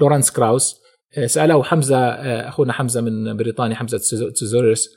لورانس 0.00 0.30
كراوس. 0.30 0.82
سأله 1.26 1.62
حمزة 1.62 1.98
أخونا 2.48 2.72
حمزة 2.72 3.00
من 3.00 3.36
بريطانيا 3.36 3.76
حمزة 3.76 3.98
تزوريس 4.40 4.88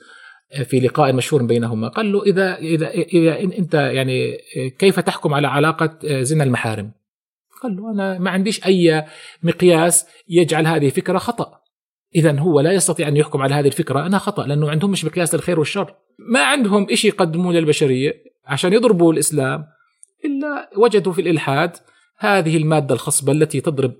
في 0.64 0.80
لقاء 0.80 1.12
مشهور 1.12 1.42
بينهما. 1.42 1.88
قال 1.88 2.12
له 2.12 2.22
اذا 2.22 2.56
اذا 2.56 2.90
إذا 2.90 3.40
أنت 3.40 3.74
يعني 3.74 4.38
كيف 4.78 5.00
تحكم 5.00 5.34
على 5.34 5.48
علاقة 5.48 6.22
زنا 6.22 6.44
المحارم؟ 6.44 6.92
قال 7.62 7.76
له 7.76 7.92
أنا 7.92 8.18
ما 8.18 8.30
عنديش 8.30 8.66
أي 8.66 9.04
مقياس 9.42 10.06
يجعل 10.28 10.66
هذه 10.66 10.88
فكرة 10.88 11.18
خطأ. 11.18 11.60
اذا 12.14 12.38
هو 12.38 12.60
لا 12.60 12.72
يستطيع 12.72 13.08
أن 13.08 13.16
يحكم 13.16 13.42
على 13.42 13.54
هذه 13.54 13.66
الفكرة 13.66 14.06
انها 14.06 14.18
خطأ 14.18 14.46
لأنه 14.46 14.70
عندهم 14.70 14.90
مش 14.90 15.04
مقياس 15.04 15.34
الخير 15.34 15.58
والشر. 15.58 15.94
ما 16.18 16.44
عندهم 16.44 16.86
شيء 16.94 17.10
يقدموه 17.10 17.52
للبشرية 17.52 18.12
عشان 18.46 18.72
يضربوا 18.72 19.12
الإسلام 19.12 19.66
إلا 20.24 20.70
وجدوا 20.76 21.12
في 21.12 21.20
الإلحاد 21.20 21.76
هذه 22.18 22.56
المادة 22.56 22.94
الخصبة 22.94 23.32
التي 23.32 23.60
تضرب 23.60 23.94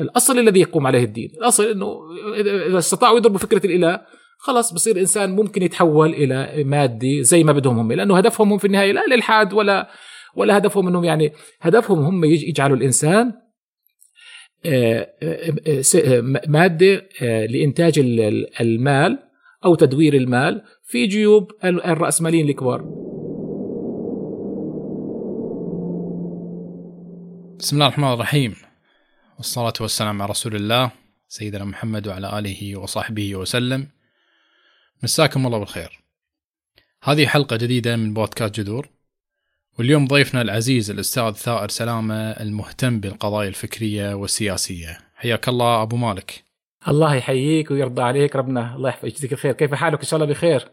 الأصل 0.00 0.38
الذي 0.38 0.60
يقوم 0.60 0.86
عليه 0.86 1.04
الدين 1.04 1.30
الأصل 1.38 1.64
إنه 1.64 2.00
اذا 2.68 2.78
استطاعوا 2.78 3.18
يضربوا 3.18 3.38
فكره 3.38 3.66
الإله 3.66 4.00
خلاص 4.38 4.72
بصير 4.72 5.00
إنسان 5.00 5.36
ممكن 5.36 5.62
يتحول 5.62 6.10
إلى 6.10 6.64
مادي 6.64 7.22
زي 7.22 7.44
ما 7.44 7.52
بدهم 7.52 7.78
هم 7.78 7.92
لأنه 7.92 8.18
هدفهم 8.18 8.52
هم 8.52 8.58
في 8.58 8.66
النهاية 8.66 8.92
لا 8.92 9.04
الالحاد 9.06 9.52
ولا 9.52 9.90
ولا 10.36 10.58
هدفهم 10.58 10.88
إنهم 10.88 11.04
يعني 11.04 11.32
هدفهم 11.60 11.98
هم 11.98 12.24
يجعلوا 12.24 12.76
الإنسان 12.76 13.32
آه، 14.66 15.08
آه، 15.22 15.82
آه، 15.96 16.20
مادة 16.48 17.08
لإنتاج 17.20 17.98
المال 18.60 19.18
أو 19.64 19.74
تدوير 19.74 20.14
المال 20.14 20.62
في 20.84 21.06
جيوب 21.06 21.50
الرأسماليين 21.64 22.48
الكبار. 22.48 23.05
بسم 27.58 27.76
الله 27.76 27.86
الرحمن 27.86 28.12
الرحيم. 28.12 28.56
والصلاة 29.36 29.72
والسلام 29.80 30.22
على 30.22 30.30
رسول 30.30 30.56
الله 30.56 30.90
سيدنا 31.28 31.64
محمد 31.64 32.08
وعلى 32.08 32.38
آله 32.38 32.76
وصحبه 32.76 33.36
وسلم. 33.36 33.88
مساكم 35.02 35.46
الله 35.46 35.58
بالخير. 35.58 36.00
هذه 37.02 37.26
حلقة 37.26 37.56
جديدة 37.56 37.96
من 37.96 38.14
بودكاست 38.14 38.54
جذور. 38.54 38.88
واليوم 39.78 40.06
ضيفنا 40.06 40.42
العزيز 40.42 40.90
الأستاذ 40.90 41.32
ثائر 41.32 41.68
سلامة 41.68 42.30
المهتم 42.30 43.00
بالقضايا 43.00 43.48
الفكرية 43.48 44.14
والسياسية. 44.14 44.98
حياك 45.14 45.48
الله 45.48 45.82
أبو 45.82 45.96
مالك. 45.96 46.44
الله 46.88 47.14
يحييك 47.14 47.70
ويرضى 47.70 48.02
عليك 48.02 48.36
ربنا 48.36 48.74
الله 48.74 48.94
يجزيك 49.02 49.32
الخير. 49.32 49.52
كيف 49.52 49.74
حالك؟ 49.74 49.98
إن 50.00 50.06
شاء 50.06 50.20
الله 50.20 50.32
بخير. 50.32 50.68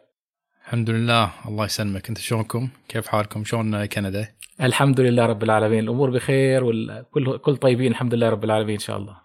الحمد 0.65 0.89
لله 0.89 1.31
الله 1.45 1.65
يسلمك. 1.65 2.09
أنت 2.09 2.17
شلونكم؟ 2.17 2.69
كيف 2.87 3.07
حالكم؟ 3.07 3.43
شلون 3.43 3.85
كندا؟ 3.85 4.27
الحمد 4.61 4.99
لله 4.99 5.25
رب 5.25 5.43
العالمين 5.43 5.79
الأمور 5.79 6.09
بخير 6.09 6.63
والكل 6.63 7.37
كل 7.37 7.57
طيبين 7.57 7.91
الحمد 7.91 8.13
لله 8.13 8.29
رب 8.29 8.43
العالمين 8.43 8.73
إن 8.73 8.79
شاء 8.79 8.97
الله 8.97 9.17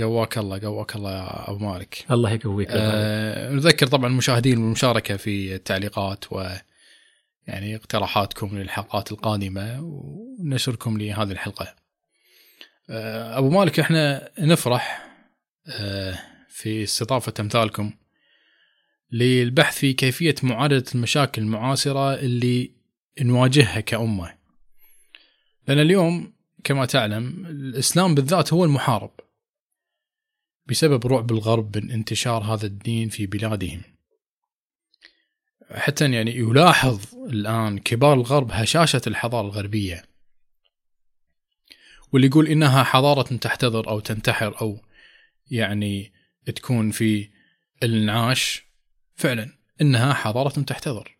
قواك 0.00 0.38
الله 0.38 0.60
قواك 0.60 0.96
الله 0.96 1.10
يا 1.12 1.50
أبو 1.50 1.58
مالك 1.58 2.04
الله 2.10 2.30
يقويك 2.32 2.68
آه 2.70 3.52
نذكر 3.52 3.86
طبعا 3.86 4.06
المشاهدين 4.06 4.54
بالمشاركه 4.54 5.16
في 5.16 5.54
التعليقات 5.54 6.32
و 6.32 6.44
يعني 7.46 7.76
اقتراحاتكم 7.76 8.58
للحلقات 8.58 9.12
القادمة 9.12 9.80
ونشركم 9.82 10.98
لهذه 10.98 11.32
الحلقة. 11.32 11.74
آه 12.90 13.38
أبو 13.38 13.50
مالك 13.50 13.80
إحنا 13.80 14.30
نفرح 14.38 15.08
آه 15.66 16.18
في 16.48 16.82
استضافة 16.82 17.32
أمثالكم 17.40 17.92
للبحث 19.12 19.78
في 19.78 19.92
كيفية 19.92 20.34
معالجه 20.42 20.84
المشاكل 20.94 21.42
المعاصرة 21.42 22.14
اللي 22.14 22.70
نواجهها 23.22 23.80
كأمة. 23.80 24.41
لأن 25.68 25.78
اليوم 25.78 26.32
كما 26.64 26.86
تعلم 26.86 27.46
الإسلام 27.46 28.14
بالذات 28.14 28.52
هو 28.52 28.64
المحارب 28.64 29.10
بسبب 30.66 31.06
رعب 31.06 31.30
الغرب 31.30 31.78
من 31.78 31.90
انتشار 31.90 32.42
هذا 32.42 32.66
الدين 32.66 33.08
في 33.08 33.26
بلادهم. 33.26 33.82
حتى 35.70 36.12
يعني 36.12 36.36
يلاحظ 36.36 37.00
الآن 37.14 37.78
كبار 37.78 38.14
الغرب 38.14 38.50
هشاشة 38.52 39.00
الحضارة 39.06 39.46
الغربية 39.46 40.04
واللي 42.12 42.26
يقول 42.26 42.48
إنها 42.48 42.82
حضارة 42.82 43.36
تحتضر 43.36 43.88
أو 43.88 44.00
تنتحر 44.00 44.60
أو 44.60 44.80
يعني 45.50 46.12
تكون 46.56 46.90
في 46.90 47.30
الانعاش 47.82 48.66
فعلا 49.14 49.58
إنها 49.80 50.12
حضارة 50.12 50.62
تحتضر. 50.62 51.18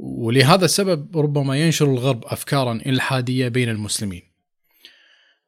ولهذا 0.00 0.64
السبب 0.64 1.18
ربما 1.18 1.56
ينشر 1.56 1.86
الغرب 1.86 2.24
أفكارا 2.24 2.72
إلحادية 2.72 3.48
بين 3.48 3.68
المسلمين. 3.68 4.22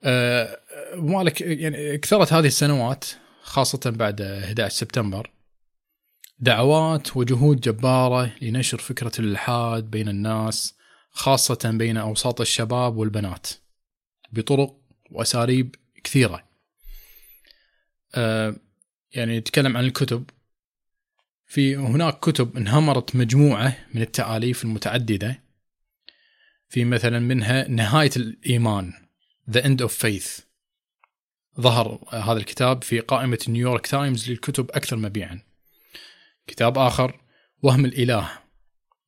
أه 0.05 0.61
مالك 0.95 1.41
يعني 1.41 1.99
كثرت 1.99 2.33
هذه 2.33 2.47
السنوات 2.47 3.05
خاصة 3.43 3.91
بعد 3.91 4.21
11 4.21 4.75
سبتمبر 4.75 5.31
دعوات 6.39 7.17
وجهود 7.17 7.61
جبارة 7.61 8.33
لنشر 8.43 8.79
فكرة 8.79 9.13
الإلحاد 9.19 9.91
بين 9.91 10.09
الناس 10.09 10.75
خاصة 11.11 11.71
بين 11.71 11.97
أوساط 11.97 12.41
الشباب 12.41 12.97
والبنات 12.97 13.49
بطرق 14.33 14.77
وأساليب 15.11 15.77
كثيرة. 16.05 16.45
أه 18.15 18.57
يعني 19.13 19.39
نتكلم 19.39 19.77
عن 19.77 19.85
الكتب. 19.85 20.31
في 21.51 21.77
هناك 21.77 22.21
كتب 22.21 22.57
انهمرت 22.57 23.17
مجموعة 23.17 23.77
من 23.95 24.03
التآليف 24.03 24.65
المتعددة 24.65 25.43
في 26.69 26.85
مثلا 26.85 27.19
منها 27.19 27.69
نهاية 27.69 28.11
الإيمان 28.17 28.93
The 29.51 29.61
End 29.61 29.87
of 29.87 29.91
Faith. 29.91 30.43
ظهر 31.61 31.99
هذا 32.11 32.39
الكتاب 32.39 32.85
في 32.85 33.01
قائمة 33.01 33.39
نيويورك 33.49 33.87
تايمز 33.87 34.31
للكتب 34.31 34.71
أكثر 34.71 34.97
مبيعا. 34.97 35.41
كتاب 36.47 36.79
آخر 36.79 37.21
وهم 37.63 37.85
الإله 37.85 38.31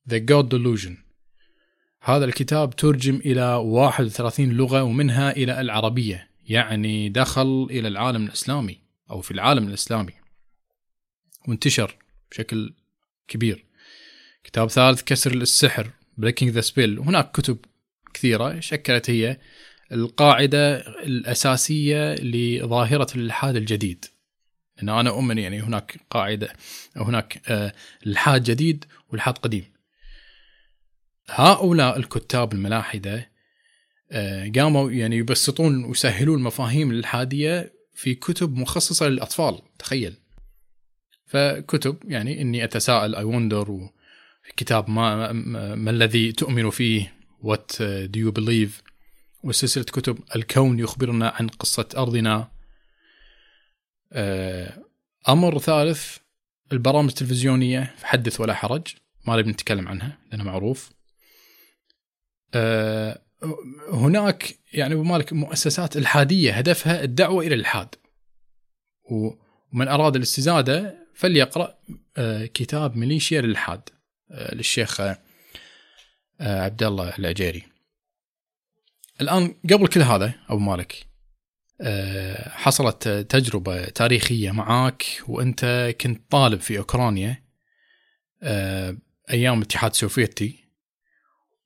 The 0.09 0.19
God 0.31 0.45
Delusion. 0.49 0.93
هذا 2.01 2.25
الكتاب 2.25 2.75
ترجم 2.75 3.15
إلى 3.15 3.55
31 3.55 4.49
لغة 4.49 4.83
ومنها 4.83 5.31
إلى 5.31 5.61
العربية 5.61 6.29
يعني 6.45 7.09
دخل 7.09 7.67
إلى 7.69 7.87
العالم 7.87 8.25
الإسلامي 8.25 8.79
أو 9.11 9.21
في 9.21 9.31
العالم 9.31 9.67
الإسلامي. 9.67 10.13
وانتشر 11.47 12.02
بشكل 12.33 12.73
كبير. 13.27 13.65
كتاب 14.43 14.69
ثالث 14.69 15.01
كسر 15.01 15.33
السحر 15.33 15.89
Breaking 16.21 16.53
the 16.53 16.61
Spell. 16.69 16.99
وهناك 16.99 17.31
كتب 17.31 17.57
كثيرة 18.13 18.59
شكلت 18.59 19.09
هي 19.09 19.37
القاعدة 19.91 20.77
الأساسية 20.77 22.15
لظاهرة 22.15 23.07
الإلحاد 23.15 23.55
الجديد. 23.55 24.05
ان 24.83 24.89
أنا 24.89 25.09
اؤمن 25.09 25.37
يعني 25.37 25.61
هناك 25.61 25.99
قاعدة 26.09 26.53
هناك 26.95 27.41
آه، 27.47 27.73
إلحاد 28.07 28.43
جديد 28.43 28.85
وإلحاد 29.09 29.37
قديم. 29.37 29.65
هؤلاء 31.29 31.97
الكتاب 31.97 32.53
الملاحدة 32.53 33.29
آه، 34.11 34.51
قاموا 34.55 34.91
يعني 34.91 35.17
يبسطون 35.17 35.85
ويسهلون 35.85 36.37
المفاهيم 36.37 36.91
الإلحادية 36.91 37.73
في 37.93 38.15
كتب 38.15 38.57
مخصصة 38.57 39.07
للأطفال. 39.07 39.61
تخيل. 39.79 40.22
فكتب 41.33 41.97
يعني 42.03 42.41
إني 42.41 42.63
أتساءل 42.63 43.15
I 43.15 43.23
wonder 43.23 43.89
كتاب 44.57 44.89
ما, 44.89 45.31
ما, 45.31 45.91
الذي 45.91 46.31
تؤمن 46.31 46.69
فيه؟ 46.69 47.13
what 47.41 47.81
do 47.81 48.19
you 48.19 48.31
believe 48.31 48.81
وسلسلة 49.43 49.83
كتب 49.83 50.19
الكون 50.35 50.79
يخبرنا 50.79 51.29
عن 51.29 51.47
قصة 51.47 51.89
أرضنا. 51.97 52.51
آه، 54.11 54.83
أمر 55.29 55.59
ثالث 55.59 56.17
البرامج 56.71 57.09
التلفزيونية 57.09 57.95
حدث 58.03 58.41
ولا 58.41 58.53
حرج 58.53 58.87
ما 59.27 59.37
نبي 59.37 59.51
نتكلم 59.51 59.87
عنها 59.87 60.17
لأنها 60.31 60.45
معروف. 60.45 60.91
آه، 62.53 63.21
هناك 63.93 64.55
يعني 64.73 64.95
مالك 64.95 65.33
مؤسسات 65.33 65.97
الحادية 65.97 66.53
هدفها 66.53 67.03
الدعوة 67.03 67.45
إلى 67.45 67.55
الالحاد 67.55 67.95
ومن 69.11 69.87
أراد 69.87 70.15
الاستزادة 70.15 71.02
فليقرأ 71.15 71.77
آه، 72.17 72.45
كتاب 72.45 72.95
ميليشيا 72.95 73.41
للالحاد 73.41 73.89
للشيخ 74.31 75.01
عبد 76.39 76.83
الله 76.83 77.13
العجيري. 77.19 77.63
الآن 79.21 79.55
قبل 79.71 79.87
كل 79.87 80.01
هذا 80.01 80.33
أبو 80.49 80.59
مالك 80.59 81.05
آه، 81.81 82.49
حصلت 82.49 83.07
تجربة 83.07 83.85
تاريخية 83.85 84.51
معاك 84.51 85.05
وأنت 85.27 85.95
كنت 86.01 86.31
طالب 86.31 86.59
في 86.59 86.77
أوكرانيا 86.77 87.43
آه، 88.43 88.97
أيام 89.31 89.57
الاتحاد 89.57 89.91
السوفيتي 89.91 90.63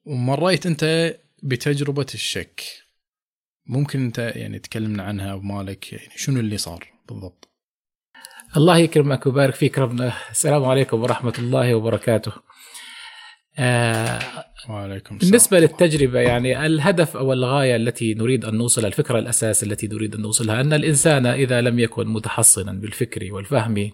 ومريت 0.06 0.66
أنت 0.66 1.16
بتجربة 1.44 2.06
الشك. 2.14 2.64
ممكن 3.66 4.06
أنت 4.06 4.34
يعني 4.36 4.60
تكلمنا 4.60 5.04
عنها 5.04 5.34
أبو 5.34 5.42
مالك 5.42 5.94
يعني 5.94 6.14
شنو 6.16 6.40
اللي 6.40 6.58
صار 6.58 6.88
بالضبط؟ 7.10 7.47
الله 8.58 8.78
يكرمك 8.78 9.26
ويبارك 9.26 9.56
فيك 9.56 9.80
ربنا. 9.80 10.14
السلام 10.32 10.66
عليكم 10.66 11.02
ورحمة 11.04 11.34
الله 11.40 11.76
وبركاته. 11.76 12.32
آه 13.60 14.20
وعليكم 14.70 15.16
السلام. 15.16 15.32
بالنسبة 15.32 15.60
للتجربة 15.60 16.20
يعني 16.20 16.66
الهدف 16.66 17.18
أو 17.18 17.34
الغاية 17.34 17.76
التي 17.76 18.14
نريد 18.14 18.46
أن 18.46 18.56
نوصل 18.56 18.86
الفكرة 18.86 19.20
الأساس 19.20 19.64
التي 19.64 19.88
نريد 19.88 20.16
أن 20.16 20.22
نوصلها 20.22 20.62
أن 20.62 20.74
الإنسان 20.74 21.26
إذا 21.26 21.62
لم 21.62 21.80
يكن 21.80 22.08
متحصنا 22.08 22.72
بالفكر 22.74 23.34
والفهم 23.34 23.92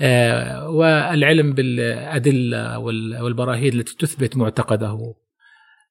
آه، 0.00 0.68
والعلم 0.70 1.52
بالأدلة 1.52 2.78
والبراهين 2.78 3.72
التي 3.72 3.96
تثبت 3.96 4.36
معتقده 4.36 5.14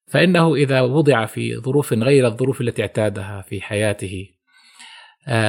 فإنه 0.07 0.55
إذا 0.55 0.81
وضع 0.81 1.25
في 1.25 1.57
ظروف 1.57 1.93
غير 1.93 2.27
الظروف 2.27 2.61
التي 2.61 2.81
اعتادها 2.81 3.41
في 3.41 3.61
حياته 3.61 4.29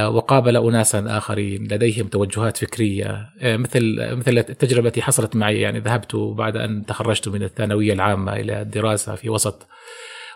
وقابل 0.09 0.57
أناسا 0.57 1.05
آخرين 1.19 1.65
لديهم 1.65 2.07
توجهات 2.07 2.57
فكرية. 2.57 3.31
آه، 3.41 3.57
مثل 3.57 4.15
مثل 4.17 4.39
التجربة 4.39 4.89
التي 4.89 5.03
حصلت 5.03 5.37
معي 5.37 5.61
يعني 5.61 5.79
ذهبت 5.79 6.17
بعد 6.17 6.57
أن 6.57 6.87
تخرجت 6.87 7.29
من 7.29 7.43
الثانوية 7.43 7.93
العامة 7.93 8.37
إلى 8.37 8.63
الدراسة 8.63 9.15
في 9.15 9.31
وسط 9.31 9.67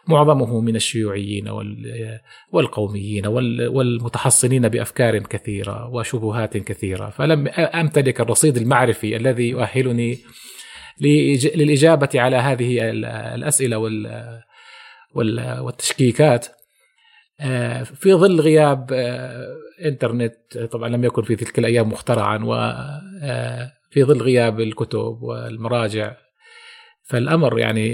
معظمه 0.08 0.60
من 0.60 0.76
الشيوعيين 0.76 1.48
والقوميين 2.52 3.26
والمتحصنين 3.26 4.68
بأفكار 4.68 5.18
كثيرة 5.18 5.88
وشبهات 5.88 6.56
كثيرة. 6.56 7.10
فلم 7.10 7.48
أمتلك 7.58 8.20
الرصيد 8.20 8.56
المعرفي 8.56 9.16
الذي 9.16 9.48
يؤهلني 9.48 10.18
للإجابة 11.00 12.08
على 12.14 12.36
هذه 12.36 12.90
الأسئلة 13.34 13.78
والتشكيكات. 15.60 16.46
آه، 16.46 16.65
في 17.84 18.14
ظل 18.14 18.40
غياب 18.40 18.92
آه، 18.92 19.56
إنترنت 19.84 20.58
طبعا 20.58 20.88
لم 20.88 21.04
يكن 21.04 21.22
في 21.22 21.36
تلك 21.36 21.58
الأيام 21.58 21.88
مخترعا 21.88 22.38
وفي 22.44 24.00
آه، 24.02 24.04
ظل 24.04 24.22
غياب 24.22 24.60
الكتب 24.60 25.18
والمراجع 25.22 26.16
فالأمر 27.02 27.58
يعني 27.58 27.88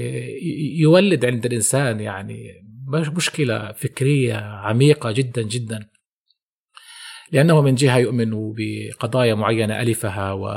يولد 0.80 1.24
عند 1.24 1.46
الإنسان 1.46 2.00
يعني 2.00 2.52
مشكلة 2.88 3.72
فكرية 3.72 4.34
عميقة 4.36 5.12
جدا 5.12 5.42
جدا. 5.42 5.88
لأنه 7.32 7.62
من 7.62 7.74
جهة 7.74 7.98
يؤمن 7.98 8.30
بقضايا 8.56 9.34
معينة 9.34 9.82
ألفها 9.82 10.32
و 10.32 10.48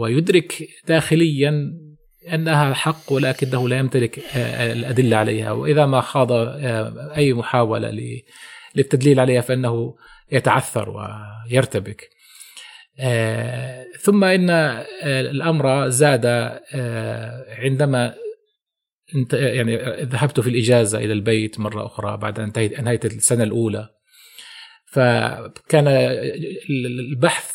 ويدرك 0.00 0.68
داخليا 0.88 1.72
أنها 2.34 2.74
حق 2.74 3.12
ولكنه 3.12 3.68
لا 3.68 3.78
يمتلك 3.78 4.20
الأدلة 4.36 5.16
عليها. 5.16 5.52
وإذا 5.52 5.86
ما 5.86 6.00
خاض 6.00 6.32
أي 7.16 7.32
محاولة 7.32 8.18
للتدليل 8.76 9.20
عليها 9.20 9.40
فإنه 9.40 9.96
يتعثر 10.32 10.90
ويرتبك. 11.50 12.16
آه، 12.98 13.86
ثم 14.00 14.24
إن 14.24 14.50
آه، 14.50 14.86
الأمر 15.02 15.88
زاد 15.88 16.22
آه، 16.26 17.54
عندما 17.58 18.14
يعني 19.32 19.76
ذهبت 20.02 20.40
في 20.40 20.50
الإجازة 20.50 20.98
إلى 20.98 21.12
البيت 21.12 21.60
مرة 21.60 21.86
أخرى 21.86 22.16
بعد 22.16 22.40
أن 22.40 22.52
أنهيت 22.56 23.04
السنة 23.04 23.44
الأولى. 23.44 23.95
فكان 24.96 25.88
البحث 26.68 27.54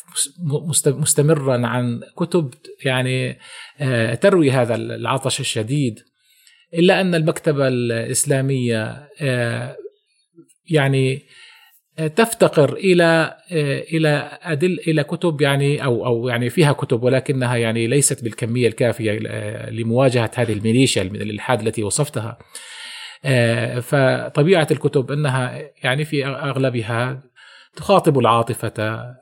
مستمرا 0.86 1.66
عن 1.66 2.00
كتب 2.16 2.54
يعني 2.84 3.38
تروي 4.20 4.50
هذا 4.50 4.74
العطش 4.74 5.40
الشديد 5.40 6.00
إلا 6.74 7.00
أن 7.00 7.14
المكتبة 7.14 7.68
الإسلامية 7.68 9.08
يعني 10.70 11.22
تفتقر 12.16 12.72
إلى 12.72 13.36
إلى 13.92 14.38
ادل 14.42 14.80
إلى 14.88 15.04
كتب 15.04 15.40
يعني 15.40 15.84
أو 15.84 16.06
أو 16.06 16.28
يعني 16.28 16.50
فيها 16.50 16.72
كتب 16.72 17.02
ولكنها 17.02 17.56
يعني 17.56 17.86
ليست 17.86 18.24
بالكمية 18.24 18.68
الكافية 18.68 19.12
لمواجهة 19.70 20.30
هذه 20.34 20.52
الميليشيا 20.52 21.02
الإلحاد 21.02 21.66
التي 21.66 21.82
وصفتها. 21.82 22.38
فطبيعة 23.80 24.66
الكتب 24.70 25.12
أنها 25.12 25.70
يعني 25.84 26.04
في 26.04 26.26
أغلبها 26.26 27.22
تخاطب 27.76 28.18
العاطفة 28.18 28.72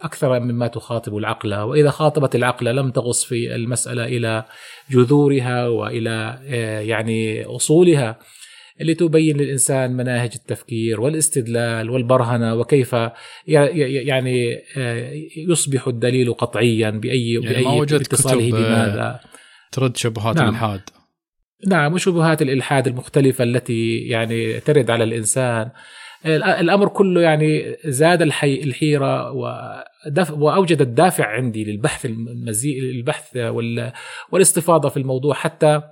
أكثر 0.03 0.41
مما 0.41 0.67
تخاطب 0.67 1.17
العقل 1.17 1.55
وإذا 1.55 1.91
خاطبت 1.91 2.35
العقل 2.35 2.77
لم 2.77 2.91
تغص 2.91 3.25
في 3.25 3.55
المسألة 3.55 4.05
إلى 4.05 4.45
جذورها 4.91 5.69
وإلى 5.69 6.39
يعني 6.87 7.45
أصولها 7.45 8.19
اللي 8.81 8.95
تبين 8.95 9.37
للإنسان 9.37 9.93
مناهج 9.93 10.31
التفكير 10.35 11.01
والاستدلال 11.01 11.91
والبرهنة 11.91 12.55
وكيف 12.55 12.97
يعني 13.47 14.59
آه، 14.77 15.13
يصبح 15.37 15.87
الدليل 15.87 16.35
قطعيا 16.35 16.91
بأي 16.91 17.33
يعني 17.33 17.65
بأي 17.65 17.83
اتصاله 17.83 18.51
بماذا. 18.51 19.03
آه، 19.03 19.21
ترد 19.73 19.97
شبهات 19.97 20.37
نعم. 20.37 20.49
الإلحاد. 20.49 20.81
نعم 21.67 21.93
وشبهات 21.93 22.43
الإلحاد 22.43 22.87
المختلفة 22.87 23.45
التي 23.45 23.97
يعني 23.97 24.61
ترد 24.61 24.91
على 24.91 25.05
الإنسان. 25.05 25.71
الأمر 26.27 26.89
كله 26.89 27.21
يعني 27.21 27.77
زاد 27.85 28.23
الحي 28.23 28.55
الحيرة 28.55 29.33
وأوجد 30.31 30.81
الدافع 30.81 31.27
عندي 31.27 31.65
للبحث 31.65 32.07
المزيد 32.07 32.83
البحث 32.83 33.37
والاستفاضة 34.33 34.89
في 34.89 34.97
الموضوع 34.97 35.35
حتى 35.35 35.83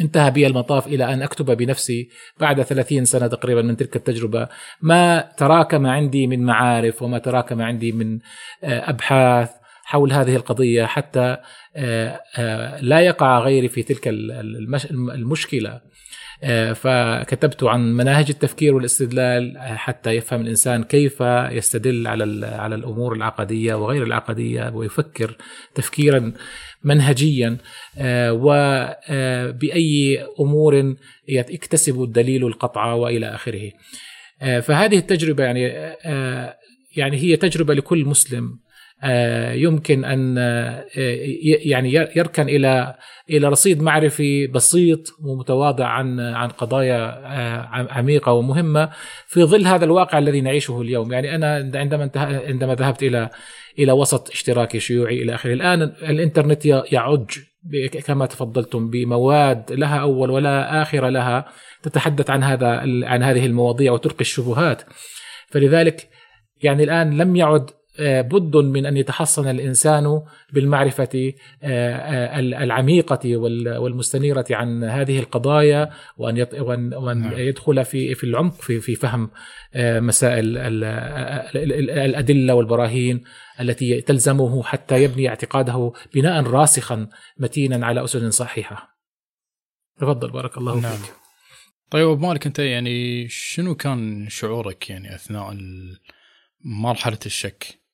انتهى 0.00 0.30
بي 0.30 0.46
المطاف 0.46 0.86
إلى 0.86 1.12
أن 1.14 1.22
أكتب 1.22 1.56
بنفسي 1.56 2.08
بعد 2.40 2.62
30 2.62 3.04
سنة 3.04 3.26
تقريبا 3.26 3.62
من 3.62 3.76
تلك 3.76 3.96
التجربة. 3.96 4.48
ما 4.82 5.30
تراكم 5.36 5.86
عندي 5.86 6.26
من 6.26 6.42
معارف 6.44 7.02
وما 7.02 7.18
تراكم 7.18 7.62
عندي 7.62 7.92
من 7.92 8.18
آه، 8.64 8.90
أبحاث 8.90 9.50
حول 9.84 10.12
هذه 10.12 10.36
القضية 10.36 10.84
حتى 10.84 11.36
آه، 11.76 12.20
آه، 12.36 12.80
لا 12.80 13.00
يقع 13.00 13.38
غيري 13.38 13.68
في 13.68 13.82
تلك 13.82 14.08
المشكلة. 14.08 15.80
فكتبت 16.74 17.64
عن 17.64 17.92
مناهج 17.92 18.26
التفكير 18.30 18.74
والاستدلال 18.74 19.58
حتى 19.58 20.10
يفهم 20.10 20.40
الإنسان 20.40 20.84
كيف 20.84 21.20
يستدل 21.50 22.06
على 22.06 22.46
على 22.46 22.74
الأمور 22.74 23.14
العقدية 23.14 23.74
وغير 23.74 24.02
العقدية 24.02 24.70
ويفكر 24.74 25.36
تفكيرا 25.74 26.32
منهجيا 26.84 27.56
آه، 27.98 28.32
وبأي 28.32 30.20
آه، 30.20 30.34
أمور 30.40 30.96
يكتسب 31.28 32.02
الدليل 32.02 32.46
القطع 32.46 32.92
وإلى 32.92 33.26
آخره. 33.34 33.70
آه، 34.42 34.60
فهذه 34.60 34.98
التجربة 34.98 35.44
يعني 35.44 35.62
يعني 36.96 37.16
هي 37.16 37.36
تجربة 37.36 37.74
لكل 37.74 38.04
مسلم. 38.04 38.58
يمكن 39.54 40.04
أن 40.04 40.36
يعني 41.64 41.92
يركن 41.92 42.48
إلى 42.48 42.94
إلى 43.30 43.48
رصيد 43.48 43.82
معرفي 43.82 44.46
بسيط 44.46 45.08
ومتواضع 45.24 45.86
عن 45.86 46.20
عن 46.20 46.48
قضايا 46.48 46.96
عميقة 47.90 48.32
ومهمة 48.32 48.90
في 49.26 49.44
ظل 49.44 49.66
هذا 49.66 49.84
الواقع 49.84 50.18
الذي 50.18 50.40
نعيشه 50.40 50.80
اليوم، 50.80 51.12
يعني 51.12 51.34
أنا 51.34 51.78
عندما 51.78 52.10
عندما 52.46 52.74
ذهبت 52.74 53.02
إلى 53.02 53.30
إلى 53.78 53.92
وسط 53.92 54.30
اشتراكي 54.30 54.80
شيوعي 54.80 55.22
إلى 55.22 55.34
آخره. 55.34 55.52
الآن 55.52 55.82
الإنترنت 55.82 56.66
يعج 56.66 57.30
كما 58.06 58.26
تفضلتم 58.26 58.90
بمواد 58.90 59.72
لها 59.72 59.96
أول 59.96 60.30
ولا 60.30 60.82
آخر 60.82 61.08
لها 61.08 61.46
تتحدث 61.82 62.30
عن 62.30 62.42
هذا 62.42 62.68
عن 63.04 63.22
هذه 63.22 63.46
المواضيع 63.46 63.92
وتلقي 63.92 64.20
الشبهات. 64.20 64.82
فلذلك 65.48 66.08
يعني 66.62 66.84
الآن 66.84 67.18
لم 67.18 67.36
يعد 67.36 67.70
آه، 67.70 67.76
بد 68.00 68.56
من 68.56 68.86
أن 68.86 68.96
يتحصن 68.96 69.48
الإنسان 69.48 70.22
بالمعرفة 70.52 71.32
آه، 71.62 71.96
آه، 71.96 72.38
العميقة 72.38 73.36
والمستنيرة 73.78 74.44
عن 74.50 74.84
هذه 74.84 75.18
القضايا 75.18 75.90
وأن 76.16 77.20
نعم. 77.20 77.32
يدخل 77.32 77.84
في 77.84 78.14
في 78.14 78.24
العمق 78.24 78.54
في 78.54 78.80
في 78.80 78.94
فهم 78.94 79.30
مسائل 79.76 80.58
الأدلة 81.86 82.54
والبراهين 82.54 83.24
التي 83.60 84.00
تلزمه 84.00 84.62
حتى 84.62 85.02
يبني 85.02 85.28
اعتقاده 85.28 85.92
بناء 86.14 86.42
راسخا 86.42 87.08
متينا 87.38 87.86
على 87.86 88.04
أسس 88.04 88.16
صحيحة. 88.16 88.96
تفضل 89.98 90.30
بارك 90.30 90.58
الله 90.58 90.80
نعم. 90.80 90.92
فيك. 90.92 91.14
طيب 91.90 92.08
أبو 92.08 92.26
مالك 92.26 92.46
أنت 92.46 92.58
يعني 92.58 93.28
شنو 93.28 93.74
كان 93.74 94.28
شعورك 94.28 94.90
يعني 94.90 95.14
أثناء 95.14 95.56
مرحلة 96.64 97.18
الشك؟ 97.26 97.85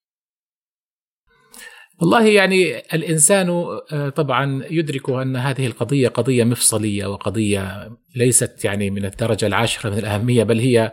والله 2.03 2.27
يعني 2.27 2.79
الإنسان 2.95 3.49
آه، 3.93 4.09
طبعا 4.09 4.65
يدرك 4.71 5.11
أن 5.11 5.37
هذه 5.37 5.67
القضية 5.67 6.09
قضية 6.09 6.45
مفصلية 6.45 7.07
وقضية 7.07 7.91
ليست 8.17 8.65
يعني 8.65 8.91
من 8.91 9.05
الدرجة 9.05 9.47
العاشرة 9.47 9.91
من 9.91 9.99
الأهمية 9.99 10.43
بل 10.43 10.59
هي 10.59 10.93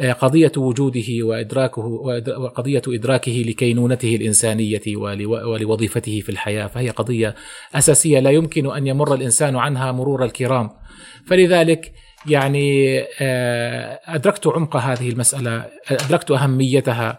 آه، 0.00 0.12
قضية 0.12 0.52
وجوده 0.56 1.04
وإدراكه 1.22 1.82
وقضية 2.38 2.82
إدراكه 2.88 3.32
لكينونته 3.46 4.16
الإنسانية 4.16 4.82
ولوظيفته 5.26 6.20
في 6.20 6.28
الحياة. 6.28 6.66
فهي 6.66 6.90
قضية 6.90 7.34
أساسية 7.74 8.20
لا 8.20 8.30
يمكن 8.30 8.72
أن 8.72 8.86
يمر 8.86 9.14
الإنسان 9.14 9.56
عنها 9.56 9.92
مرور 9.92 10.24
الكرام. 10.24 10.70
فلذلك 11.26 11.92
يعني 12.26 13.00
آه، 13.20 14.00
أدركت 14.04 14.46
عمق 14.46 14.76
هذه 14.76 15.08
المسألة 15.08 15.64
أدركت 15.90 16.30
أهميتها. 16.30 17.18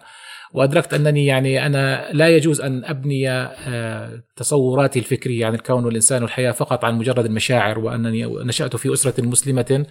وأدركت 0.54 0.94
أنني 0.94 1.26
يعني 1.26 1.66
أنا 1.66 2.12
لا 2.14 2.28
يجوز 2.28 2.62
أن 2.62 2.86
أبني 2.86 3.50
تصوراتي 4.36 5.00
الفكرية 5.00 5.46
عن 5.46 5.54
الكون 5.54 5.86
والإنسان 5.86 6.22
والحياة 6.22 6.52
فقط 6.52 6.86
عن 6.86 6.98
مجرد 6.98 7.26
المشاعر 7.26 7.80
وأنني 7.80 8.26
نشأت 8.26 8.76
في 8.76 8.94
أسرة 8.94 9.24
مسلمة. 9.26 9.86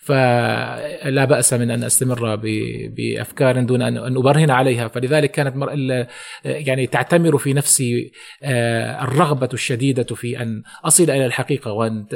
فلا 0.00 1.24
بأس 1.24 1.52
من 1.52 1.70
أن 1.70 1.84
أستمر 1.84 2.36
بأفكار 2.96 3.62
دون 3.62 3.82
أن 3.82 4.16
أبرهن 4.16 4.50
عليها. 4.50 4.88
فلذلك 4.88 5.30
كانت 5.30 5.56
يعني 6.44 6.86
تعتمر 6.86 7.38
في 7.38 7.52
نفسي 7.52 8.12
آه، 8.42 9.04
الرغبة 9.04 9.48
الشديدة 9.52 10.14
في 10.14 10.42
أن 10.42 10.62
أصل 10.84 11.02
إلى 11.02 11.26
الحقيقة 11.26 11.72
وأن 11.72 12.06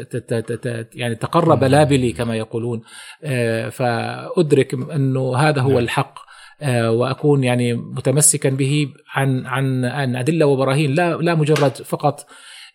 يعني 0.95 1.15
تقرب 1.15 1.65
لابلي 1.65 2.13
كما 2.13 2.37
يقولون. 2.37 2.81
آه، 3.25 3.69
فأدرك 3.69 4.75
أنه 4.75 5.37
هذا 5.37 5.61
هو 5.61 5.71
نعم. 5.71 5.79
الحق. 5.79 6.19
آه، 6.19 6.30
وأكون 6.69 7.45
يعني 7.45 7.75
متمسكا 7.75 8.49
به 8.51 8.89
عن 9.15 9.47
عن 9.47 9.85
عن 9.85 10.17
أدلة 10.17 10.47
وبراهين 10.47 10.95
لا 10.95 11.17
لا 11.17 11.35
مجرد 11.35 11.77
فقط 11.77 12.27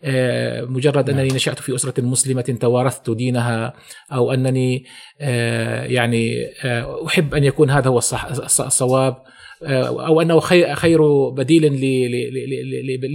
آه، 0.04 0.62
مجرد 0.62 1.10
أنني 1.10 1.28
نعم. 1.28 1.36
نشأت 1.36 1.58
في 1.58 1.74
أسرة 1.74 2.00
مسلمة 2.00 2.56
توارثت 2.60 3.10
دينها 3.10 3.74
أو 4.12 4.32
أنني 4.32 4.84
آه، 5.20 5.84
يعني 5.84 6.46
آه، 6.64 7.06
أحب 7.06 7.34
أن 7.34 7.44
يكون 7.44 7.70
هذا 7.70 7.90
هو 7.90 7.98
الصواب 7.98 9.16
أو 9.62 10.20
أنه 10.20 10.40
خير 10.74 11.28
بديل 11.30 11.64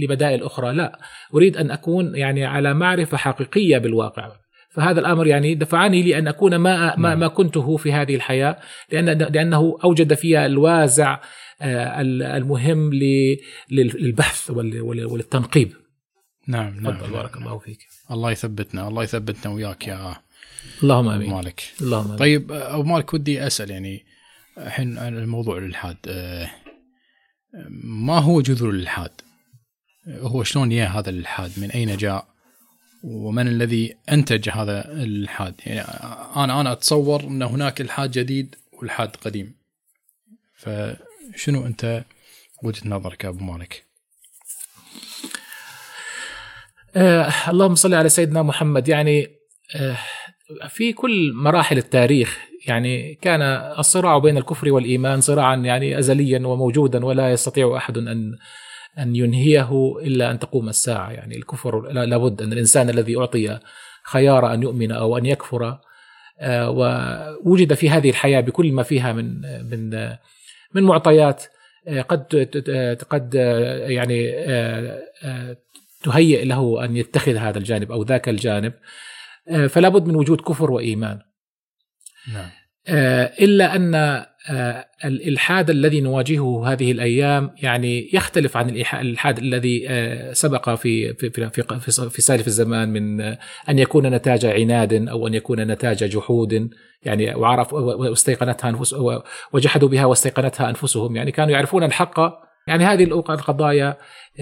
لبدائل 0.02 0.42
أخرى 0.42 0.72
لا 0.72 0.98
أريد 1.34 1.56
أن 1.56 1.70
أكون 1.70 2.16
يعني 2.16 2.44
على 2.44 2.74
معرفة 2.74 3.16
حقيقية 3.16 3.78
بالواقع 3.78 4.32
فهذا 4.74 5.00
الأمر 5.00 5.26
يعني 5.26 5.54
دفعني 5.54 6.02
لأن 6.02 6.28
أكون 6.28 6.56
ما 6.56 6.96
ما, 6.96 7.08
نعم. 7.08 7.20
ما 7.20 7.28
كنته 7.28 7.76
في 7.76 7.92
هذه 7.92 8.14
الحياة 8.14 8.58
لأن 8.92 9.18
لأنه 9.18 9.78
أوجد 9.84 10.14
فيها 10.14 10.46
الوازع 10.46 11.20
المهم 11.62 12.90
للبحث 13.70 14.50
وللتنقيب 14.50 15.72
نعم 16.48 16.80
نعم 16.80 16.96
تفضل 16.96 17.12
بارك 17.12 17.36
الله 17.36 17.58
فيك 17.58 17.78
الله 18.10 18.30
يثبتنا 18.30 18.88
الله 18.88 19.02
يثبتنا 19.02 19.52
وياك 19.52 19.88
يا 19.88 20.16
اللهم 20.82 21.08
آمين 21.08 21.30
مالك 21.30 21.62
اللهم 21.80 22.04
آمين 22.06 22.16
طيب 22.16 22.52
أبو 22.52 22.82
مالك 22.82 23.14
ودي 23.14 23.46
أسأل 23.46 23.70
يعني 23.70 24.04
الحين 24.58 24.98
عن 24.98 25.18
الموضوع 25.18 25.58
الالحاد 25.58 25.96
آه، 26.08 26.50
ما 27.84 28.18
هو 28.18 28.40
جذور 28.40 28.70
الالحاد؟ 28.70 29.10
هو 30.08 30.44
شلون 30.44 30.68
جاء 30.68 30.88
هذا 30.88 31.10
الالحاد؟ 31.10 31.50
من 31.56 31.70
أين 31.70 31.96
جاء؟ 31.96 32.31
ومن 33.02 33.48
الذي 33.48 33.96
أنتج 34.12 34.48
هذا 34.48 34.92
الالحاد؟ 34.92 35.54
يعني 35.66 35.80
أنا 36.36 36.60
أنا 36.60 36.72
أتصور 36.72 37.20
أن 37.22 37.42
هناك 37.42 37.80
الحاد 37.80 38.10
جديد 38.10 38.54
والحاد 38.72 39.16
قديم. 39.16 39.54
فشنو 40.54 41.66
أنت 41.66 42.04
وجهة 42.62 42.88
نظرك 42.88 43.24
أبو 43.24 43.44
مالك؟ 43.44 43.84
آه 46.96 47.32
اللهم 47.48 47.74
صل 47.74 47.94
على 47.94 48.08
سيدنا 48.08 48.42
محمد 48.42 48.88
يعني 48.88 49.28
آه 49.76 49.98
في 50.68 50.92
كل 50.92 51.32
مراحل 51.34 51.78
التاريخ 51.78 52.38
يعني 52.66 53.14
كان 53.14 53.42
الصراع 53.78 54.18
بين 54.18 54.36
الكفر 54.36 54.72
والإيمان 54.72 55.20
صراعا 55.20 55.56
يعني 55.56 55.98
ازليا 55.98 56.46
وموجودا 56.46 57.04
ولا 57.04 57.32
يستطيع 57.32 57.76
أحد 57.76 57.98
أن 57.98 58.38
أن 58.98 59.16
ينهيه 59.16 59.94
إلا 60.02 60.30
أن 60.30 60.38
تقوم 60.38 60.68
الساعة. 60.68 61.10
يعني 61.10 61.36
الكفر 61.36 61.92
لابد 61.92 62.42
أن 62.42 62.52
الإنسان 62.52 62.90
الذي 62.90 63.16
أعطي 63.16 63.58
خيار 64.04 64.54
أن 64.54 64.62
يؤمن 64.62 64.92
أو 64.92 65.18
أن 65.18 65.26
يكفر 65.26 65.78
آه 66.40 66.70
ووجد 66.70 67.74
في 67.74 67.90
هذه 67.90 68.10
الحياة 68.10 68.40
بكل 68.40 68.72
ما 68.72 68.82
فيها 68.82 69.12
من 69.12 69.40
من 69.70 69.90
من 70.74 70.82
معطيات 70.82 71.44
آه، 71.88 72.02
قد 72.02 72.24
قد 73.10 73.34
يعني 73.88 74.30
آه، 74.38 75.02
آه، 75.22 75.56
تهيئ 76.02 76.44
له 76.44 76.84
أن 76.84 76.96
يتخذ 76.96 77.36
هذا 77.36 77.58
الجانب 77.58 77.92
أو 77.92 78.02
ذاك 78.02 78.28
الجانب. 78.28 78.72
آه، 79.48 79.66
فلا 79.66 79.88
بد 79.88 80.06
من 80.06 80.16
وجود 80.16 80.40
كفر 80.40 80.70
وإيمان. 80.70 81.20
نعم. 82.32 82.50
آه، 82.88 83.32
إلا 83.40 83.76
أن 83.76 83.94
آه، 83.94 84.86
الإلحاد 85.04 85.70
الذي 85.70 86.00
نواجهه 86.00 86.72
هذه 86.72 86.92
الأيام 86.92 87.50
يعني 87.62 88.10
يختلف 88.12 88.56
عن 88.56 88.68
الإلحاد 88.68 89.38
الذي 89.38 89.88
سبق 90.32 90.74
في 90.74 91.14
في 91.14 91.30
في 91.30 91.50
في, 91.50 92.10
في 92.10 92.22
سالف 92.22 92.46
الزمان 92.46 92.88
من 92.88 93.20
أن 93.68 93.78
يكون 93.78 94.06
نتاج 94.06 94.46
عناد 94.46 95.08
أو 95.08 95.26
أن 95.26 95.34
يكون 95.34 95.60
نتاج 95.60 96.04
جحود. 96.04 96.70
يعني 97.02 97.34
وعرف 97.34 97.72
واستيقنتها 97.72 98.68
انفس 98.68 98.94
وجحدوا 99.52 99.88
بها 99.88 100.04
واستيقنتها 100.04 100.68
أنفسهم. 100.68 101.16
يعني 101.16 101.32
كانوا 101.32 101.52
يعرفون 101.52 101.82
الحق 101.82 102.20
يعني 102.66 102.84
هذه 102.84 103.04
القضايا 103.04 103.96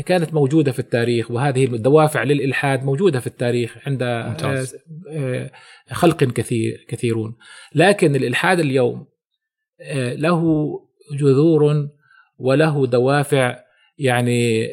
كانت 0.06 0.34
موجودة 0.34 0.72
في 0.72 0.78
التاريخ 0.78 1.30
وهذه 1.30 1.64
الدوافع 1.64 2.22
للإلحاد 2.22 2.84
موجودة 2.84 3.20
في 3.20 3.26
التاريخ 3.26 3.76
عند 3.86 4.02
ممتاز. 4.02 4.74
آه، 4.74 4.78
آه، 5.10 5.50
خلق 5.92 6.24
كثير 6.24 6.86
كثيرون 6.88 7.36
لكن 7.74 8.16
الإلحاد 8.16 8.60
اليوم 8.60 9.06
آه، 9.80 10.14
له 10.14 10.70
جذور 11.12 11.88
وله 12.38 12.86
دوافع 12.86 13.58
يعني 13.98 14.68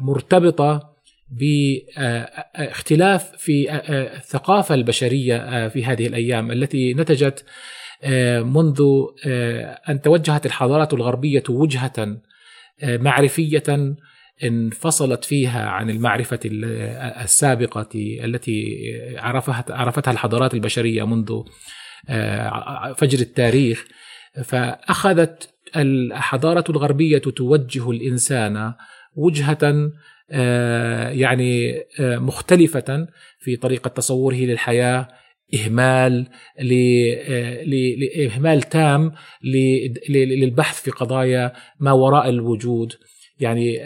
مرتبطة 0.00 0.96
باختلاف 1.30 3.36
في 3.36 3.72
الثقافة 4.16 4.74
البشرية 4.74 5.68
في 5.68 5.84
هذه 5.84 6.06
الأيام 6.06 6.50
التي 6.50 6.94
نتجت 6.94 7.44
منذ 8.44 8.82
أن 9.88 10.00
توجهت 10.02 10.46
الحضارات 10.46 10.94
الغربية 10.94 11.42
وجهة 11.48 12.18
معرفية 12.82 13.96
انفصلت 14.44 15.24
فيها 15.24 15.68
عن 15.68 15.90
المعرفة 15.90 16.40
السابقة 17.24 17.88
التي 17.94 18.78
عرفها 19.18 19.64
عرفتها 19.70 20.10
الحضارات 20.10 20.54
البشرية 20.54 21.06
منذ 21.06 21.42
آه، 22.08 22.92
فجر 22.92 23.18
التاريخ. 23.18 23.86
فأخذت 24.44 25.50
الحضارة 25.76 26.64
الغربية 26.70 27.18
توجه 27.18 27.90
الإنسان 27.90 28.72
وجهة 29.16 29.90
آه، 30.30 31.08
يعني 31.08 31.80
آه، 32.00 32.18
مختلفة 32.18 33.08
في 33.38 33.56
طريقة 33.56 33.88
تصوره 33.88 34.34
للحياة 34.34 35.08
إهمال 35.54 36.28
لاهمال 37.96 38.62
تام 38.62 39.12
للبحث 40.08 40.82
في 40.82 40.90
قضايا 40.90 41.52
ما 41.80 41.92
وراء 41.92 42.28
الوجود. 42.28 42.92
يعني 43.38 43.80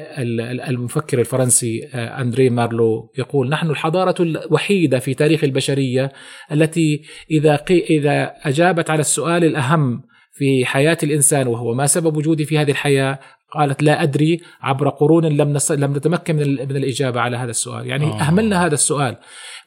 المفكر 0.69 1.21
الفرنسي 1.21 1.89
آه، 1.95 2.21
أندري 2.21 2.51
مارلو 2.51 3.13
يقول 3.19 3.49
نحن 3.49 3.71
الحضارة 3.71 4.23
الوحيدة 4.23 4.99
في 4.99 5.15
تاريخ 5.15 5.45
البشرية 5.45 6.13
التي 6.53 7.03
إذا 7.31 7.65
إذا 7.71 8.33
أجابت 8.43 8.91
على 8.91 9.01
السؤال 9.01 9.45
الأهم 9.45 10.03
في 10.33 10.67
حياة 10.67 10.99
الإنسان 11.03 11.47
وهو 11.47 11.75
ما 11.75 11.87
سبب 11.87 12.17
وجودي 12.17 12.45
في 12.45 12.59
هذه 12.59 12.71
الحياة 12.71 13.19
قالت 13.53 13.83
لا 13.83 14.03
أدري 14.03 14.41
عبر 14.61 14.89
قرون 14.89 15.25
لم 15.25 15.59
لم 15.71 15.97
نتمكن 15.97 16.37
من 16.37 16.77
الإجابة 16.77 17.21
على 17.21 17.37
هذا 17.37 17.51
السؤال. 17.51 17.87
يعني 17.87 18.07
آه. 18.07 18.21
أهملنا 18.21 18.67
هذا 18.67 18.75
السؤال. 18.75 19.17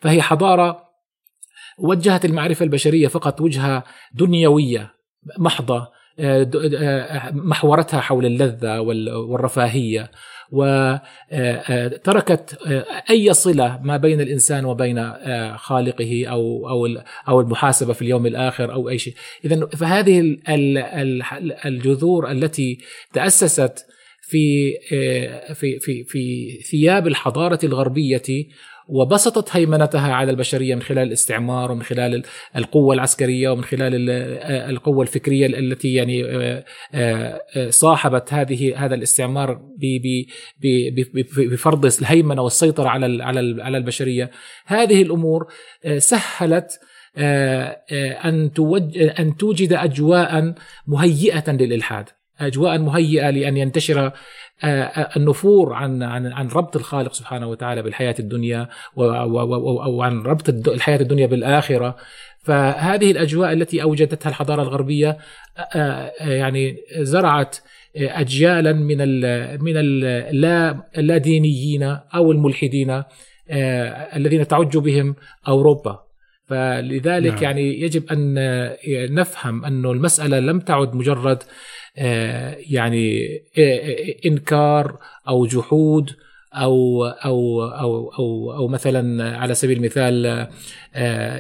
فهي 0.02 0.22
حضارة 0.22 0.83
وجهت 1.80 2.26
المعرفة 2.26 2.64
البشرية 2.64 3.08
فقط 3.08 3.42
وجهة 3.42 3.84
دنيوية 4.14 4.94
محضة 5.38 5.88
آه، 6.20 6.52
آه، 6.78 7.32
محورتها 7.32 8.00
حول 8.02 8.26
اللذة 8.26 8.80
والرفاهية. 8.80 10.12
وتركت 10.52 11.48
آه، 12.68 12.86
أي 13.10 13.34
صلة 13.34 13.80
ما 13.84 13.98
بين 13.98 14.22
الإنسان 14.22 14.66
وبين 14.66 15.14
خالقه 15.56 16.26
أو 16.28 16.70
أو 16.70 16.88
أو 17.28 17.42
المحاسبة 17.42 17.94
في 17.94 18.02
اليوم 18.02 18.26
الآخر 18.26 18.74
أو 18.74 18.90
أي 18.90 18.98
شيء. 18.98 19.14
إذا 19.46 19.66
فهذه 19.66 20.38
الجذور 21.66 22.32
التي 22.32 22.78
تأسست 23.14 23.86
في 24.22 24.74
في 25.54 25.80
في 25.80 26.04
في 26.04 26.52
ثياب 26.72 27.08
الحضارة 27.08 27.60
الغربية 27.64 28.22
وبسطت 28.88 29.56
هيمنتها 29.56 30.14
على 30.14 30.32
البشرية 30.32 30.76
من 30.76 30.82
خلال 30.82 31.08
الاستعمار 31.08 31.72
ومن 31.72 31.84
خلال 31.84 32.24
القوة 32.56 32.96
العسكرية 32.96 33.50
ومن 33.50 33.64
خلال 33.64 34.10
القوة 34.70 35.02
الفكرية 35.02 35.46
التي 35.46 35.94
يعني 35.94 36.26
آه، 36.26 36.64
آه، 36.94 37.70
صاحبت 37.70 38.34
هذه 38.34 38.86
هذا 38.86 38.96
الاستعمار 38.96 39.62
بفرض 41.38 41.86
الهيمنة 41.86 42.42
والسيطرة 42.42 42.90
على 42.90 43.24
على 43.64 43.78
البشرية. 43.78 44.32
هذه 44.66 45.02
الأمور 45.02 45.48
آه، 45.86 45.98
سهلت 45.98 46.80
أن 49.20 49.34
توجد 49.40 49.74
اجواء 49.74 50.54
مهيئة 50.88 51.52
للإلحاد. 51.52 52.10
أجواء 52.44 52.80
مهيئة 52.80 53.30
لأن 53.30 53.58
ينتشر 53.58 54.12
آه، 54.64 54.84
آه، 54.84 55.10
النفور 55.18 55.74
عن 55.74 56.04
عن 56.04 56.28
عن 56.28 56.48
ربط 56.48 56.76
الخالق 56.76 57.14
سبحانه 57.14 57.48
وتعالى 57.48 57.82
بالحياة 57.82 58.16
الدنيا 58.20 58.68
أو 58.98 60.02
عن 60.02 60.22
ربط 60.22 60.50
الحياة 60.50 61.02
الدنيا 61.02 61.28
بالآخرة 61.28 61.96
فهذه 62.40 63.12
الأجواء 63.12 63.54
التي 63.54 63.84
أوجدتها 63.84 64.30
الحضارة 64.30 64.62
الغربية 64.62 65.18
آه، 65.76 66.12
يعني 66.20 66.78
زرعت 67.00 67.58
أجيالا 67.96 68.74
من 68.74 68.98
ال 69.00 69.64
من 69.64 69.74
اللادينيين 70.98 71.84
أو 72.16 72.32
الملحدين 72.32 73.04
الذين 74.16 74.48
تعج 74.48 74.78
بهم 74.78 75.16
أوروبا 75.48 76.04
فلذلك 76.48 77.34
نعم. 77.34 77.44
يعني 77.44 77.82
يجب 77.82 78.12
أن 78.12 78.36
نفهم 79.16 79.66
انه 79.66 79.92
المسألة 79.92 80.40
لم 80.40 80.60
تعد 80.60 80.96
مجرد 80.96 81.44
يعني 81.96 83.28
إنكار 84.26 84.98
أو 85.28 85.46
جحود 85.46 86.12
أو 86.54 87.06
أو 87.06 87.64
أو 87.64 88.10
أو 88.10 88.54
أو 88.54 88.68
مثلا 88.68 89.38
على 89.38 89.56
سبيل 89.56 89.78
المثال 89.78 90.48
آه، 90.96 91.38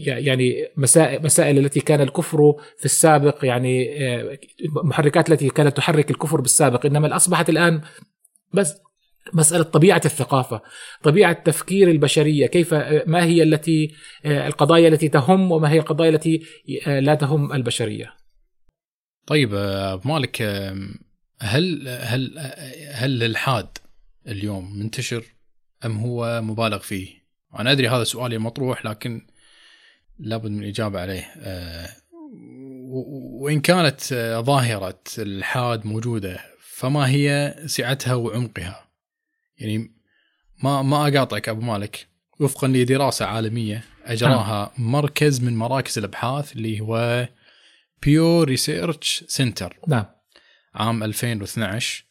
يعني 0.00 0.68
مسائل 0.76 1.22
مسائل 1.22 1.58
التي 1.58 1.80
كان 1.80 2.00
الكفر 2.00 2.54
في 2.78 2.84
السابق 2.84 3.44
يعني 3.44 4.06
آه، 4.06 4.38
محركات 4.84 5.30
التي 5.30 5.48
كانت 5.48 5.76
تحرك 5.76 6.10
الكفر 6.10 6.40
بالسابق 6.40 6.86
إنما 6.86 7.16
أصبحت 7.16 7.48
الآن 7.48 7.80
بس 8.52 8.74
مسألة 9.34 9.62
طبيعة 9.62 10.02
الثقافة 10.04 10.60
طبيعة 11.02 11.32
تفكير 11.32 11.90
البشرية 11.90 12.46
كيف 12.46 12.74
ما 13.06 13.24
هي 13.24 13.42
التي 13.42 13.94
آه، 14.24 14.46
القضايا 14.46 14.88
التي 14.88 15.08
تهم 15.08 15.52
وما 15.52 15.70
هي 15.70 15.78
القضايا 15.78 16.10
التي 16.10 16.42
لا 16.86 17.14
تهم 17.14 17.52
البشرية. 17.52 18.25
طيب 19.26 19.54
أبو 19.54 20.08
مالك 20.08 20.42
هل 21.40 21.88
هل 21.88 22.38
هل 22.92 23.10
الالحاد 23.10 23.78
اليوم 24.26 24.78
منتشر 24.78 25.24
أم 25.84 25.98
هو 25.98 26.42
مبالغ 26.42 26.78
فيه؟ 26.78 27.26
أنا 27.58 27.72
أدري 27.72 27.88
هذا 27.88 28.04
سؤالي 28.04 28.38
مطروح 28.38 28.86
لكن 28.86 29.26
لابد 30.18 30.50
من 30.50 30.62
الإجابة 30.62 31.00
عليه 31.00 31.32
أه 31.38 31.88
وإن 33.40 33.60
كانت 33.60 34.00
ظاهرة 34.40 35.00
الحاد 35.18 35.86
موجودة 35.86 36.40
فما 36.60 37.08
هي 37.08 37.56
سعتها 37.66 38.14
وعمقها؟ 38.14 38.88
يعني 39.58 39.90
ما 40.62 40.82
ما 40.82 41.08
أقاطعك 41.08 41.48
أبو 41.48 41.60
مالك 41.60 42.08
وفقا 42.40 42.68
لدراسة 42.68 43.26
عالمية 43.26 43.84
أجراها 44.04 44.72
نعم. 44.78 44.90
مركز 44.92 45.40
من 45.40 45.56
مراكز 45.56 45.98
الأبحاث 45.98 46.52
اللي 46.52 46.80
هو 46.80 47.28
Pew 48.06 48.42
Research 48.42 49.24
Center 49.28 49.76
نعم. 49.88 50.04
عام 50.74 51.02
2012 51.02 52.04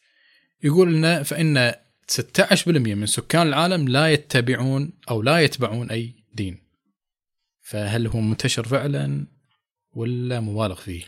يقول 0.64 0.94
لنا 0.94 1.22
فإن 1.22 1.72
16% 2.12 2.66
من 2.66 3.06
سكان 3.06 3.46
العالم 3.46 3.88
لا 3.88 4.12
يتبعون 4.12 4.92
أو 5.10 5.22
لا 5.22 5.38
يتبعون 5.38 5.90
أي 5.90 6.14
دين. 6.32 6.58
فهل 7.62 8.06
هو 8.06 8.20
منتشر 8.20 8.64
فعلا 8.64 9.26
ولا 9.92 10.40
مبالغ 10.40 10.74
فيه؟ 10.74 11.04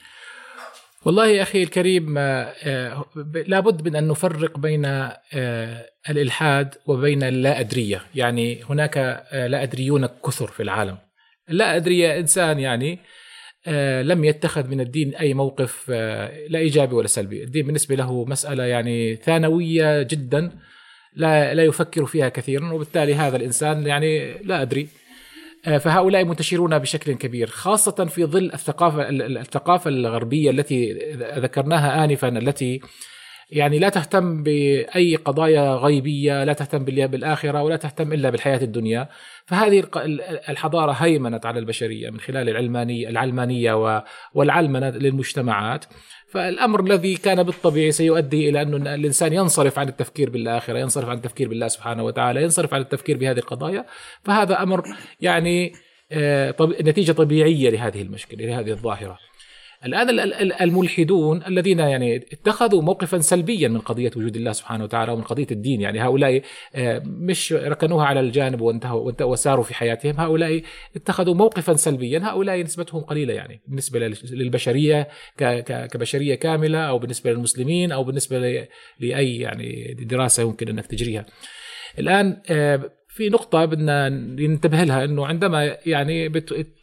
والله 1.05 1.27
يا 1.27 1.43
أخي 1.43 1.63
الكريم 1.63 2.15
آه، 2.19 3.05
لابد 3.47 3.89
من 3.89 3.97
أن 3.97 4.09
نفرق 4.09 4.59
بين 4.59 4.85
آه، 4.85 5.91
الإلحاد 6.11 6.75
وبين 6.87 7.23
اللا 7.23 7.61
ادريه، 7.61 8.03
يعني 8.15 8.63
هناك 8.65 8.99
آه، 8.99 9.47
لا 9.47 9.63
ادريون 9.63 10.07
كثر 10.07 10.47
في 10.47 10.63
العالم. 10.63 10.99
اللا 11.51 11.77
ادريه 11.77 12.19
إنسان 12.19 12.59
يعني 12.59 12.99
لم 14.03 14.25
يتخذ 14.25 14.69
من 14.69 14.81
الدين 14.81 15.15
أي 15.15 15.35
موقف 15.35 15.89
لا 16.49 16.59
إيجابي 16.59 16.95
ولا 16.95 17.07
سلبي، 17.07 17.45
الدين 17.45 17.67
بالنسبة 17.67 17.95
له 17.95 18.25
مسألة 18.25 18.65
يعني 18.65 19.17
ثانوية 19.17 20.03
جدا 20.03 20.51
لا 21.17 21.55
لا 21.55 21.65
يفكر 21.65 22.07
فيها 22.07 22.29
كثيرا 22.29 22.73
وبالتالي 22.73 23.15
هذا 23.15 23.37
الإنسان 23.37 23.87
يعني 23.87 24.33
لا 24.43 24.63
أدري. 24.63 24.89
آه، 25.67 25.79
فهؤلاء 25.79 26.25
منتشرون 26.25 26.79
بشكل 26.79 27.13
كبير 27.13 27.47
خاصة 27.47 28.05
في 28.05 28.25
ظل 28.25 28.51
الثقافة 28.55 29.09
الثقافة 29.11 29.91
الغربية 29.91 30.51
التي 30.51 30.93
ذكرناها 31.37 32.05
آنفا 32.05 32.29
التي 32.29 32.81
يعني 33.51 33.79
لا 33.79 33.89
تهتم 33.89 34.43
بأي 34.43 35.17
قضايا 35.17 35.75
غيبية 35.75 36.45
لا 36.45 36.53
تهتم 36.53 36.85
بالآخرة 36.85 37.63
ولا 37.63 37.77
تهتم 37.77 38.13
إلا 38.13 38.31
بالحياة 38.31 38.63
الدنيا. 38.63 39.09
فهذه 39.47 39.85
الحضارة 40.49 40.93
هيمنت 40.93 41.47
على 41.47 41.59
البشرية 41.59 42.11
من 42.11 42.21
خلال 42.21 42.49
العلمانية 42.49 43.09
العلمانية 43.09 44.03
والعلمنة 44.35 44.91
للمجتمعات. 44.91 45.85
فالأمر 46.29 46.81
الذي 46.81 47.17
كان 47.17 47.43
بالطبيعي 47.43 47.93
سيؤدي 47.93 48.49
إلى 48.49 48.63
أن 48.63 48.87
الإنسان 48.87 49.33
ينصرف 49.33 49.79
عن 49.79 49.89
التفكير 49.89 50.31
بالآخرة، 50.31 50.79
ينصرف 50.79 51.09
عن 51.09 51.17
التفكير 51.17 51.49
بالله 51.49 51.69
سبحانه 51.69 52.05
وتعالى، 52.05 52.43
ينصرف 52.43 52.75
عن 52.75 52.81
التفكير 52.81 53.17
بهذه 53.17 53.39
القضايا، 53.39 53.87
فهذا 54.25 54.63
أمر 54.63 54.83
يعني 55.21 55.73
آه، 56.13 56.55
نتيجة 56.61 57.13
طبيعية 57.13 57.71
لهذه 57.71 58.03
المشكلة، 58.03 58.47
لهذه 58.47 58.71
الظاهرة. 58.71 59.19
الآن 59.85 60.11
الملحدون 60.61 61.43
الذين 61.47 61.79
يعني 61.79 62.17
اتخذوا 62.17 62.83
موقفا 62.83 63.19
سلبيا 63.19 63.69
من 63.69 63.79
قضية 63.79 64.11
وجود 64.17 64.37
الله 64.37 64.53
سبحانه 64.53 64.85
وتعالى 64.85 65.13
ومن 65.13 65.23
قضية 65.23 65.47
الدين 65.51 65.81
يعني 65.81 66.01
هؤلاء 66.01 66.43
آه، 66.75 67.03
مش 67.05 67.53
ركنوها 67.53 68.07
على 68.07 68.21
الجانب 68.21 68.61
وانتهوا 68.61 69.13
وساروا 69.23 69.65
في 69.65 69.75
حياتهم. 69.75 70.15
هؤلاء 70.21 70.63
اتخذوا 70.97 71.35
موقفا 71.35 71.75
سلبيا. 71.75 72.21
هؤلاء 72.25 72.63
نسبتهم 72.63 73.01
قليلة 73.03 73.35
يعني 73.35 73.61
بالنسبة 73.67 73.99
للبشرية 74.31 75.09
كبشرية 75.67 76.35
كاملة 76.35 76.79
أو 76.79 76.99
بالنسبة 76.99 77.33
للمسلمين 77.33 77.93
أو 77.93 78.05
بالنسبة 78.05 78.67
لأي 79.01 79.39
يعني 79.39 79.97
دراسة 80.01 80.43
يمكن 80.43 80.69
أنك 80.69 80.87
تجريها. 80.87 81.27
الآن 81.99 82.43
آه، 82.51 82.91
في 83.09 83.29
نقطة 83.29 83.65
بدنا 83.65 84.09
ننتبه 84.09 84.85
لها 84.85 85.05
إنه 85.05 85.27
عندما 85.27 85.77
يعني 85.87 86.29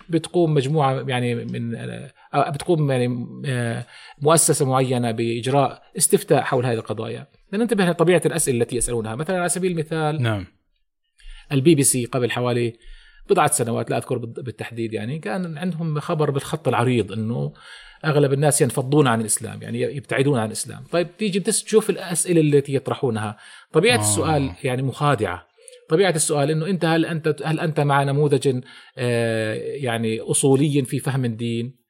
بتقوم 0.09 0.53
مجموعة 0.53 1.05
يعني 1.07 1.35
من 1.35 1.75
بتقوم 2.33 2.91
يعني 2.91 3.27
آه، 3.45 3.85
مؤسسة 4.21 4.65
معينة 4.65 5.11
بإجراء 5.11 5.83
استفتاء 5.97 6.41
حول 6.41 6.65
هذه 6.65 6.73
القضايا. 6.73 7.27
ننتبه 7.53 7.85
لطبيعة 7.85 8.21
الأسئلة 8.25 8.61
التي 8.61 8.75
يسألونها. 8.75 9.15
مثلا 9.15 9.39
على 9.39 9.49
سبيل 9.49 9.71
المثال 9.71 10.21
نعم. 10.21 10.45
البي 11.51 11.75
بي 11.75 11.83
سي 11.83 12.05
قبل 12.05 12.31
حوالي 12.31 12.73
بضعة 13.29 13.51
سنوات 13.51 13.89
لا 13.89 13.97
أذكر 13.97 14.17
بالتحديد 14.17 14.93
يعني 14.93 15.19
كان 15.19 15.57
عندهم 15.57 15.99
خبر 15.99 16.31
بالخط 16.31 16.67
العريض 16.67 17.11
أنه 17.11 17.53
أغلب 18.05 18.33
الناس 18.33 18.61
ينفضون 18.61 19.07
عن 19.07 19.21
الإسلام 19.21 19.61
يعني 19.61 19.81
يبتعدون 19.81 20.39
عن 20.39 20.47
الإسلام. 20.47 20.83
طيب 20.91 21.17
تيجي 21.17 21.39
تشوف 21.39 21.89
الأسئلة 21.89 22.41
التي 22.41 22.73
يطرحونها. 22.73 23.37
طبيعة 23.71 23.97
آه. 23.97 23.99
السؤال 23.99 24.51
يعني 24.63 24.81
مخادعة. 24.81 25.47
طبيعة 25.89 26.11
السؤال 26.11 26.51
إنه 26.51 26.67
أنت 26.67 26.85
هل 26.85 27.05
أنت 27.05 27.35
هل 27.45 27.59
أنت 27.59 27.79
مع 27.79 28.03
نموذج 28.03 28.61
آه، 28.97 29.53
يعني 29.53 30.19
أصولي 30.19 30.85
في 30.85 30.99
فهم 30.99 31.25
الدين؟ 31.25 31.84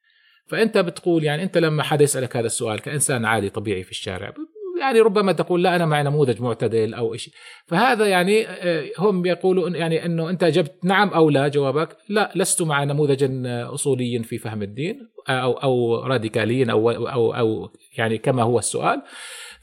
فأنت 0.46 0.78
بتقول 0.78 1.24
يعني 1.24 1.42
أنت 1.42 1.58
لما 1.58 1.82
حدا 1.82 2.04
يسألك 2.04 2.36
هذا 2.36 2.46
السؤال 2.46 2.80
كإنسان 2.80 3.24
عادي 3.24 3.50
طبيعي 3.50 3.82
في 3.82 3.90
الشارع 3.90 4.32
يعني 4.80 5.00
ربما 5.00 5.32
تقول 5.32 5.62
لا 5.62 5.76
أنا 5.76 5.86
مع 5.86 6.02
نموذج 6.02 6.42
معتدل 6.42 6.94
أو 6.94 7.16
شيء 7.16 7.34
فهذا 7.66 8.06
يعني 8.06 8.48
آه، 8.48 8.90
هم 8.98 9.26
يقولوا 9.26 9.68
يعني 9.68 10.04
إنه 10.06 10.30
أنت 10.30 10.42
اجبت 10.42 10.84
نعم 10.84 11.08
أو 11.08 11.30
لا 11.30 11.48
جوابك 11.48 11.96
لا 12.08 12.32
لست 12.34 12.62
مع 12.62 12.84
نموذج 12.84 13.46
اصولي 13.46 14.22
في 14.22 14.38
فهم 14.38 14.62
الدين 14.62 15.08
أو 15.28 15.52
أو 15.52 16.04
راديكالي 16.04 16.72
أو 16.72 16.90
أو 16.90 17.34
أو 17.34 17.70
يعني 17.98 18.18
كما 18.18 18.42
هو 18.42 18.58
السؤال. 18.58 19.02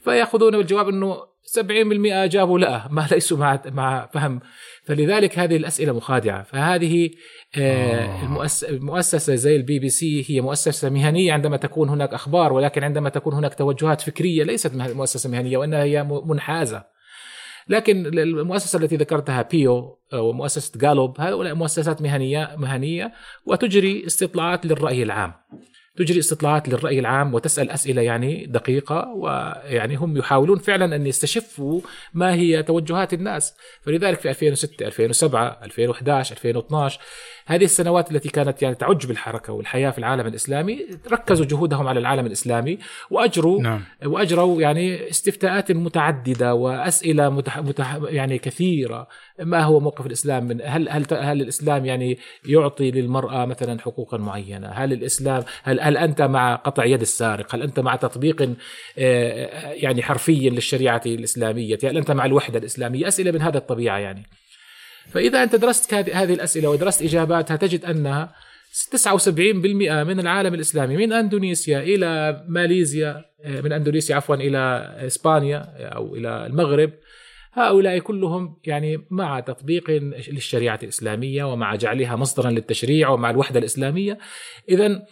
فيأخذون 0.00 0.54
الجواب 0.54 0.88
إنه 0.88 1.14
70% 1.14 2.12
اجابوا 2.12 2.58
لا 2.58 2.88
ما 2.90 3.08
ليسوا 3.10 3.38
مع 3.38 3.62
مع 3.66 4.06
فهم 4.06 4.40
فلذلك 4.84 5.38
هذه 5.38 5.56
الأسئلة 5.56 5.92
مخادعة. 5.92 6.42
فهذه 6.42 7.10
آه، 7.58 8.04
آه. 8.04 8.46
المؤسسة 8.68 9.34
زي 9.34 9.56
البي 9.56 9.78
بي 9.78 9.88
سي 9.88 10.24
هي 10.28 10.40
مؤسسة 10.40 10.90
مهنية 10.90 11.32
عندما 11.32 11.56
تكون 11.56 11.88
هناك 11.88 12.14
أخبار 12.14 12.52
ولكن 12.52 12.84
عندما 12.84 13.08
تكون 13.08 13.34
هناك 13.34 13.54
توجهات 13.54 14.00
فكرية 14.00 14.44
ليست 14.44 14.74
مؤسسة 14.74 15.30
مهنية 15.30 15.56
وإنها 15.56 15.82
هي 15.82 16.04
منحازة. 16.04 16.94
لكن 17.68 18.06
المؤسسة 18.06 18.78
التي 18.78 18.96
ذكرتها 18.96 19.42
بيو 19.42 19.98
ومؤسسة 20.12 20.78
جالوب 20.78 21.20
هؤلاء 21.20 21.54
مؤسسات 21.54 22.02
مهنيه 22.02 22.54
مهنية 22.58 23.12
وتجري 23.46 24.06
استطلاعات 24.06 24.66
للرأي 24.66 25.02
العام. 25.02 25.32
تجري 25.96 26.18
استطلاعات 26.18 26.68
للرأي 26.68 26.98
العام 26.98 27.34
وتسأل 27.34 27.70
أسئلة 27.70 28.02
يعني 28.02 28.46
دقيقة 28.46 29.08
ويعني 29.08 29.96
هم 29.96 30.16
يحاولون 30.16 30.58
فعلا 30.58 30.96
أن 30.96 31.06
يستشفوا 31.06 31.80
ما 32.14 32.34
هي 32.34 32.62
توجهات 32.62 33.14
الناس 33.14 33.54
فلذلك 33.82 34.20
في 34.20 34.28
2006 34.28 34.86
2007 34.86 35.58
2011 35.64 36.36
2012 36.36 37.00
هذه 37.46 37.64
السنوات 37.64 38.10
التي 38.10 38.28
كانت 38.28 38.62
يعني 38.62 38.74
تعج 38.74 39.06
بالحركة 39.06 39.52
والحياة 39.52 39.90
في 39.90 39.98
العالم 39.98 40.26
الإسلامي 40.26 40.86
ركزوا 41.12 41.46
جهودهم 41.46 41.88
على 41.88 42.00
العالم 42.00 42.26
الإسلامي 42.26 42.78
وأجروا 43.10 43.62
نعم. 43.62 43.82
وأجروا 44.04 44.60
يعني 44.60 45.10
استفتاءات 45.10 45.72
متعددة 45.72 46.54
وأسئلة 46.54 47.28
متح 47.28 47.58
متح 47.58 47.98
يعني 48.02 48.38
كثيرة 48.38 49.08
ما 49.38 49.62
هو 49.62 49.80
موقف 49.80 50.06
الإسلام 50.06 50.44
من 50.44 50.60
هل 50.64 50.88
هل 50.88 51.06
هل 51.12 51.42
الإسلام 51.42 51.84
يعني 51.84 52.18
يعطي 52.46 52.90
للمرأة 52.90 53.44
مثلا 53.44 53.80
حقوقا 53.80 54.18
معينة؟ 54.18 54.68
هل 54.68 54.92
الاسلام 54.92 55.42
هل 55.62 55.80
هل 55.84 55.96
أنت 55.96 56.22
مع 56.22 56.54
قطع 56.54 56.84
يد 56.84 57.00
السارق؟ 57.00 57.54
هل 57.54 57.62
أنت 57.62 57.80
مع 57.80 57.96
تطبيق 57.96 58.54
آه، 58.98 59.72
يعني 59.72 60.02
حرفي 60.02 60.50
للشريعة 60.50 61.02
الإسلامية؟ 61.06 61.78
هل 61.84 61.96
أنت 61.96 62.10
مع 62.10 62.24
الوحدة 62.24 62.58
الإسلامية؟ 62.58 63.08
أسئلة 63.08 63.30
من 63.30 63.42
هذا 63.42 63.58
الطبيعة 63.58 63.98
يعني. 63.98 64.22
فإذا 65.10 65.42
أنت 65.42 65.56
درست 65.56 65.94
هذه 65.94 66.34
الأسئلة 66.34 66.68
ودرست 66.68 67.02
إجاباتها 67.02 67.56
تجد 67.56 67.84
انها 67.84 68.34
79% 68.96 69.28
من 69.28 70.20
العالم 70.20 70.54
الإسلامي 70.54 70.96
من 70.96 71.12
أندونيسيا 71.12 71.80
إلى 71.80 72.44
ماليزيا 72.48 73.24
من 73.46 73.72
أندونيسيا 73.72 74.16
عفوا 74.16 74.36
إلى 74.36 74.94
إسبانيا 75.06 75.58
أو 75.78 76.16
إلى 76.16 76.46
المغرب 76.46 76.90
هؤلاء 77.52 77.98
كلهم 77.98 78.56
يعني 78.64 79.06
مع 79.10 79.40
تطبيق 79.40 79.90
للشريعة 80.30 80.78
الإسلامية 80.82 81.44
ومع 81.44 81.74
جعلها 81.74 82.16
مصدرا 82.16 82.50
للتشريع 82.50 83.08
ومع 83.08 83.30
الوحدة 83.30 83.58
الإسلامية 83.58 84.18
اذا 84.68 85.02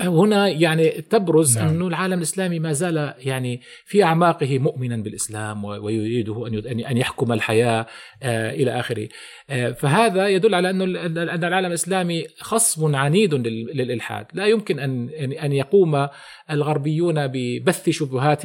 هنا 0.00 0.48
يعني 0.48 0.88
تبرز 0.90 1.58
نعم. 1.58 1.68
أن 1.68 1.82
العالم 1.82 2.18
الإسلامي 2.18 2.58
ما 2.58 2.72
زال 2.72 3.14
يعني 3.18 3.60
في 3.84 4.04
أعماقه 4.04 4.58
مؤمنا 4.58 4.96
بالإسلام 4.96 5.64
ويريده 5.64 6.46
أن 6.46 6.80
أن 6.80 6.96
يحكم 6.96 7.32
الحياة 7.32 7.86
آه، 8.22 8.50
إلى 8.50 8.80
آخره. 8.80 9.08
آه، 9.50 9.70
فهذا 9.70 10.28
يدل 10.28 10.54
على 10.54 10.70
أن 10.70 10.96
أن 11.16 11.44
العالم 11.44 11.66
الإسلامي 11.66 12.26
خصم 12.40 12.96
عنيد 12.96 13.34
للإلحاد. 13.34 14.26
لا 14.32 14.46
يمكن 14.46 14.78
أن 14.78 15.08
أن 15.32 15.52
يقوم 15.52 16.08
الغربيون 16.50 17.26
ببث 17.26 17.90
شبهات 17.90 18.42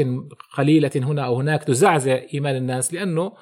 قليلة 0.58 0.92
هنا 0.96 1.26
أو 1.26 1.36
هناك 1.36 1.64
تزعزع 1.64 2.20
إيمان 2.34 2.56
الناس 2.56 2.94
لأنه 2.94 3.34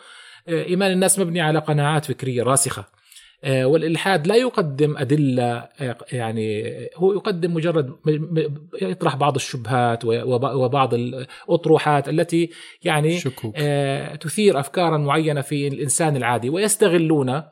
آه، 0.47 0.63
إيمان 0.63 0.91
الناس 0.91 1.19
مبني 1.19 1.41
على 1.41 1.59
قناعات 1.59 2.05
فكرية 2.05 2.43
راسخة. 2.43 2.81
آه، 2.81 2.98
والإلحاد 3.43 4.27
لا 4.27 4.35
يقدم 4.35 4.97
أدلة 4.97 5.67
آه، 5.81 5.97
يعني 6.11 6.63
هو 6.95 7.13
يقدم 7.13 7.53
مجرد 7.53 7.95
يطرح 8.81 9.15
بعض 9.15 9.35
الشبهات 9.35 10.05
وبعض 10.05 10.93
الأطروحات 10.93 12.09
التي 12.09 12.49
يعني 12.83 13.19
شكوك. 13.19 13.53
آه، 13.57 14.15
تثير 14.15 14.59
أفكارا 14.59 14.97
معينة 14.97 15.41
في 15.41 15.67
الإنسان 15.67 16.15
العادي 16.15 16.49
ويستغلون 16.49 17.43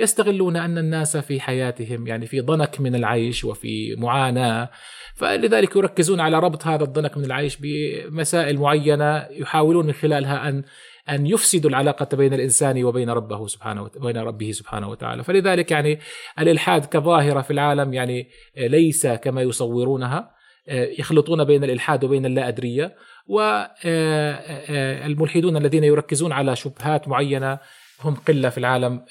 يستغلون 0.00 0.56
أن 0.56 0.78
الناس 0.78 1.16
في 1.16 1.40
حياتهم 1.40 2.06
يعني 2.06 2.26
في 2.26 2.40
ضنك 2.40 2.80
من 2.80 2.94
العيش 2.94 3.44
وفي 3.44 3.94
معاناة 3.98 4.70
فلذلك 5.14 5.76
يركزون 5.76 6.20
على 6.20 6.38
ربط 6.38 6.66
هذا 6.66 6.84
الضنك 6.84 7.16
من 7.16 7.24
العيش 7.24 7.58
بمسائل 7.60 8.58
معينة 8.58 9.26
يحاولون 9.30 9.86
من 9.86 9.92
خلالها 9.92 10.48
أن 10.48 10.62
أن 11.10 11.26
يفسدوا 11.26 11.70
العلاقة 11.70 12.16
بين 12.16 12.34
الإنسان 12.34 12.84
وبين 12.84 13.10
ربه 13.10 13.46
سبحانه 13.46 13.82
وبين 13.82 14.16
ربه 14.16 14.50
سبحانه 14.50 14.88
وتعالى، 14.88 15.24
فلذلك 15.24 15.70
يعني 15.70 15.98
الإلحاد 16.38 16.84
كظاهرة 16.84 17.40
في 17.40 17.50
العالم 17.50 17.94
يعني 17.94 18.28
ليس 18.56 19.06
كما 19.06 19.42
يصورونها 19.42 20.34
يخلطون 20.68 21.44
بين 21.44 21.64
الإلحاد 21.64 22.04
وبين 22.04 22.26
اللا 22.26 22.48
ادريه 22.48 22.94
والملحدون 23.26 25.56
الذين 25.56 25.84
يركزون 25.84 26.32
على 26.32 26.56
شبهات 26.56 27.08
معينة 27.08 27.58
هم 28.00 28.14
قلة 28.14 28.48
في 28.48 28.58
العالم 28.58 29.04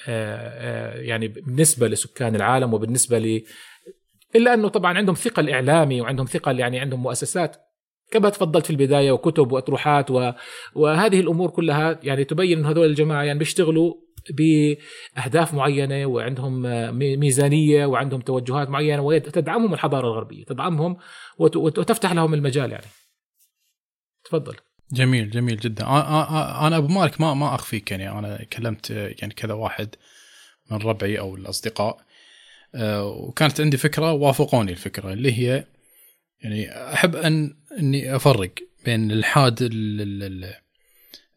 يعني 1.06 1.28
بالنسبة 1.28 1.88
لسكان 1.88 2.36
العالم 2.36 2.74
وبالنسبة 2.74 3.18
ل 3.18 3.42
إلا 4.36 4.54
أنه 4.54 4.68
طبعا 4.68 4.98
عندهم 4.98 5.14
ثقل 5.14 5.50
إعلامي 5.50 6.00
وعندهم 6.00 6.26
ثقل 6.26 6.60
يعني 6.60 6.80
عندهم 6.80 7.02
مؤسسات 7.02 7.56
كما 8.14 8.28
تفضلت 8.28 8.64
في 8.66 8.70
البداية 8.70 9.12
وكتب 9.12 9.52
وأطروحات 9.52 10.10
و... 10.10 10.32
وهذه 10.74 11.20
الأمور 11.20 11.50
كلها 11.50 12.00
يعني 12.02 12.24
تبين 12.24 12.58
إن 12.58 12.66
هذول 12.66 12.86
الجماعة 12.86 13.22
يعني 13.22 13.38
بيشتغلوا 13.38 13.94
بأهداف 14.30 15.54
معينة 15.54 16.06
وعندهم 16.06 16.62
ميزانية 17.20 17.86
وعندهم 17.86 18.20
توجهات 18.20 18.68
معينة 18.68 19.02
وتدعمهم 19.02 19.74
الحضارة 19.74 20.06
الغربية 20.06 20.44
تدعمهم 20.44 20.96
وت... 21.38 21.56
وتفتح 21.56 22.12
لهم 22.12 22.34
المجال 22.34 22.72
يعني. 22.72 22.86
تفضل. 24.24 24.56
جميل 24.92 25.30
جميل 25.30 25.56
جدا. 25.56 25.84
أنا 26.66 26.76
أبو 26.76 26.88
مالك 26.88 27.20
ما 27.20 27.34
ما 27.34 27.54
أخفيك 27.54 27.90
يعني. 27.90 28.10
أنا 28.10 28.44
كلمت 28.44 28.90
يعني 28.90 29.34
كذا 29.34 29.54
واحد 29.54 29.94
من 30.70 30.78
ربعي 30.78 31.18
أو 31.18 31.34
الأصدقاء. 31.34 32.00
آه، 32.74 33.04
وكانت 33.04 33.60
عندي 33.60 33.76
فكرة 33.76 34.12
وافقوني 34.12 34.72
الفكرة 34.72 35.12
اللي 35.12 35.32
هي 35.32 35.64
يعني 36.44 36.70
أحب 36.92 37.16
أن 37.16 37.56
إني 37.78 38.16
أفرق 38.16 38.54
بين 38.84 39.10
الالحاد 39.10 39.70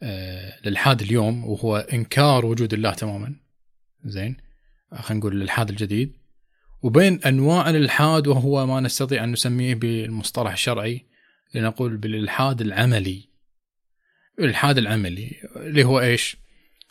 الالحاد 0.03 1.01
اليوم 1.01 1.45
وهو 1.45 1.77
إنكار 1.77 2.45
وجود 2.45 2.73
الله 2.73 2.93
تماما. 2.93 3.35
زين؟ 4.05 4.37
خلينا 4.93 5.19
نقول 5.19 5.35
الالحاد 5.35 5.69
الجديد. 5.69 6.17
وبين 6.81 7.23
أنواع 7.23 7.69
الإلحاد 7.69 8.27
وهو 8.27 8.65
ما 8.65 8.79
نستطيع 8.79 9.23
أن 9.23 9.31
نسميه 9.31 9.75
بالمصطلح 9.75 10.51
الشرعي 10.51 11.05
لنقول 11.53 11.97
بالإلحاد 11.97 12.61
العملي. 12.61 13.29
الإلحاد 14.39 14.77
العملي 14.77 15.31
اللي 15.55 15.83
هو 15.83 15.99
إيش؟ 15.99 16.37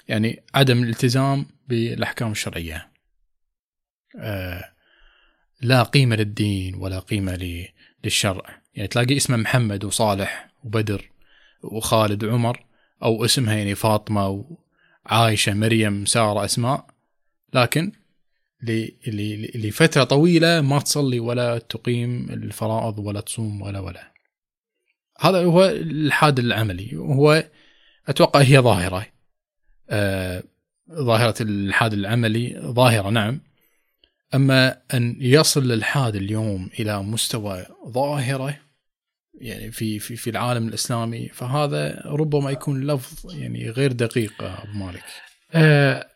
يعني 0.08 0.42
عدم 0.54 0.82
الالتزام 0.82 1.46
بالأحكام 1.68 2.32
الشرعية. 2.32 2.92
آه 4.18 4.72
لا 5.60 5.82
قيمة 5.82 6.16
للدين 6.16 6.74
ولا 6.74 6.98
قيمة 6.98 7.64
للشرع. 8.04 8.62
يعني 8.76 8.88
تلاقي 8.88 9.16
اسمه 9.16 9.36
محمد 9.36 9.84
وصالح 9.84 10.48
وبدر 10.64 11.10
وخالد 11.62 12.24
وعمر 12.24 12.64
أو 13.02 13.24
اسمها 13.24 13.54
يعني 13.54 13.74
فاطمة 13.74 14.44
وعائشه 15.06 15.54
مريم 15.54 16.04
سارة 16.04 16.44
أسماء. 16.44 16.86
لكن 17.54 17.92
لفترة 19.54 20.04
طويلة 20.04 20.60
ما 20.60 20.78
تصلي 20.78 21.20
ولا 21.20 21.58
تقيم 21.58 22.30
الفرائض 22.30 22.98
ولا 22.98 23.20
تصوم 23.20 23.62
ولا 23.62 23.80
ولا. 23.80 24.12
هذا 25.20 25.44
هو 25.44 25.64
الحاد 25.64 26.38
العملي. 26.38 26.96
وهو 26.96 27.44
أتوقع 28.08 28.40
هي 28.40 28.58
ظاهرة. 28.58 29.06
آه 29.90 30.42
ظاهرة 30.92 31.42
الحاد 31.42 31.92
العملي 31.92 32.60
ظاهرة 32.60 33.10
نعم. 33.10 33.40
أما 34.34 34.78
أن 34.94 35.16
يصل 35.20 35.62
الالحاد 35.62 36.16
اليوم 36.16 36.70
إلى 36.80 37.02
مستوى 37.02 37.66
ظاهرة 37.88 38.65
يعني 39.40 39.70
في 39.70 39.98
في 39.98 40.16
في 40.16 40.30
العالم 40.30 40.68
الإسلامي 40.68 41.28
فهذا 41.28 42.02
ربما 42.06 42.50
يكون 42.50 42.86
لفظ 42.86 43.34
يعني 43.34 43.70
غير 43.70 43.92
دقيق 43.92 44.32
أبو 44.42 44.78
مالك. 44.78 45.04
آه، 45.52 46.06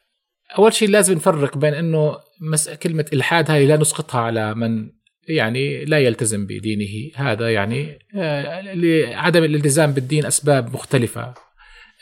أول 0.59 0.73
شيء 0.73 0.89
لازم 0.89 1.15
نفرق 1.15 1.59
بين 1.59 1.75
إنه 1.75 2.17
مس 2.41 2.71
كلمة 2.71 3.05
إلحاد 3.13 3.51
هذه 3.51 3.67
لا 3.67 3.77
نسقطها 3.77 4.21
على 4.21 4.55
من 4.55 4.91
يعني 5.29 5.85
لا 5.85 5.99
يلتزم 5.99 6.47
بدينه 6.47 7.11
هذا 7.17 7.53
يعني 7.53 7.99
آه، 8.17 8.61
لعدم 8.75 9.45
الالتزام 9.45 9.93
بالدين 9.93 10.27
أسباب 10.27 10.75
مختلفة 10.75 11.35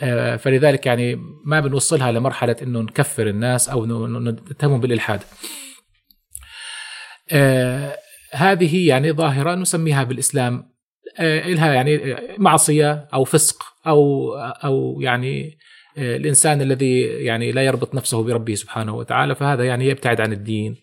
آه، 0.01 0.37
فلذلك 0.37 0.87
يعني 0.87 1.17
ما 1.45 1.61
بنوصلها 1.61 2.13
لمرحلة 2.13 2.57
إنه 2.63 2.81
نكفر 2.81 3.27
الناس 3.27 3.69
أو 3.69 3.87
نتهم 4.51 4.81
بالإلحاد. 4.81 5.21
هذه 8.33 8.89
يعني 8.89 9.13
ظاهرة 9.13 9.55
نسميها 9.55 10.05
بالإسلام 10.05 10.55
آه 10.55 10.78
لها 11.21 11.73
يعني 11.73 12.17
معصية 12.39 13.09
أو 13.15 13.25
فسق 13.25 13.63
أو 13.87 14.35
أو 14.39 15.01
يعني 15.01 15.59
آه 15.99 16.17
الإنسان 16.17 16.63
الذي 16.63 17.01
يعني 17.01 17.53
لا 17.53 17.63
يربط 17.63 17.95
نفسه 17.95 18.23
بربه 18.23 18.55
سبحانه 18.55 18.95
وتعالى 18.95 19.35
فهذا 19.35 19.65
يعني 19.65 19.89
يبتعد 19.89 20.21
عن 20.21 20.33
الدين. 20.33 20.77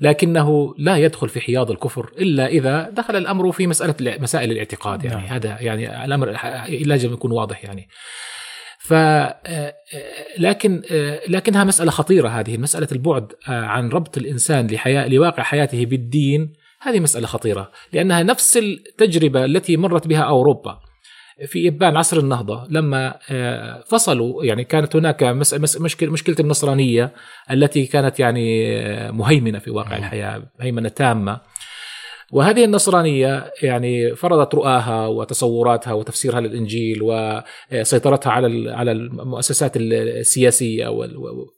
لكنه 0.00 0.74
لا 0.78 0.96
يدخل 0.96 1.28
في 1.28 1.40
حياض 1.40 1.70
الكفر 1.70 2.10
إلا 2.18 2.46
إذا 2.46 2.90
دخل 2.90 3.16
الأمر 3.16 3.52
في 3.52 3.66
مسألة 3.66 3.94
مسائل 4.00 4.52
الاعتقاد 4.52 5.04
يعني. 5.04 5.16
نعم. 5.16 5.26
هذا 5.26 5.60
يعني 5.60 6.04
الأمر 6.04 6.36
لازم 6.68 7.12
يكون 7.12 7.32
واضح 7.32 7.64
يعني. 7.64 7.88
ف 8.78 8.92
آه، 8.92 9.74
لكن 10.38 10.82
آه، 10.90 11.20
لكنها 11.28 11.64
مسألة 11.64 11.90
خطيرة 11.90 12.28
هذه 12.28 12.56
مسألة 12.56 12.88
البعد 12.92 13.32
آه، 13.48 13.64
عن 13.64 13.88
ربط 13.88 14.18
الإنسان 14.18 14.66
لحياة 14.66 15.08
لواقع 15.08 15.42
حياته 15.42 15.86
بالدين 15.86 16.52
هذه 16.80 17.00
مسألة 17.00 17.26
خطيرة 17.26 17.70
لأنها 17.92 18.22
نفس 18.22 18.56
التجربة 18.56 19.44
التي 19.44 19.76
مرت 19.76 20.06
بها 20.06 20.22
أوروبا. 20.22 20.78
في 21.46 21.68
إبان 21.68 21.96
عصر 21.96 22.18
النهضة 22.18 22.66
لما 22.70 23.18
فصلوا 23.86 24.44
يعني 24.44 24.64
كانت 24.64 24.96
هناك 24.96 25.22
مشكله 25.80 26.10
مشكلة 26.10 26.36
النصرانية 26.40 27.12
التي 27.50 27.86
كانت 27.86 28.20
يعني 28.20 28.74
مهيمنة 29.10 29.58
في 29.58 29.70
واقع 29.70 29.96
الحياة 29.96 30.42
هيمنه 30.60 30.88
تامة. 30.88 31.40
وهذه 32.32 32.64
النصرانية 32.64 33.52
يعني 33.62 34.16
فرضت 34.16 34.54
رؤاها 34.54 35.06
وتصوراتها 35.06 35.92
وتفسيرها 35.92 36.40
للإنجيل 36.40 36.98
وسيطرتها 37.02 38.32
على 38.32 38.70
على 38.70 38.92
المؤسسات 38.92 39.72
السياسية 39.76 40.88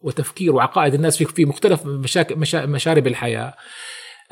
وتفكير 0.03 0.55
وعقائد 0.55 0.95
الناس 0.95 1.23
في 1.23 1.45
مختلف 1.45 1.87
مشارب 2.67 3.07
الحياة. 3.07 3.55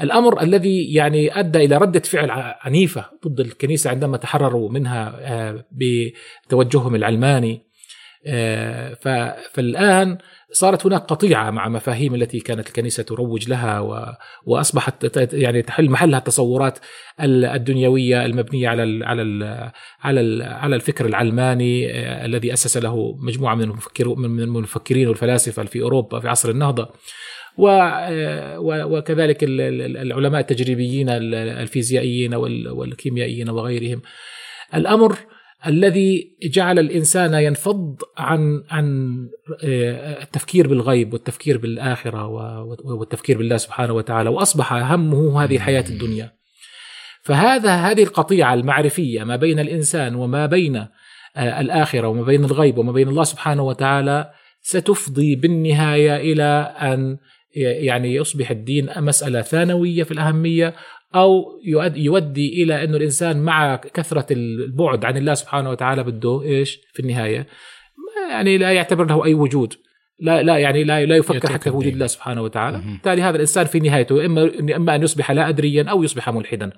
الأمر 0.00 0.42
الذي 0.42 0.94
يعني 0.94 1.40
أدى 1.40 1.64
إلى 1.64 1.76
ردة 1.76 2.00
فعل 2.00 2.30
عنيفة 2.60 3.04
ضد 3.26 3.40
الكنيسة 3.40 3.90
عندما 3.90 4.16
تحرروا 4.16 4.70
منها 4.70 5.16
آه، 5.20 5.64
بتوجههم 5.72 6.94
العلماني 6.94 7.68
آه، 8.26 8.94
فالآن 9.52 10.18
صارت 10.52 10.86
هناك 10.86 11.02
قطيعة 11.02 11.50
مع 11.50 11.68
مفاهيم 11.68 12.14
التي 12.14 12.40
كانت 12.40 12.66
الكنيسة 12.68 13.02
تروج 13.02 13.48
لها. 13.48 13.80
وأصبحت 14.46 15.18
يعني 15.32 15.62
تحل 15.62 15.90
محلها 15.90 16.18
التصورات 16.18 16.78
الدنيوية 17.20 18.26
المبنية 18.26 18.68
على. 18.68 19.06
على. 19.06 19.72
على. 20.00 20.44
على 20.44 20.76
الفكر 20.76 21.06
العلماني 21.06 21.92
آه، 21.92 22.24
الذي 22.26 22.52
أسس 22.52 22.76
له 22.76 23.16
مجموعة 23.18 23.54
من 23.54 23.68
من 24.16 24.40
المفكرين 24.40 25.08
والفلاسفة 25.08 25.64
في 25.64 25.82
أوروبا 25.82 26.20
في 26.20 26.28
عصر 26.28 26.50
النهضة 26.50 26.88
وكذلك 27.58 29.38
العلماء 29.44 30.40
التجريبيين 30.40 31.08
الفيزيائيين 31.08 32.34
والكيميائيين 32.34 33.50
وغيرهم 33.50 34.02
الأمر 34.74 35.18
الذي 35.66 36.36
جعل 36.42 36.78
الإنسان 36.78 37.34
ينفض 37.34 37.96
عن 38.18 38.64
عن 38.70 39.16
آه، 39.64 40.22
التفكير 40.22 40.68
بالغيب 40.68 41.12
والتفكير 41.12 41.58
بالآخرة 41.58 42.26
والتفكير 42.84 43.38
بالله 43.38 43.56
سبحانه 43.56 43.92
وتعالى 43.92 44.30
وأصبح 44.30 44.72
همه 44.72 45.44
هذه 45.44 45.56
الحياة 45.56 45.84
الدنيا. 45.88 46.32
فهذا 47.22 47.74
هذه 47.74 48.02
القطيعة 48.02 48.54
المعرفية 48.54 49.24
ما 49.24 49.36
بين 49.36 49.58
الإنسان 49.58 50.14
وما 50.14 50.46
بين 50.46 50.76
آه، 50.76 51.60
الآخرة 51.60 52.08
وما 52.08 52.22
بين 52.22 52.44
الغيب 52.44 52.78
وما 52.78 52.92
بين 52.92 53.08
الله 53.08 53.24
سبحانه 53.24 53.62
وتعالى 53.62 54.30
ستفضي 54.60 55.36
بالنهاية 55.36 56.16
إلى 56.16 56.74
أن 56.80 57.16
يعني 57.54 58.14
يصبح 58.14 58.50
الدين 58.50 58.88
مسألة 58.96 59.42
ثانوية 59.42 60.02
في 60.02 60.12
الأهمية 60.12 60.74
أو 61.14 61.60
يودي 61.96 62.62
إلى 62.62 62.84
إنه 62.84 62.96
الإنسان 62.96 63.40
مع 63.40 63.76
كثرة 63.76 64.26
البعد 64.32 65.04
عن 65.04 65.16
الله 65.16 65.34
سبحانه 65.34 65.70
وتعالى 65.70 66.04
بده 66.04 66.42
إيش؟ 66.42 66.80
في 66.92 67.00
النهاية 67.00 67.46
يعني 68.30 68.58
لا 68.58 68.72
يعتبر 68.72 69.04
له 69.04 69.24
أي 69.24 69.34
وجود 69.34 69.74
لا 70.20 70.42
لا 70.42 70.58
يعني 70.58 70.84
لا 70.84 71.04
لا 71.04 71.16
يفكر 71.16 71.52
حتى 71.52 71.70
في 71.70 71.76
وجود 71.76 71.92
الله 71.92 72.06
سبحانه 72.06 72.42
وتعالى. 72.42 72.78
بالتالي 72.78 73.22
هذا 73.22 73.36
الإنسان 73.36 73.66
في 73.66 73.80
نهايته 73.80 74.26
إما 74.26 74.50
إما 74.76 74.94
أن 74.94 75.02
يصبح 75.02 75.30
لا 75.30 75.48
ادريا 75.48 75.82
أو 75.82 76.02
يصبح 76.02 76.28
ملحدا. 76.30 76.70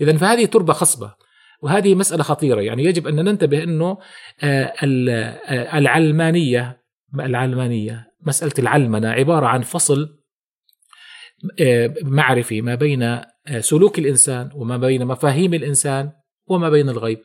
اذا 0.00 0.16
فهذه 0.16 0.44
تربة 0.44 0.72
خصبة 0.72 1.14
وهذه 1.62 1.94
مسألة 1.94 2.22
خطيرة. 2.22 2.60
يعني 2.60 2.84
يجب 2.84 3.06
أن 3.06 3.14
ننتبه 3.14 3.62
إنه 3.62 3.98
آه، 4.42 4.72
آه، 4.82 5.78
العلمانية 5.78 6.80
العلمانية؟ 7.20 8.05
مسألة 8.20 8.52
العلمنه 8.58 9.08
عبارة 9.08 9.46
عن 9.46 9.62
فصل 9.62 10.18
آه، 11.60 11.94
معرفي 12.02 12.62
ما 12.62 12.74
بين 12.74 13.20
سلوك 13.60 13.98
الإنسان 13.98 14.50
وما 14.54 14.76
بين 14.76 15.06
مفاهيم 15.06 15.54
الإنسان 15.54 16.12
وما 16.46 16.70
بين 16.70 16.88
الغيب 16.88 17.18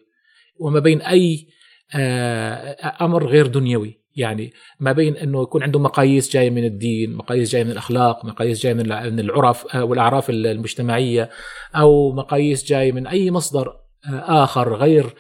وما 0.60 0.80
بين 0.80 1.02
أي 1.02 1.48
آه، 1.96 2.98
أمر 3.02 3.28
غير 3.28 3.48
دنيوي. 3.48 4.02
يعني 4.16 4.54
ما 4.80 4.92
بين 4.92 5.18
إنه 5.18 5.42
يكون 5.42 5.64
عنده 5.64 5.80
مقاييس 5.80 6.34
جاية 6.34 6.50
من 6.50 6.66
الدين، 6.66 7.16
مقاييس 7.16 7.52
جاية 7.52 7.64
من 7.64 7.72
الأخلاق، 7.72 8.26
مقاييس 8.26 8.64
جاية 8.64 8.74
من 8.74 9.20
العرف 9.20 9.76
آه، 9.76 9.84
والأعراف 9.84 10.30
المجتمعية 10.30 11.30
أو 11.76 12.12
مقاييس 12.12 12.66
جاية 12.66 12.92
من 12.92 13.08
أي 13.08 13.32
مصدر 13.32 13.68
آه، 14.06 14.44
آخر 14.44 14.76
غير 14.76 15.14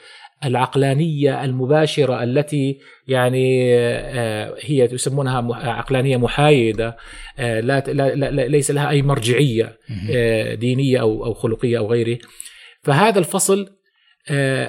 العقلانية 0.45 1.43
المباشرة 1.43 2.23
التي 2.23 2.79
يعني 3.07 3.75
آه، 3.77 4.55
هي 4.61 4.89
يسمونها 4.91 5.53
عقلانية 5.53 6.17
محايدة 6.17 6.97
آه، 7.39 7.59
لا, 7.59 7.79
لا, 7.87 8.15
لا 8.15 8.47
ليس 8.47 8.71
لها 8.71 8.89
أي 8.89 9.01
مرجعية 9.01 9.77
آه، 10.11 10.53
دينية 10.53 11.01
أو 11.01 11.25
أو 11.25 11.33
خلقية 11.33 11.77
أو 11.77 11.91
غيره. 11.91 12.17
فهذا 12.83 13.19
الفصل 13.19 13.80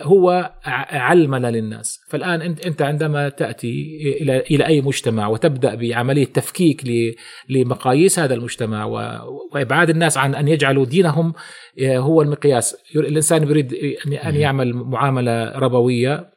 هو 0.03 0.53
علمنا 0.93 1.51
للناس. 1.51 2.01
فالآن 2.09 2.43
انت 2.43 2.67
أنت 2.67 2.83
عندما 2.83 3.29
تأتي 3.29 3.99
إلى 4.21 4.41
إلى 4.41 4.67
أي 4.67 4.81
مجتمع 4.81 5.29
وتبدأ 5.29 5.75
بعملية 5.75 6.25
تفكيك 6.25 6.83
لمقاييس 7.49 8.19
هذا 8.19 8.35
المجتمع 8.35 8.85
وإبعاد 9.53 9.91
الناس 9.91 10.19
عن 10.19 10.35
أن 10.35 10.49
يجعلوا 10.49 10.85
دينهم 10.85 11.33
آه، 11.83 11.99
هو 11.99 12.23
المقياس. 12.23 12.77
الإنسان 12.97 13.43
يريد 13.43 13.75
أن 14.27 14.37
يعمل 14.37 14.75
معاملة 14.75 15.59
ربوية 15.59 16.33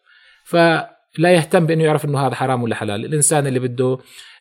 فلا 0.45 1.32
يهتم 1.32 1.65
بأنه 1.65 1.84
يعرف 1.84 2.06
أنه 2.06 2.28
هذا 2.28 2.36
حرام 2.36 2.63
ولا 2.63 2.75
حلال. 2.75 3.06
الإنسان 3.06 3.47
اللي 3.47 3.60
بده 3.60 3.97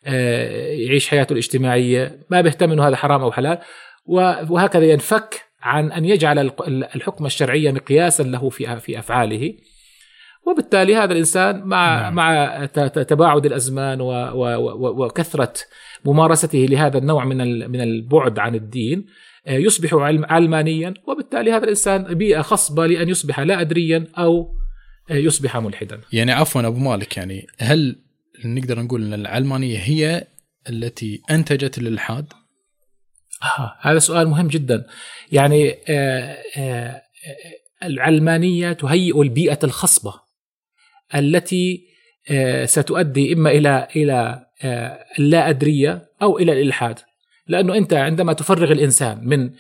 آه، 0.07 0.73
يعيش 0.73 1.09
حياته 1.09 1.33
الاجتماعية 1.33 2.19
ما 2.31 2.41
بيهتم 2.41 2.73
أنه 2.73 2.89
هذا 2.89 2.97
حرام 2.97 3.23
أو 3.23 3.33
حلال 3.33 3.59
وهكذا 4.07 4.85
ينفك 4.85 5.43
عن 5.65 5.93
أن 5.93 6.05
يجعل 6.05 6.39
الحكم 6.69 7.27
الشرعي 7.27 7.73
مقياسا 7.73 8.23
له 8.23 8.49
في 8.49 8.81
في 8.81 8.99
أفعاله 8.99 9.55
وبالتالي 10.47 10.97
هذا 10.97 11.13
الإنسان 11.13 11.63
مع 11.65 12.01
نعم. 12.01 12.15
مع 12.15 12.67
تباعد 12.87 13.47
الأزمان 13.47 13.99
وكثرة 14.01 15.53
ممارسته 16.05 16.59
لهذا 16.59 16.99
النوع 16.99 17.25
من 17.25 17.71
من 17.71 17.81
البعد 17.81 18.39
عن 18.39 18.55
الدين 18.55 19.07
آه، 19.47 19.57
يصبح 19.57 19.95
علمانيا 20.31 20.95
وبالتالي 21.07 21.53
هذا 21.53 21.65
الإنسان 21.65 22.15
بيئة 22.15 22.43
خصبة 22.43 22.87
لأن 22.87 23.09
يصبح 23.09 23.41
لا 23.41 23.61
ادريا 23.61 24.07
أو 24.19 24.55
آه، 25.11 25.15
يصبح 25.15 25.57
ملحدا. 25.57 26.01
يعني 26.13 26.33
عفوا 26.33 26.67
أبو 26.67 26.79
مالك 26.79 27.17
يعني 27.17 27.47
هل 27.59 27.97
نقدر 28.45 28.81
نقول 28.81 29.03
أن 29.03 29.15
العلمانية 29.21 29.79
هي 29.79 30.27
التي 30.69 31.23
أنتجت 31.31 31.79
الإلحاد؟ 31.79 32.33
آه 33.45 33.75
هذا 33.81 33.99
سؤال 33.99 34.29
مهم 34.29 34.49
جدا. 34.49 34.87
يعني 35.33 35.79
آه 35.89 36.37
آه 36.57 37.03
العلمانية 37.83 38.73
تهيئ 38.73 39.23
البيئة 39.23 39.59
الخصبة 39.65 40.15
التي 41.15 41.87
آه 42.31 42.65
ستؤدي 42.65 43.33
إما 43.33 43.51
إلى 43.51 43.89
إلى 43.97 44.47
آه 44.63 45.05
اللا 45.19 45.49
أدرية 45.49 46.09
أو 46.23 46.39
إلى 46.39 46.53
الإلحاد. 46.53 46.99
لأنه 47.47 47.77
أنت 47.77 47.95
عندما 47.95 48.33
تفرغ 48.33 48.73
الإنسان 48.73 49.29
من 49.29 49.51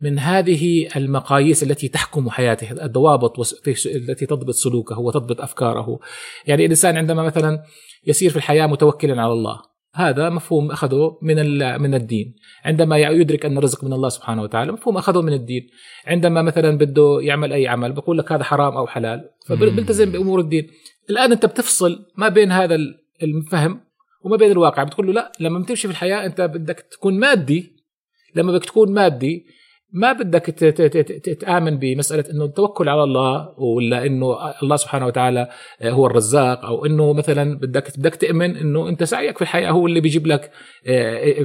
من 0.00 0.18
هذه 0.18 0.88
المقاييس 0.96 1.62
التي 1.62 1.88
تحكم 1.88 2.30
حياته 2.30 2.70
الضوابط 2.70 3.38
التي 3.86 4.26
تضبط 4.26 4.54
سلوكه 4.54 4.98
وتضبط 4.98 5.40
أفكاره. 5.40 5.98
يعني 6.46 6.64
الإنسان 6.64 6.96
عندما 6.96 7.22
مثلا 7.22 7.62
يسير 8.06 8.30
في 8.30 8.36
الحياة 8.36 8.66
متوكلا 8.66 9.22
على 9.22 9.32
الله 9.32 9.73
هذا 9.94 10.30
مفهوم 10.30 10.70
أخذه 10.70 11.18
من 11.22 11.36
من 11.80 11.94
الدين. 11.94 12.34
عندما 12.64 12.98
يدرك 12.98 13.46
أن 13.46 13.58
الرزق 13.58 13.84
من 13.84 13.92
الله 13.92 14.08
سبحانه 14.08 14.42
وتعالى 14.42 14.72
مفهوم 14.72 14.96
أخذه 14.96 15.22
من 15.22 15.32
الدين. 15.32 15.66
عندما 16.06 16.42
مثلا 16.42 16.78
بده 16.78 17.18
يعمل 17.20 17.52
أي 17.52 17.68
عمل 17.68 17.92
بقول 17.92 18.18
لك 18.18 18.32
هذا 18.32 18.44
حرام 18.44 18.76
أو 18.76 18.86
حلال 18.86 19.30
فبيلتزم 19.46 20.12
بأمور 20.12 20.40
الدين. 20.40 20.70
الآن 21.10 21.32
أنت 21.32 21.46
بتفصل 21.46 22.06
ما 22.16 22.28
بين 22.28 22.52
هذا 22.52 22.78
الفهم 23.22 23.80
وما 24.24 24.36
بين 24.36 24.50
الواقع. 24.50 24.82
بتقول 24.82 25.06
له 25.06 25.12
لا 25.12 25.32
لما 25.40 25.58
بتمشي 25.58 25.88
في 25.88 25.92
الحياة 25.92 26.26
أنت 26.26 26.40
بدك 26.40 26.86
تكون 26.90 27.18
مادي. 27.18 27.74
لما 28.34 28.52
بدك 28.52 28.64
تكون 28.64 28.92
مادي 28.92 29.46
ما 29.94 30.12
بدك 30.12 30.44
تآمن 31.40 31.78
بمسألة 31.78 32.24
أنه 32.30 32.44
التوكل 32.44 32.88
على 32.88 33.04
الله 33.04 33.54
ولا 33.58 34.06
أنه 34.06 34.36
الله 34.62 34.76
سبحانه 34.76 35.06
وتعالى 35.06 35.48
هو 35.82 36.06
الرزاق 36.06 36.64
أو 36.64 36.86
أنه 36.86 37.12
مثلا 37.12 37.58
بدك 37.58 37.98
بدك 37.98 38.14
تؤمن 38.14 38.56
أنه 38.56 38.88
أنت 38.88 39.04
سعيك 39.04 39.36
في 39.36 39.42
الحياة 39.42 39.70
هو 39.70 39.86
اللي 39.86 40.00
بيجيب 40.00 40.26
لك 40.26 40.50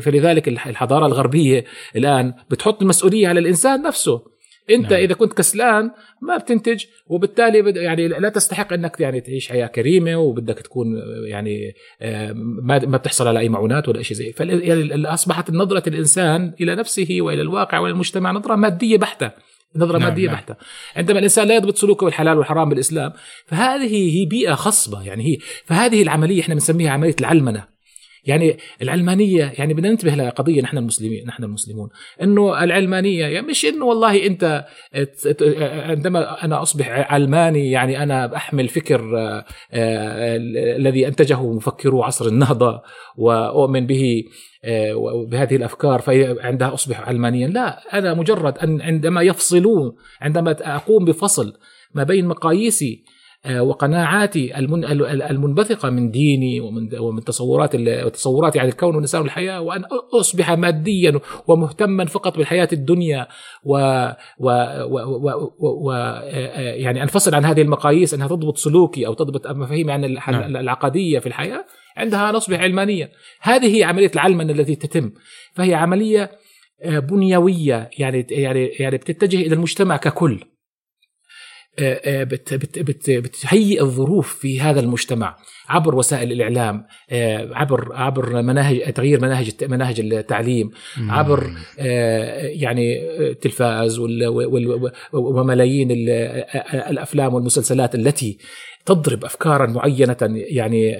فلذلك 0.01 0.47
الحضارة 0.47 1.05
الغربية 1.05 1.63
الآن 1.95 2.33
بتحط 2.49 2.81
المسؤولية 2.81 3.27
على 3.27 3.39
الإنسان 3.39 3.81
نفسه. 3.81 4.38
انت 4.71 4.91
نعم. 4.91 5.01
اذا 5.01 5.13
كنت 5.13 5.33
كسلان 5.33 5.91
ما 6.21 6.37
بتنتج 6.37 6.85
وبالتالي 7.07 7.83
يعني 7.83 8.07
لا 8.07 8.29
تستحق 8.29 8.73
انك 8.73 8.99
يعني 8.99 9.21
تعيش 9.21 9.49
حياة 9.49 9.67
كريمة 9.67 10.15
وبدك 10.15 10.59
تكون 10.59 10.87
يعني 11.25 11.73
آه، 12.01 12.31
ما 12.35 12.79
ما 12.79 12.97
بتحصل 12.97 13.27
على 13.27 13.39
أي 13.39 13.49
معونات 13.49 13.89
ولا 13.89 14.01
شيء 14.01 14.17
زي 14.17 14.33
يعني 14.39 15.07
أصبحت 15.07 15.51
نظرة 15.51 15.89
الإنسان 15.89 16.53
إلى 16.61 16.75
نفسه 16.75 17.17
وإلى 17.19 17.41
الواقع 17.41 17.79
وإلى 17.79 17.93
المجتمع 17.93 18.31
نظرة 18.31 18.55
مادية 18.55 18.97
بحتة 18.97 19.31
نظرة 19.75 19.97
نعم 19.97 20.09
مادية 20.09 20.25
نعم. 20.25 20.35
بحتة 20.35 20.55
عندما 20.95 21.19
الإنسان 21.19 21.47
لا 21.47 21.55
يضبط 21.55 21.77
سلوكه 21.77 22.05
بالحلال 22.05 22.37
والحرام 22.37 22.69
بالإسلام 22.69 23.13
فهذه 23.45 24.17
هي 24.19 24.25
بيئة 24.25 24.53
خصبة 24.53 25.03
يعني 25.03 25.23
هي 25.23 25.37
فهذه 25.65 26.01
العملية 26.01 26.41
إحنا 26.41 26.53
بنسميها 26.53 26.91
عملية 26.91 27.15
العلمنة 27.19 27.78
يعني 28.25 28.57
العلمانية 28.81 29.53
يعني 29.57 29.73
بدنا 29.73 29.89
ننتبه 29.89 30.15
لقضيه 30.15 30.61
نحن 30.61 30.77
المسلمين 30.77 31.25
نحن 31.27 31.43
المسلمون. 31.43 31.89
إنه 32.21 32.63
العلمانية 32.63 33.25
يعني 33.25 33.47
مش 33.47 33.65
إنه 33.65 33.85
والله 33.85 34.25
أنت 34.25 34.65
عندما 35.61 36.45
أنا 36.45 36.61
أصبح 36.61 36.89
علماني 36.89 37.71
يعني 37.71 38.03
أنا 38.03 38.35
أحمل 38.35 38.67
فكر 38.67 39.17
آه، 39.17 39.45
آه، 39.73 40.35
الذي 40.77 41.07
أنتجه 41.07 41.43
مفكرو 41.43 42.03
عصر 42.03 42.27
النهضة 42.27 42.81
وأؤمن 43.17 43.87
به 43.87 44.23
آه، 44.63 45.25
بهذه 45.31 45.55
الأفكار 45.55 45.99
فعندها 46.01 46.73
أصبح 46.73 47.07
علمانيا. 47.07 47.47
لا 47.47 47.97
أنا 47.99 48.13
مجرد 48.13 48.57
أن 48.57 48.81
عندما 48.81 49.21
يفصلون 49.21 49.95
عندما 50.21 50.75
أقوم 50.75 51.05
بفصل 51.05 51.53
ما 51.93 52.03
بين 52.03 52.27
مقاييسي 52.27 53.03
وقناعاتي 53.47 54.57
المنبثقة 55.29 55.89
من 55.89 56.11
ديني 56.11 56.59
ومن 56.59 56.99
ومن 56.99 57.23
تصورات 57.23 57.75
تصوراتي 58.13 58.59
عن 58.59 58.67
الكون 58.67 58.89
والانسان 58.89 59.21
والحياة 59.21 59.61
وأن 59.61 59.83
أصبح 60.19 60.51
ماديا 60.51 61.19
ومهتما 61.47 62.05
فقط 62.05 62.37
بالحياة 62.37 62.67
الدنيا 62.73 63.27
و, 63.63 63.77
و, 64.39 64.49
و, 64.83 65.51
و, 65.59 65.91
آه، 65.91 66.19
آه، 66.21 66.73
يعني 66.73 67.03
انفصل 67.03 67.35
عن 67.35 67.45
هذه 67.45 67.61
المقاييس 67.61 68.13
أنها 68.13 68.27
تضبط 68.27 68.57
سلوكي 68.57 69.07
أو 69.07 69.13
تضبط 69.13 69.47
مفاهيمي 69.47 69.91
عن 69.91 70.01
نعم. 70.01 70.55
العقدية 70.55 71.19
في 71.19 71.27
الحياة 71.27 71.65
عندها 71.97 72.31
نصبح 72.31 72.59
علمانيا. 72.59 73.09
هذه 73.41 73.77
هي 73.77 73.83
عملية 73.83 74.11
العلمنه 74.13 74.53
التي 74.53 74.75
تتم. 74.75 75.11
فهي 75.53 75.73
عملية 75.73 76.31
بنيوية 76.85 77.89
يعني 77.99 78.27
يعني 78.29 78.65
يعني 78.65 78.97
بتتجه 78.97 79.37
إلى 79.37 79.55
المجتمع 79.55 79.97
ككل. 79.97 80.39
آه، 80.43 80.58
بت 82.03 82.53
بت 82.53 82.79
بت 82.79 83.09
بتهيئ 83.11 83.81
الظروف 83.81 84.35
في 84.35 84.61
هذا 84.61 84.79
المجتمع 84.79 85.37
عبر 85.69 85.95
وسائل 85.95 86.31
الإعلام 86.31 86.85
عبر 87.51 87.89
عبر 87.93 88.41
مناهج 88.41 88.93
تغيير 88.93 89.21
مناهج 89.21 89.51
مناهج 89.63 89.99
التعليم 89.99 90.71
عبر 90.97 91.51
يعني 92.39 93.11
التلفاز 93.29 93.99
وملايين 95.13 95.87
الأفلام 96.89 97.33
والمسلسلات 97.33 97.95
التي 97.95 98.37
تضرب 98.85 99.25
افكارا 99.25 99.65
معينة 99.65 100.17
يعني 100.31 100.93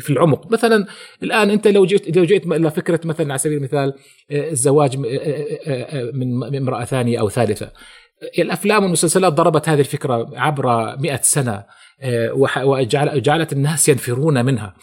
في 0.00 0.10
العمق. 0.10 0.52
مثلا 0.52 0.86
الآن 1.22 1.50
أنت 1.50 1.68
لو 1.68 1.86
جيت 1.86 2.16
لو 2.16 2.24
جيت 2.24 2.46
إلى 2.46 2.70
فكرة 2.70 3.00
مثلا 3.04 3.28
على 3.30 3.38
سبيل 3.38 3.56
المثال 3.58 3.92
الزواج 4.30 4.96
من 6.14 6.56
امرأة 6.56 6.84
ثانية 6.84 7.20
أو 7.20 7.28
ثالثة. 7.28 7.72
الأفلام 8.38 8.82
والمسلسلات 8.82 9.32
ضربت 9.32 9.68
هذه 9.68 9.80
الفكرة 9.80 10.30
عبر 10.34 10.96
مئة 10.98 11.20
سنة 11.22 11.64
آه، 12.00 12.32
وجعلت 12.64 13.52
الناس 13.52 13.88
ينفرون 13.88 14.44
منها. 14.44 14.74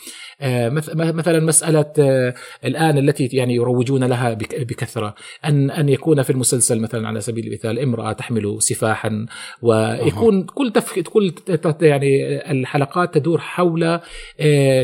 آه، 0.41 0.69
مثلا 0.95 1.39
مسألة 1.39 1.93
آه، 1.99 2.33
الآن 2.65 2.97
التي 2.97 3.29
يعني 3.33 3.55
يروجون 3.55 4.03
لها 4.03 4.33
بكثرة 4.33 5.15
أن 5.45 5.71
أن 5.71 5.89
يكون 5.89 6.21
في 6.21 6.29
المسلسل 6.29 6.79
مثلا 6.79 7.07
على 7.07 7.21
سبيل 7.21 7.47
المثال 7.47 7.79
امرأة 7.79 8.13
تحمل 8.13 8.57
سفاحا 8.59 9.25
ويكون 9.61 10.43
كل 10.43 10.71
تف... 10.71 10.99
كل 10.99 11.33
يعني 11.81 12.41
الحلقات 12.51 13.13
تدور 13.13 13.39
حول 13.39 13.99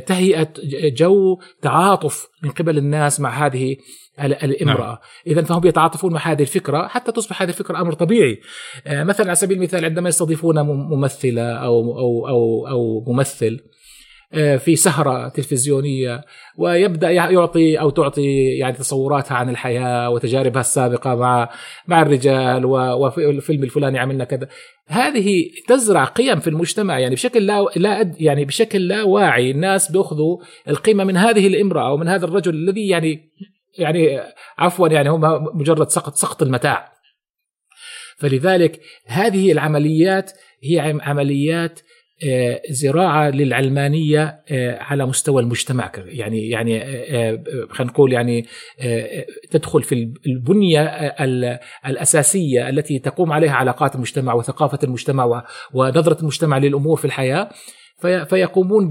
تهيئة 0.06 0.54
جو 0.74 1.40
تعاطف 1.62 2.28
من 2.44 2.50
قبل 2.50 2.78
الناس 2.78 3.20
مع 3.20 3.46
هذه 3.46 3.78
الامرأة. 4.20 4.86
نعم. 4.86 4.98
إذا 5.28 5.42
فهم 5.42 5.68
يتعاطفون 5.68 6.14
مع 6.14 6.20
هذه 6.20 6.42
الفكرة 6.42 6.88
حتى 6.88 7.12
تصبح 7.12 7.42
هذه 7.42 7.50
الفكرة 7.50 7.82
أمر 7.82 7.94
طبيعي. 7.94 8.40
آه، 8.88 9.04
مثلا 9.04 9.26
على 9.26 9.36
سبيل 9.36 9.58
المثال 9.58 9.86
عندما 9.86 10.10
يستضيفون 10.10 10.62
ممثلة 10.62 11.52
أو 11.52 12.00
أو 12.00 12.28
أو 12.28 12.68
أو 12.68 13.14
ممثل 13.14 13.60
آه، 14.34 14.58
في 14.58 14.76
سهرة 14.76 15.28
تلفزيونية 15.28 16.22
ويبدأ 16.58 17.10
يعطي 17.12 17.80
أو 17.80 17.90
تعطي 17.90 18.58
يعني 18.58 18.78
تصوراتها 18.78 19.36
عن 19.36 19.50
الحياة 19.50 20.10
وتجاربها 20.10 20.62
السابقة 20.62 21.16
مع 21.16 21.50
مع 21.88 22.02
الرجال 22.02 22.66
وفي 22.66 23.30
الفيلم 23.30 23.64
الفلاني 23.64 24.00
عملنا 24.00 24.24
كذا. 24.24 24.48
هذه 24.88 25.46
تزرع 25.68 26.06
قيم 26.06 26.40
في 26.40 26.50
المجتمع 26.50 27.00
يعني 27.00 27.16
بشكل 27.16 27.46
لا 27.46 27.66
لا 27.76 28.14
يعني 28.20 28.46
بشكل 28.46 28.88
لا 28.88 29.04
واعي. 29.04 29.52
الناس 29.52 29.92
بيأخذوا 29.92 30.38
القيمة 30.68 31.04
من 31.04 31.18
هذه 31.18 31.48
الامرأة 31.48 31.88
أو 31.88 31.98
من 31.98 32.08
هذا 32.08 32.26
الرجل 32.26 32.54
الذي 32.54 32.88
يعني 32.88 33.32
يعني 33.78 34.22
عفوا 34.58 34.88
يعني 34.88 35.10
هم 35.10 35.22
مجرد 35.54 35.90
سقط 35.90 36.16
سقط 36.16 36.42
المتاع. 36.42 36.92
فلذلك 38.18 38.82
هذه 39.06 39.52
العمليات 39.52 40.32
هي 40.64 41.00
عمليات 41.02 41.80
آه، 42.24 42.62
زراعة 42.70 43.30
للعلمانية 43.30 44.44
آه، 44.52 44.78
على 44.80 45.06
مستوى 45.06 45.42
المجتمع. 45.42 45.92
يعني 45.96 46.50
يعني 46.50 46.82
آه، 46.84 47.44
خلينا 47.70 47.92
نقول 47.92 48.14
يعني 48.14 48.46
تدخل 49.52 49.84
في 49.84 50.14
البنية 50.26 50.82
الأساسية 51.86 52.70
التي 52.70 53.00
تقوم 53.00 53.32
عليها 53.32 53.52
علاقات 53.52 53.96
المجتمع 53.96 54.34
وثقافة 54.34 54.80
المجتمع 54.84 55.44
ونظرة 55.74 56.20
المجتمع 56.20 56.58
للأمور 56.58 56.98
في 56.98 57.06
الحياة 58.08 58.24
فيقومون 58.24 58.90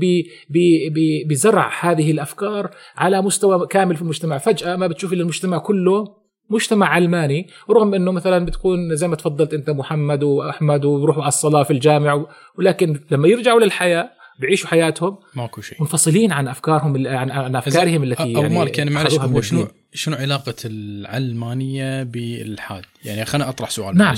بزرع 1.27 1.73
هذه 1.81 2.11
الأفكار 2.11 2.71
على 2.97 3.23
مستوى 3.23 3.67
كامل 3.67 3.97
في 3.97 4.03
المجتمع 4.03 4.39
فجأة 4.39 4.77
ما 4.77 4.87
بتشوف 4.87 5.13
إلا 5.13 5.23
المجتمع 5.23 5.59
كله 5.59 6.21
مجتمع 6.51 6.87
علماني 6.87 7.47
رغم 7.71 7.95
إنه 7.95 8.13
مثلا 8.13 8.45
بتكون 8.45 8.97
زي 8.97 9.09
ما 9.09 9.17
تفضلت 9.17 9.55
أنت 9.55 9.71
محمد 9.71 10.23
وأحمد 10.23 10.85
وبروحوا 10.85 11.23
على 11.23 11.29
الصلاة 11.29 11.63
في 11.63 11.73
الجامع 11.73 12.27
ولكن 12.59 13.01
لما 13.11 13.29
يرجعوا 13.29 13.61
للحياة 13.61 14.11
بيعيشوا 14.41 14.69
حياتهم 14.69 15.19
ماكو 15.35 15.61
شيء 15.61 15.81
منفصلين 15.81 16.33
عن 16.33 16.49
أفكارهم 16.49 17.07
عن, 17.07 17.31
عن 17.31 17.57
أفكارهم 17.57 18.03
التي 18.03 18.33
يعني 18.33 18.59
مالك 18.59 18.79
يعني 18.79 18.91
معلش 18.91 19.15
هو 19.15 19.41
شنو 19.41 19.69
شنو 19.95 20.17
علاقة 20.17 20.55
العلمانية 20.65 22.03
بالالحاد؟ 22.03 22.85
يعني 23.05 23.25
خلينا 23.25 23.49
أطرح 23.49 23.71
سؤال 23.71 23.99
نعم. 23.99 24.17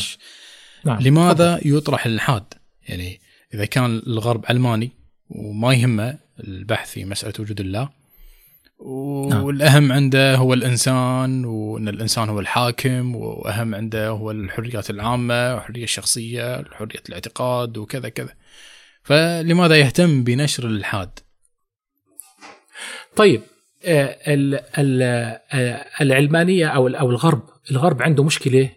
نعم. 0.85 1.01
لماذا 1.01 1.57
فضل. 1.57 1.77
يطرح 1.77 2.07
الالحاد؟ 2.07 2.45
يعني 2.89 3.21
إذا 3.55 3.65
كان 3.65 4.03
الغرب 4.07 4.45
علماني 4.49 4.91
وما 5.31 5.75
يهمه 5.75 6.19
البحث 6.41 6.91
في 6.91 7.05
مسألة 7.05 7.35
وجود 7.39 7.61
الله 7.61 7.89
نعم. 9.31 9.43
والأهم 9.43 9.93
عنده 9.93 10.35
هو 10.35 10.55
الإنسان 10.55 11.45
وإن 11.45 11.89
الإنسان 11.89 12.29
هو 12.29 12.41
الحاكم 12.41 13.17
وأهم 13.17 13.75
عنده 13.75 14.09
هو 14.09 14.31
الحريات 14.31 14.91
العامة 14.91 15.55
والحريه 15.55 15.85
الشخصية 15.85 16.65
حرية 16.73 17.03
الاعتقاد 17.09 17.77
وكذا 17.77 18.09
كذا. 18.09 18.35
فلماذا 19.03 19.77
يهتم 19.77 20.25
بنشر 20.25 20.67
الالحاد 20.67 21.19
طيب 23.17 23.43
آه، 23.85 24.17
آه، 24.77 25.87
العلمانية 26.01 26.67
أو 26.67 26.89
أو 26.89 27.11
الغرب 27.11 27.43
الغرب 27.71 28.03
عنده 28.03 28.25
مشكلة 28.25 28.71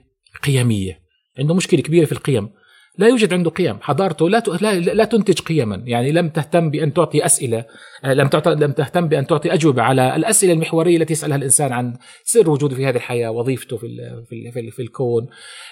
قيمية 0.44 1.00
عنده 1.40 1.54
مشكلة 1.54 1.82
كبيرة 1.82 2.06
في 2.06 2.12
القيم. 2.12 2.50
لا 2.98 3.08
يوجد 3.08 3.34
عنده 3.34 3.50
قيم. 3.50 3.78
حضارته 3.82 4.30
لا 4.30 4.44
لا 4.80 5.04
تنتج 5.06 5.40
قيما. 5.40 5.84
يعني 5.86 6.12
لم 6.12 6.30
تهتم 6.30 6.70
بأن 6.70 6.94
تعطي 6.94 7.26
أسئلة 7.26 7.66
آه، 8.04 8.14
لم 8.14 8.30
لم 8.46 8.72
تهتم 8.72 9.08
بأن 9.08 9.28
تعطي 9.28 9.54
أجوبة 9.54 9.82
على 9.82 10.16
الأسئلة 10.16 10.54
المحورية 10.54 10.98
التي 10.98 11.14
يسألها 11.14 11.38
الإنسان 11.38 11.74
عن 11.74 11.94
سر 12.24 12.50
وجوده 12.50 12.76
في 12.76 12.86
هذه 12.86 12.96
الحياة 12.96 13.32
وظيفته 13.32 13.78
في 13.78 13.88
في 14.30 14.72
في, 14.72 14.82
الكون 14.82 15.28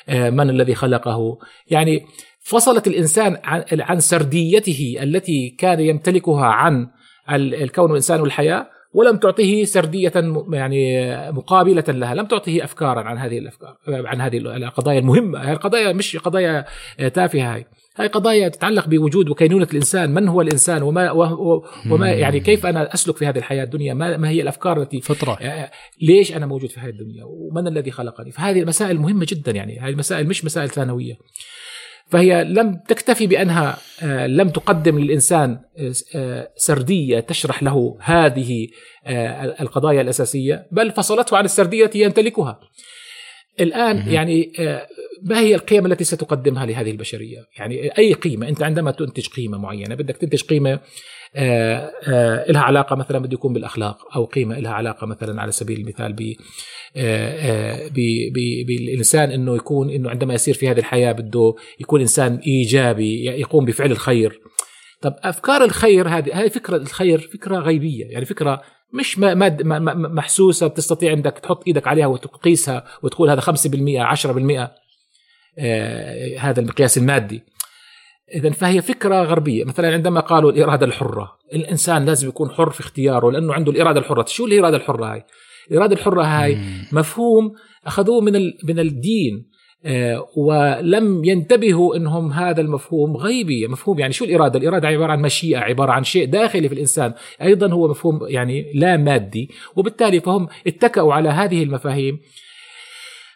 آه، 0.10 0.30
من 0.30 0.50
الذي 0.50 0.76
خلقه. 0.76 1.38
يعني 1.68 2.06
فصلت 2.42 2.88
الإنسان 2.88 3.38
عن 3.72 4.00
سرديته 4.00 4.96
التي 5.02 5.50
كان 5.50 5.80
يمتلكها 5.80 6.46
عن 6.46 6.88
الكون 7.30 7.86
والانسان 7.86 8.22
والحياة 8.22 8.73
ولم 8.94 9.18
تعطيه 9.18 9.64
سردية 9.64 10.12
يعني 10.52 11.16
مقابلة 11.32 11.84
لها، 11.88 12.16
لم 12.16 12.26
تعطيه 12.26 12.64
أفكارا 12.64 13.02
عن 13.02 13.18
هذه 13.18 13.38
الأفكار 13.38 13.78
عن 13.88 14.22
هذه 14.22 14.38
القضايا 14.38 15.00
المهمة، 15.00 15.40
هذه 15.40 15.52
القضايا 15.52 15.94
مش 15.94 16.18
قضايا 16.18 16.66
تافهة 17.14 17.56
هاي. 17.56 17.66
هاي 17.98 18.08
قضايا 18.08 18.50
تتعلق 18.50 18.88
بوجود 18.88 19.30
وكينونة 19.30 19.68
الإنسان، 19.72 20.14
من 20.14 20.28
هو 20.28 20.42
الإنسان 20.42 20.84
وما 20.84 21.12
وما 21.92 22.12
يعني 22.12 22.40
كيف 22.40 22.66
أنا 22.66 22.94
أسلك 22.94 23.18
في 23.18 23.26
هذه 23.26 23.38
الحياة 23.38 23.64
الدنيا، 23.64 23.94
ما, 23.94 24.18
ما 24.18 24.30
هي 24.30 24.42
الأفكار 24.42 24.82
التي 24.82 25.02
فطرة 25.02 25.38
ليش 26.02 26.36
أنا 26.36 26.46
موجود 26.46 26.70
في 26.70 26.80
هذه 26.80 26.90
الدنيا؟ 26.90 27.24
ومن 27.26 27.68
الذي 27.68 27.92
خلقني؟ 27.92 28.32
فهذه 28.32 28.60
المسائل 28.60 29.00
مهمة 29.00 29.26
جدا 29.30 29.52
يعني، 29.52 29.80
هذه 29.80 29.90
المسائل 29.90 30.28
مش 30.28 30.46
مسائل 30.46 30.70
ثانوية. 30.70 31.14
فهي 32.10 32.44
لم 32.44 32.80
تكتفي 32.88 33.28
بأنها 33.28 33.78
آه، 34.04 34.28
لم 34.28 34.50
تقدم 34.50 35.00
للإنسان 35.00 35.60
آه، 36.16 36.52
سردية 36.56 37.20
تشرح 37.20 37.64
له 37.64 37.98
هذه 38.02 38.68
آه، 39.06 39.56
القضايا 39.62 40.02
الأساسية 40.02 40.68
بل 40.72 40.92
فصلته 40.92 41.38
عن 41.38 41.46
السردية 41.46 41.86
التي 41.86 42.00
يمتلكها. 42.00 42.60
الآن 43.60 44.08
يعني 44.08 44.52
ما 45.24 45.40
هي 45.40 45.56
القيم 45.56 45.86
التي 45.86 46.04
ستقدمها 46.04 46.66
لهذه 46.66 46.92
البشرية؟ 46.92 47.46
يعني 47.58 47.98
أي 47.98 48.14
قيمة 48.14 48.50
أنت 48.50 48.64
عندما 48.64 48.92
تنتج 48.92 49.28
قيمة 49.28 49.58
معينة 49.58 49.96
بدك 49.96 50.18
تنتج 50.18 50.44
قيمة 50.44 50.80
لها 52.50 52.62
علاقة 52.62 52.96
مثلا 52.96 53.20
بده 53.20 53.34
يكون 53.34 53.54
بالأخلاق 53.54 54.16
أو 54.16 54.26
قيمة 54.26 54.60
لها 54.60 54.72
علاقة 54.72 55.08
مثلا 55.08 55.42
على 55.42 55.52
سبيل 55.52 55.80
المثال 55.80 56.36
آه، 56.98 57.86
آه، 57.86 57.88
بالإنسان 58.68 59.32
إنه 59.32 59.56
يكون 59.56 59.90
إنه 59.90 60.10
عندما 60.10 60.34
يسير 60.34 60.54
في 60.54 60.70
هذه 60.70 60.80
الحياة 60.80 61.12
بده 61.12 61.56
يكون 61.80 62.02
إنسان 62.02 62.36
إيجابي 62.36 63.26
يقوم 63.26 63.66
بفعل 63.66 63.92
الخير. 63.92 64.42
طب 65.02 65.16
أفكار 65.24 65.64
الخير 65.64 66.08
هذه 66.08 66.42
هذه 66.42 66.48
فكرة 66.48 66.78
الخير 66.78 67.20
فكرة 67.20 67.60
غيبية 67.60 68.06
يعني 68.06 68.26
فكرة 68.26 68.62
مش 68.94 69.20
ماد 69.20 69.64
محسوسة 69.64 70.68
بتستطيع 70.68 71.12
عندك 71.12 71.40
تحط 71.40 71.68
إيدك 71.68 71.88
عليها 71.88 72.08
وتقيسها 72.08 72.86
وتقول 73.04 73.30
هذا 73.30 73.42
5% 73.42 73.46
10% 73.46 74.70
آه 75.60 76.38
هذا 76.38 76.60
المقياس 76.60 76.98
المادي. 76.98 77.44
اذا 78.36 78.50
فهي 78.50 78.82
فكرة 78.82 79.24
غربية. 79.24 79.64
مثلا 79.64 79.94
عندما 79.94 80.20
قالوا 80.20 80.52
الإرادة 80.52 80.86
الحرة 80.86 81.38
الإنسان 81.54 82.06
لازم 82.06 82.28
يكون 82.28 82.50
حر 82.50 82.70
في 82.70 82.80
اختياره 82.80 83.32
لأنه 83.32 83.54
عنده 83.54 83.72
الإرادة 83.72 84.00
الحرة. 84.00 84.26
شو 84.28 84.46
الإرادة 84.46 84.78
الحرة 84.78 85.14
هاي؟ 85.14 85.26
الإرادة 85.72 85.96
الحرة 85.96 86.24
هاي 86.24 86.58
مفهوم 86.92 87.54
أخذوه 87.86 88.22
من 88.22 88.34
من 88.64 88.80
الدين 88.80 89.54
آه، 89.86 90.28
ولم 90.36 91.26
ينتبهوا 91.26 91.96
إنهم 91.96 92.32
هذا 92.32 92.62
المفهوم 92.62 93.18
غيبي. 93.18 93.68
مفهوم 93.68 94.00
يعني 94.00 94.14
شو 94.14 94.26
الإرادة؟ 94.26 94.60
الإرادة 94.60 94.88
عبارة 94.88 95.12
عن 95.12 95.22
مشيئة 95.22 95.58
عبارة 95.58 95.92
عن 95.92 96.04
شيء 96.04 96.26
داخلي 96.26 96.70
في 96.70 96.76
الإنسان. 96.76 97.14
أيضا 97.42 97.74
هو 97.74 97.88
مفهوم 97.88 98.20
يعني 98.28 98.72
لا 98.76 98.98
مادي. 98.98 99.50
وبالتالي 99.76 100.20
فهم 100.20 100.48
اتكأوا 100.68 101.14
على 101.14 101.30
هذه 101.30 101.64
المفاهيم. 101.64 102.20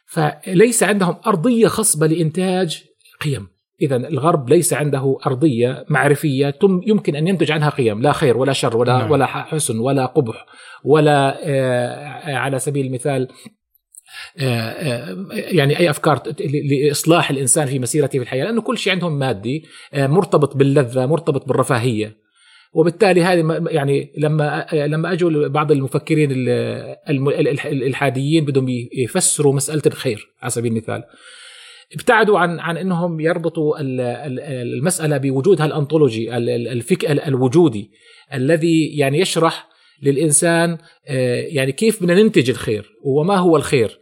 فليس 0.06 0.84
عندهم 0.84 1.16
أرضية 1.28 1.68
خصبة 1.68 2.08
لإنتاج 2.08 2.84
قيم. 3.22 3.57
إذا 3.82 3.96
الغرب 3.96 4.50
ليس 4.50 4.74
عنده 4.74 5.18
أرضية 5.26 5.86
معرفية 5.90 6.54
يمكن 6.64 7.16
أن 7.16 7.28
ينتج 7.28 7.52
عنها 7.52 7.70
قيم 7.70 8.02
لا 8.02 8.12
خير 8.12 8.38
ولا 8.38 8.54
شر 8.54 8.78
ولا 8.78 8.98
نعم. 8.98 9.12
ولا 9.12 9.26
حسن 9.26 9.80
ولا 9.80 10.06
قبح 10.06 10.46
ولا 10.84 11.40
آه، 11.44 12.36
على 12.36 12.60
سبيل 12.60 12.86
المثال 12.86 13.28
يعني 15.34 15.80
أي 15.80 15.90
أفكار 15.90 16.24
لإصلاح 16.40 17.30
الإنسان 17.30 17.68
في 17.68 17.80
مسيرته 17.80 18.20
في 18.20 18.24
الحياة 18.24 18.46
لأنه 18.46 18.62
كل 18.62 18.78
شيء 18.78 18.94
عندهم 18.94 19.20
مادي 19.20 19.66
مرتبط 19.94 20.58
باللذة 20.58 21.06
مرتبط 21.06 21.48
بالرفاهية 21.48 22.18
وبالتالي 22.74 23.24
هذه 23.24 23.68
يعني 23.70 24.14
لما 24.18 24.68
لما 24.74 25.12
أجوا 25.12 25.48
بعض 25.48 25.72
المفكرين 25.72 26.32
الإلحاديين 27.66 28.46
بدهم 28.46 28.66
يفسروا 28.94 29.54
مسألة 29.54 29.82
الخير 29.86 30.30
على 30.42 30.52
سبيل 30.52 30.72
المثال 30.72 31.04
ابتعدوا 31.94 32.40
عن 32.40 32.60
عن 32.60 32.78
إنهم 32.78 33.20
يربطوا 33.20 33.76
المسألة 33.80 35.18
بوجودها 35.18 35.66
الانطولوجي 35.66 36.38
الفك 36.38 37.06
الوجودي 37.06 37.92
الذي 38.34 38.98
يعني 38.98 39.20
يشرح 39.20 39.68
للإنسان 40.02 40.78
آه، 41.08 41.42
يعني 41.42 41.72
كيف 41.72 42.04
بدنا 42.04 42.24
ننتج 42.24 42.50
الخير 42.50 42.92
وما 43.04 43.38
هو 43.38 43.58
الخير. 43.58 44.00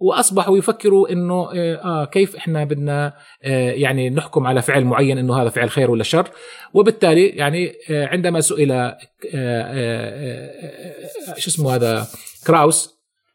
وأصبحوا 0.00 0.58
يفكروا 0.58 1.12
إنه 1.12 1.50
آه،, 1.52 1.74
آه 1.74 2.04
كيف 2.04 2.36
إحنا 2.36 2.64
بدنا 2.64 3.14
آه 3.42 3.70
يعني 3.70 4.10
نحكم 4.10 4.46
على 4.46 4.62
فعل 4.62 4.84
معين 4.84 5.18
إنه 5.18 5.42
هذا 5.42 5.48
فعل 5.48 5.70
خير 5.70 5.90
ولا 5.90 6.02
شر. 6.02 6.30
وبالتالي 6.74 7.26
يعني 7.26 7.72
آه 7.90 8.06
عندما 8.06 8.40
سئل 8.40 8.72
آه 8.72 8.98
آه 9.34 10.50
شو 11.36 11.50
اسمه 11.50 11.74
هذا 11.74 12.06
كراوس 12.46 12.94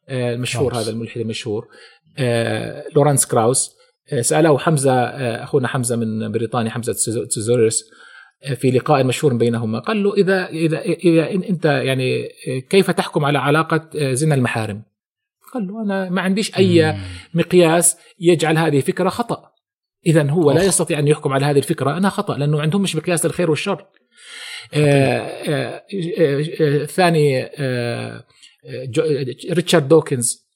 آه 0.09 0.33
المشهور 0.33 0.75
هذا 0.75 0.89
الملحد 0.89 1.21
المشهور 1.21 1.67
آه 2.17 2.85
لورانس 2.95 3.25
كراوس 3.25 3.69
آه 3.69 3.78
سأله 4.21 4.57
حمزة 4.57 4.93
آه 4.93 5.43
أخونا 5.43 5.67
حمزة 5.67 5.95
من 5.95 6.31
بريطانيا 6.31 6.71
حمزة 6.71 6.93
تسوزوريس 7.25 7.91
آه، 8.43 8.53
في 8.53 8.71
لقاء 8.71 9.03
مشهور 9.03 9.33
بينهما. 9.33 9.79
قال 9.79 10.03
له 10.03 10.13
اذا 10.13 10.47
اذا 10.47 10.81
إذا 10.81 11.31
أنت 11.31 11.65
يعني 11.65 12.29
كيف 12.69 12.91
تحكم 12.91 13.25
على 13.25 13.39
علاقة 13.39 14.13
زنا 14.13 14.35
المحارم؟ 14.35 14.83
قال 15.53 15.67
له 15.67 15.81
أنا 15.81 16.09
ما 16.09 16.21
عنديش 16.21 16.57
أي 16.57 16.95
مقياس 17.33 17.97
يجعل 18.19 18.57
هذه 18.57 18.79
فكرة 18.79 19.09
خطأ. 19.09 19.49
اذا 20.07 20.29
هو 20.29 20.51
لا 20.51 20.63
يستطيع 20.63 20.99
أن 20.99 21.07
يحكم 21.07 21.33
على 21.33 21.45
هذه 21.45 21.57
الفكرة 21.57 21.97
انها 21.97 22.09
خطأ 22.09 22.37
لأنه 22.37 22.61
عندهم 22.61 22.81
مش 22.81 22.95
مقياس 22.95 23.25
الخير 23.25 23.49
والشر. 23.49 23.85
الثاني 26.81 27.43
آه، 27.43 27.49
آه، 27.57 28.23
آه، 28.65 29.53
ريتشارد 29.53 29.87
دوكنز 29.87 30.48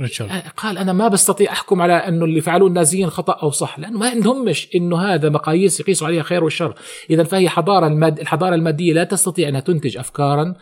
ريتشارد. 0.00 0.30
قال 0.56 0.78
أنا 0.78 0.92
ما 0.92 1.08
بستطيع 1.08 1.52
أحكم 1.52 1.82
على 1.82 1.92
انه 1.92 2.24
اللي 2.24 2.40
فعلوه 2.40 2.68
النازيين 2.68 3.10
خطأ 3.10 3.32
أو 3.42 3.50
صح 3.50 3.78
لأنه 3.78 3.98
ما 3.98 4.08
عندهمش 4.08 4.68
إنه 4.74 4.98
هذا 4.98 5.28
مقاييس 5.28 5.80
يقيسوا 5.80 6.06
عليها 6.06 6.22
خير 6.22 6.44
والشر 6.44 6.74
اذا 7.10 7.24
فهي 7.24 7.48
حضارة 7.48 7.86
الماد 7.86 8.20
الحضارة 8.20 8.54
المادية 8.54 8.92
لا 8.92 9.04
تستطيع 9.04 9.48
أنها 9.48 9.60
تنتج 9.60 9.96
افكارا 9.96 10.54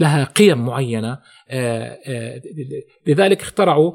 لها 0.00 0.24
قيم 0.24 0.66
معينة 0.66 1.18
آه، 1.52 1.98
آه، 2.06 2.42
لذلك 3.06 3.40
اخترعوا 3.40 3.92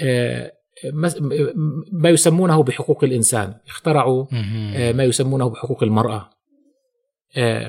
آه، 0.00 0.52
ما 1.92 2.08
يسمونه 2.08 2.62
بحقوق 2.62 3.04
الإنسان. 3.04 3.54
اخترعوا 3.68 4.26
ما 4.92 5.04
يسمونه 5.04 5.48
بحقوق 5.48 5.82
المرأة. 5.82 6.30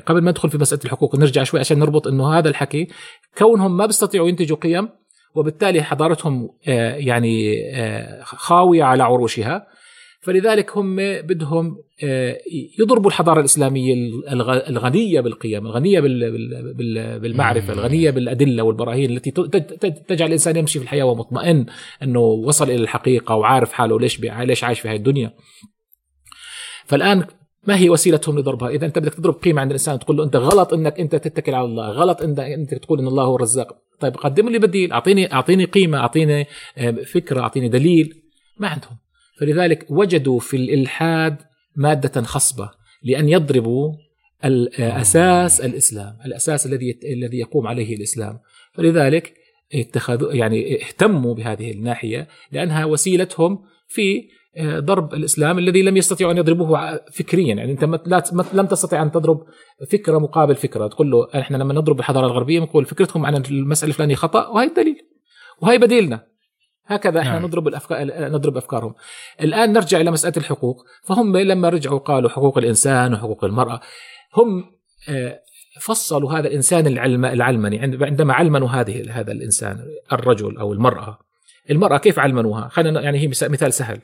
قبل 0.06 0.22
ما 0.22 0.30
ندخل 0.30 0.50
في 0.50 0.58
مسألة 0.58 0.80
الحقوق 0.84 1.16
نرجع 1.16 1.42
شوي 1.42 1.60
عشان 1.60 1.78
نربط 1.78 2.06
إنه 2.06 2.38
هذا 2.38 2.48
الحكي 2.48 2.88
كونهم 3.38 3.76
ما 3.76 3.86
بيستطيعوا 3.86 4.28
ينتجوا 4.28 4.56
قيم 4.56 4.88
وبالتالي 5.34 5.82
حضارتهم 5.82 6.50
يعني 6.66 7.56
خاوية 8.24 8.84
على 8.84 9.02
عروشها. 9.02 9.66
فلذلك 10.22 10.76
هم 10.76 10.96
بدهم 11.20 11.76
آه، 12.04 12.38
يضربوا 12.78 13.10
الحضارة 13.10 13.40
الإسلامية 13.40 13.94
الغنية 14.68 15.20
بالقيم 15.20 15.66
الغنية 15.66 16.00
بالمعرفة 17.18 17.72
الغنية 17.72 18.10
بالأدلة 18.10 18.62
والبراهين 18.62 19.10
التي 19.10 19.30
تجعل 20.08 20.28
الإنسان 20.28 20.56
يمشي 20.56 20.78
في 20.78 20.84
الحياة 20.84 21.04
ومطمئن 21.04 21.66
أنه 22.02 22.20
وصل 22.20 22.64
إلى 22.64 22.82
الحقيقة 22.82 23.34
وعارف 23.34 23.72
حاله 23.72 24.00
ليش 24.00 24.20
ليش 24.20 24.64
عايش 24.64 24.80
في 24.80 24.88
هذه 24.88 24.96
الدنيا. 24.96 25.34
فالآن 26.84 27.24
ما 27.66 27.78
هي 27.78 27.90
وسيلتهم 27.90 28.38
لضربها؟ 28.38 28.68
إذا 28.68 28.86
أنت 28.86 28.98
بدك 28.98 29.14
تضرب 29.14 29.34
قيمة 29.34 29.60
عند 29.60 29.70
الإنسان 29.70 29.98
تقول 29.98 30.16
له 30.16 30.24
أنت 30.24 30.36
غلط 30.36 30.72
إنك 30.72 31.00
أنت 31.00 31.16
تتكل 31.16 31.54
على 31.54 31.64
الله 31.64 31.90
غلط 31.90 32.22
انت 32.22 32.38
أنت 32.38 32.74
تقول 32.74 32.98
إن 32.98 33.06
الله 33.06 33.24
هو 33.24 33.36
الرزاق. 33.36 33.89
طيب 34.00 34.16
قدم 34.16 34.48
لي 34.48 34.58
بديل 34.58 34.92
أعطيني 34.92 35.32
أعطيني 35.32 35.64
قيمة 35.64 35.98
أعطيني 35.98 36.46
آه، 36.78 36.90
فكرة 36.90 37.40
أعطيني 37.40 37.68
دليل. 37.68 38.22
ما 38.58 38.68
عندهم. 38.68 38.96
فلذلك 39.40 39.86
وجدوا 39.90 40.38
في 40.40 40.56
الإلحاد 40.56 41.36
مادة 41.76 42.22
خصبة 42.22 42.70
لأن 43.02 43.28
يضربوا 43.28 43.92
الاساس 44.44 45.60
الإسلام، 45.60 46.18
الأساس 46.26 46.66
الذي 46.66 46.98
الذي 47.04 47.38
يقوم 47.38 47.66
عليه 47.66 47.96
الإسلام، 47.96 48.38
فلذلك 48.74 49.34
اتخذوا 49.74 50.32
يعني 50.32 50.82
اهتموا 50.82 51.34
بهذه 51.34 51.70
الناحية 51.72 52.28
لأنها 52.52 52.84
وسيلتهم 52.84 53.58
في 53.88 54.18
آه، 54.18 54.22
ضرب 54.58 55.14
الإسلام 55.14 55.58
الذي 55.58 55.82
لم 55.82 55.96
يستطيعوا 55.96 56.32
أن 56.32 56.38
يضربوه 56.38 57.00
فكريا 57.12 57.54
يعني 57.54 57.72
أنت 57.72 57.84
لا 57.84 58.22
لم 58.52 58.66
تستطع 58.66 59.02
أن 59.02 59.10
تضرب 59.10 59.46
فكرة 59.90 60.18
مقابل 60.18 60.54
فكرة 60.54 60.86
تقول 60.86 61.10
له 61.10 61.28
إحنا 61.34 61.56
لما 61.56 61.74
نضرب 61.74 61.98
الحضارة 61.98 62.26
الغربية 62.26 62.60
نقول 62.60 62.84
فكرتكم 62.84 63.26
عن 63.26 63.36
المسألة 63.36 63.90
الفلانية 63.90 64.14
خطأ 64.14 64.48
وهي 64.48 64.66
الدليل 64.66 64.96
وهي 65.62 65.78
بديلنا 65.78 66.30
هكذا 66.86 67.20
إحنا 67.20 67.32
نعم. 67.32 67.42
نضرب 67.42 67.68
الافكار 67.68 67.98
نضرب 68.28 68.56
أفكارهم. 68.56 68.94
الآن 69.42 69.72
نرجع 69.72 70.00
إلى 70.00 70.10
مسألة 70.10 70.34
الحقوق، 70.36 70.84
فهم 71.02 71.36
لما 71.36 71.68
رجعوا 71.68 71.98
قالوا 71.98 72.30
حقوق 72.30 72.58
الإنسان 72.58 73.14
وحقوق 73.14 73.44
المرأة 73.44 73.80
هم 74.36 74.64
آه، 75.08 75.40
فصلوا 75.80 76.32
هذا 76.32 76.48
الإنسان 76.48 76.86
العلم 76.86 77.24
العلمني 77.24 77.78
عندما 77.78 78.34
علمنوا 78.34 78.68
هذه 78.68 79.20
هذا 79.20 79.32
الإنسان 79.32 79.86
الرجل 80.12 80.56
أو 80.58 80.72
المرأة. 80.72 81.18
المرأة 81.70 81.98
كيف 81.98 82.18
علمنوها؟ 82.18 82.68
خلينا 82.68 83.00
يعني 83.00 83.18
هي 83.18 83.28
مثال 83.28 83.72
سهل. 83.72 84.00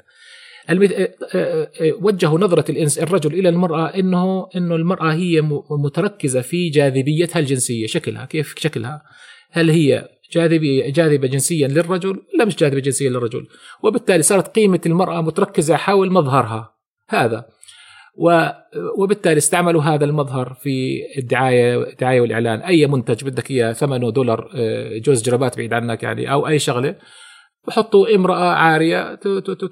آه، 0.70 1.14
آه، 1.34 1.68
وجهوا 2.00 2.38
نظرة 2.38 2.70
الإنس 2.70 2.98
الرجل 2.98 3.34
إلى 3.34 3.48
المرأة 3.48 3.86
إنه 3.86 4.48
إنه 4.56 4.76
المرأة 4.76 5.12
هي 5.12 5.40
متركزة 5.70 6.40
في 6.40 6.68
جاذبيتها 6.68 7.40
الجنسية. 7.40 7.86
شكلها 7.86 8.24
كيف 8.24 8.54
شكلها؟ 8.58 9.02
هل 9.50 9.70
هي 9.70 10.08
جاذبية 10.32 10.92
جاذبة 10.92 11.28
جنسيا 11.28 11.68
للرجل؟ 11.68 12.22
لا 12.38 12.44
مش 12.44 12.56
جاذبة 12.56 12.80
جنسيا 12.80 13.10
للرجل. 13.10 13.46
وبالتالي 13.82 14.22
صارت 14.22 14.48
قيمة 14.48 14.80
المرأة 14.86 15.20
متركزة 15.20 15.76
حول 15.76 16.12
مظهرها 16.12 16.74
هذا. 17.10 17.46
وبالتالي 18.98 19.36
استعملوا 19.36 19.82
هذا 19.82 20.04
المظهر 20.04 20.54
في 20.62 21.02
الدعاية 21.18 21.90
الدعاية 21.92 22.20
والإعلان. 22.20 22.60
أي 22.60 22.86
منتج 22.86 23.24
بدك 23.24 23.50
إياه؟ 23.50 23.72
ثمنه 23.72 24.10
دولار 24.10 24.50
آه، 24.54 24.98
جوز 24.98 25.22
جرابات 25.22 25.56
بعيد 25.56 25.72
عنك 25.72 26.02
يعني 26.02 26.32
أو 26.32 26.48
أي 26.48 26.58
شغلة. 26.58 26.94
بحطوا 27.66 28.14
امرأة 28.14 28.52
عارية 28.52 29.14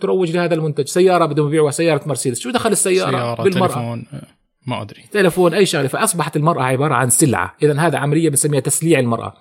تروج 0.01 0.31
لهذا 0.31 0.55
المنتج. 0.55 0.87
سيارة 0.87 1.27
بدهم 1.27 1.47
يبيعوها 1.47 1.71
سيارة 1.71 2.01
مرسيدس. 2.07 2.41
شو 2.41 2.51
دخل 2.51 2.73
السيارة 2.73 3.11
سيارة 3.11 3.43
بالمرأة؟ 3.43 3.69
تلفون 3.69 4.07
آه، 4.13 4.23
ما 4.67 4.83
أدري. 4.83 5.03
تلفون 5.13 5.55
أي 5.55 5.67
شغلة 5.67 5.89
فأصبحت 5.89 6.37
المرأة 6.37 6.63
عبارة 6.63 6.95
عن 6.95 7.11
سلعة. 7.11 7.57
إذا 7.63 7.81
هذا 7.81 7.99
عملية 7.99 8.29
بنسميها 8.29 8.61
تسليع 8.61 8.99
المرأة. 8.99 9.35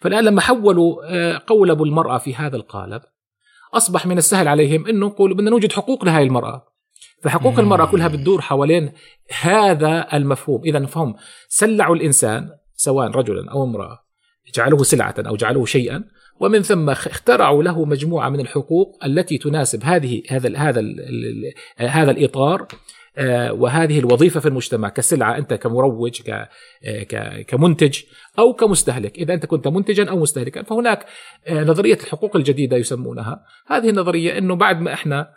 فالآن 0.00 0.24
لما 0.24 0.40
حولوا 0.40 0.96
آه، 1.04 1.42
قولبوا 1.46 1.86
المرأة 1.86 2.18
في 2.18 2.34
هذا 2.34 2.56
القالب 2.56 3.02
أصبح 3.74 4.06
من 4.06 4.18
السهل 4.18 4.48
عليهم 4.48 4.86
أنه 4.86 5.06
يقولوا 5.06 5.36
بدنا 5.36 5.50
نوجد 5.50 5.72
حقوق 5.72 6.04
لهذه 6.04 6.22
المرأة. 6.22 6.66
فحقوق 7.22 7.58
المرأة 7.58 7.86
كلها 7.86 8.08
بتدور 8.08 8.40
حوالين 8.40 8.92
هذا 9.40 10.06
المفهوم. 10.12 10.62
إذا 10.64 10.86
فهم 10.86 11.14
سلعوا 11.48 11.96
الإنسان 11.96 12.50
سواء 12.76 13.10
رجلا 13.10 13.50
أو 13.50 13.64
امرأة 13.64 14.04
جعلوه 14.54 14.82
سلعة 14.82 15.14
أو 15.18 15.36
جعلوه 15.36 15.64
شيئا 15.64 16.04
ومن 16.40 16.62
ثم 16.62 16.90
اخترعوا 16.90 17.62
له 17.62 17.84
مجموعة 17.84 18.28
من 18.28 18.40
الحقوق 18.40 18.98
التي 19.04 19.38
تناسب 19.38 19.84
هذه 19.84 20.22
هذا 20.30 20.56
هذا 20.56 20.82
هذا 21.78 22.10
الإطار 22.10 22.66
آه، 23.18 23.52
وهذه 23.52 23.98
الوظيفة 23.98 24.40
في 24.40 24.48
المجتمع 24.48 24.88
كسلعة 24.88 25.38
أنت 25.38 25.54
كمروج 25.54 26.20
آه، 26.30 27.42
كمنتج 27.42 27.98
أو 28.38 28.52
كمستهلك. 28.52 29.18
إذا 29.18 29.34
أنت 29.34 29.46
كنت 29.46 29.68
منتجا 29.68 30.10
أو 30.10 30.18
مستهلكا 30.18 30.62
فهناك 30.62 31.06
آه، 31.46 31.64
نظرية 31.64 31.94
الحقوق 31.94 32.36
الجديدة 32.36 32.76
يسمونها. 32.76 33.44
هذه 33.66 33.90
النظرية 33.90 34.38
إنه 34.38 34.56
بعد 34.56 34.80
ما 34.80 34.92
إحنا 34.92 35.28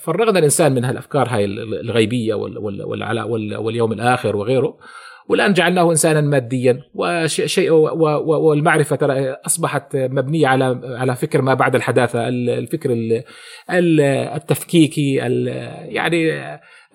فرغنا 0.00 0.38
الإنسان 0.38 0.74
من 0.74 0.84
هالأفكار 0.84 1.28
هاي 1.28 1.44
الغيبية 1.44 2.34
واليوم 3.58 3.92
الآخر 3.92 4.36
وغيره 4.36 4.78
والآن 5.28 5.52
جعلناه 5.52 5.90
إنسانا 5.90 6.20
ماديا 6.20 6.82
وشيء 6.94 7.70
والمعرفة 7.70 8.96
ترى 8.96 9.30
أصبحت 9.30 9.96
مبنية 9.96 10.46
على 10.46 10.80
على 10.84 11.16
فكر 11.16 11.42
ما 11.42 11.54
بعد 11.54 11.74
الحداثة 11.74 12.28
الفكر 12.28 12.90
التفكيكي 14.36 15.14
يعني 15.84 16.32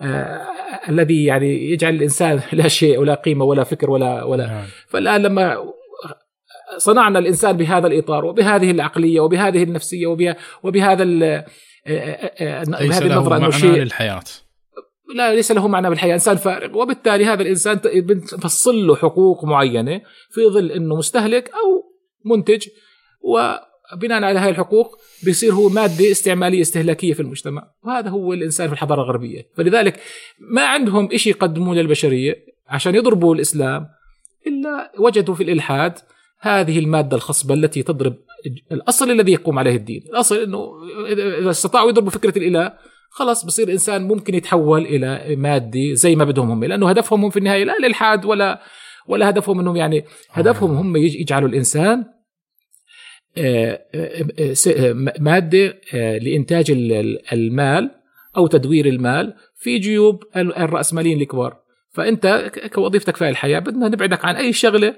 آه 0.00 0.46
الذي 0.88 1.24
يعني 1.24 1.70
يجعل 1.70 1.94
الإنسان 1.94 2.40
لا 2.52 2.68
شيء 2.68 2.98
ولا 2.98 3.14
قيمة 3.14 3.44
ولا 3.44 3.64
فكر 3.64 3.90
ولا 3.90 4.22
ولا 4.22 4.46
نعم. 4.46 4.64
فالآن 4.88 5.22
لما 5.22 5.56
صنعنا 6.76 7.18
الإنسان 7.18 7.56
بهذا 7.56 7.86
الإطار 7.86 8.24
وبهذه 8.24 8.70
العقلية 8.70 9.20
وبهذه 9.20 9.62
النفسية 9.62 10.06
وبهذا 10.62 11.04
بهذه 11.84 13.02
النظرة 13.02 13.36
أنه 13.36 13.50
شيء 13.50 13.70
للحياة 13.70 14.22
لا 15.14 15.34
ليس 15.34 15.52
له 15.52 15.68
معنى 15.68 15.88
بالحياة 15.88 16.14
إنسان 16.14 16.36
فارغ. 16.36 16.78
وبالتالي 16.78 17.24
هذا 17.24 17.42
الإنسان 17.42 17.80
بنفصل 17.84 18.86
له 18.86 18.96
حقوق 18.96 19.44
معينة 19.44 20.00
في 20.30 20.46
ظل 20.46 20.70
إنه 20.72 20.96
مستهلك 20.96 21.50
أو 21.50 21.92
منتج. 22.24 22.68
وبناء 23.20 24.22
على 24.22 24.38
هذه 24.38 24.48
الحقوق 24.48 24.98
بيصير 25.24 25.52
هو 25.52 25.68
مادة 25.68 26.10
استعمالية 26.10 26.60
استهلاكية 26.60 27.12
في 27.12 27.20
المجتمع. 27.20 27.70
وهذا 27.84 28.08
هو 28.08 28.32
الإنسان 28.32 28.66
في 28.66 28.72
الحضارة 28.72 29.02
الغربية. 29.02 29.48
فلذلك 29.56 30.00
ما 30.38 30.66
عندهم 30.66 31.08
شيء 31.16 31.32
يقدموه 31.32 31.74
للبشرية 31.74 32.44
عشان 32.68 32.94
يضربوا 32.94 33.34
الإسلام 33.34 33.88
إلا 34.46 34.92
وجدوا 34.98 35.34
في 35.34 35.42
الإلحاد 35.42 35.98
هذه 36.40 36.78
المادة 36.78 37.16
الخصبة 37.16 37.54
التي 37.54 37.82
تضرب 37.82 38.16
الأصل 38.72 39.10
الذي 39.10 39.32
يقوم 39.32 39.58
عليه 39.58 39.76
الدين. 39.76 40.04
الأصل 40.08 40.36
إنه 40.36 40.72
إذا 41.40 41.50
استطاعوا 41.50 41.88
يضربوا 41.90 42.10
فكرة 42.10 42.38
الإله 42.38 42.72
خلاص 43.16 43.44
بصير 43.44 43.72
إنسان 43.72 44.08
ممكن 44.08 44.34
يتحول 44.34 44.86
إلى 44.86 45.36
مادي 45.36 45.94
زي 45.94 46.16
ما 46.16 46.24
بدهم 46.24 46.50
هم 46.50 46.64
لأنه 46.64 46.88
هدفهم 46.88 47.24
هم 47.24 47.30
في 47.30 47.38
النهاية 47.38 47.64
لا 47.64 47.76
الالحاد 47.78 48.24
ولا 48.24 48.60
ولا 49.08 49.28
هدفهم 49.28 49.60
إنهم 49.60 49.76
يعني 49.76 50.04
هدفهم 50.30 50.76
هم 50.76 50.96
يجعلوا 50.96 51.48
الإنسان 51.48 52.04
آه، 53.38 53.80
آه، 53.94 54.54
آه، 54.68 54.92
مادة 55.20 55.80
لإنتاج 55.92 56.70
المال 57.32 57.90
أو 58.36 58.46
تدوير 58.46 58.86
المال 58.86 59.34
في 59.54 59.78
جيوب 59.78 60.22
الرأسماليين 60.36 61.20
الكبار. 61.20 61.56
فأنت 61.90 62.52
كوظيفتك 62.74 63.16
في 63.16 63.28
الحياة 63.28 63.58
بدنا 63.58 63.88
نبعدك 63.88 64.24
عن 64.24 64.36
أي 64.36 64.52
شغلة 64.52 64.96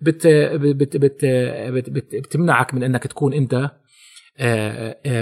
بت 0.00 0.26
بت 0.26 0.96
بت 0.96 1.24
بت 1.26 1.90
بت 1.90 2.14
بتمنعك 2.14 2.74
من 2.74 2.82
إنك 2.82 3.06
تكون 3.06 3.34
أنت 3.34 3.70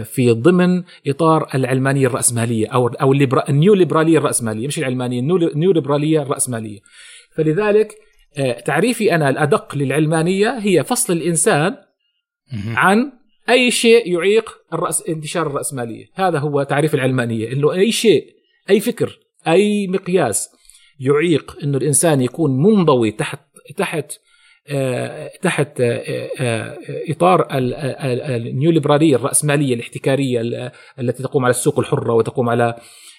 في 0.04 0.30
ضمن 0.30 0.82
إطار 1.06 1.48
العلمانية 1.54 2.06
الرأسمالية 2.06 2.68
أو 2.68 2.88
أو 2.88 3.12
النيو 3.48 3.74
ليبراليه 3.74 4.18
الرأسمالية 4.18 4.66
مش 4.66 4.78
العلمانية 4.78 5.20
النيو 5.20 5.72
ليبراليه 5.72 6.22
الرأسمالية. 6.22 6.80
فلذلك 7.36 7.94
تعريفي 8.64 9.14
أنا 9.14 9.28
الأدق 9.28 9.76
للعلمانية 9.76 10.58
هي 10.58 10.84
فصل 10.84 11.12
الإنسان 11.12 11.76
عن 12.66 13.12
أي 13.48 13.70
شيء 13.70 14.12
يعيق 14.12 14.50
الرأس 14.72 15.08
انتشار 15.08 15.46
الرأسمالية. 15.46 16.06
هذا 16.14 16.38
هو 16.38 16.62
تعريف 16.62 16.94
العلمانية 16.94 17.52
إنه 17.52 17.72
أي 17.72 17.92
شيء 17.92 18.26
أي 18.70 18.80
فكر 18.80 19.18
أي 19.48 19.86
مقياس 19.86 20.50
يعيق 21.00 21.56
إنه 21.62 21.78
الإنسان 21.78 22.20
يكون 22.20 22.62
منضوي 22.62 23.10
تحت 23.10 23.40
تحت 23.76 24.12
آه، 24.12 24.23
تحت 25.42 25.80
آه، 25.80 26.30
آه، 26.40 26.78
إطار 27.08 27.46
النيوليبرالية 27.50 29.16
الرأسمالية 29.16 29.74
الاحتكارية 29.74 30.70
التي 30.98 31.22
تقوم 31.22 31.44
على 31.44 31.50
السوق 31.50 31.78
الحرة 31.78 32.12
وتقوم 32.12 32.48
على 32.48 32.76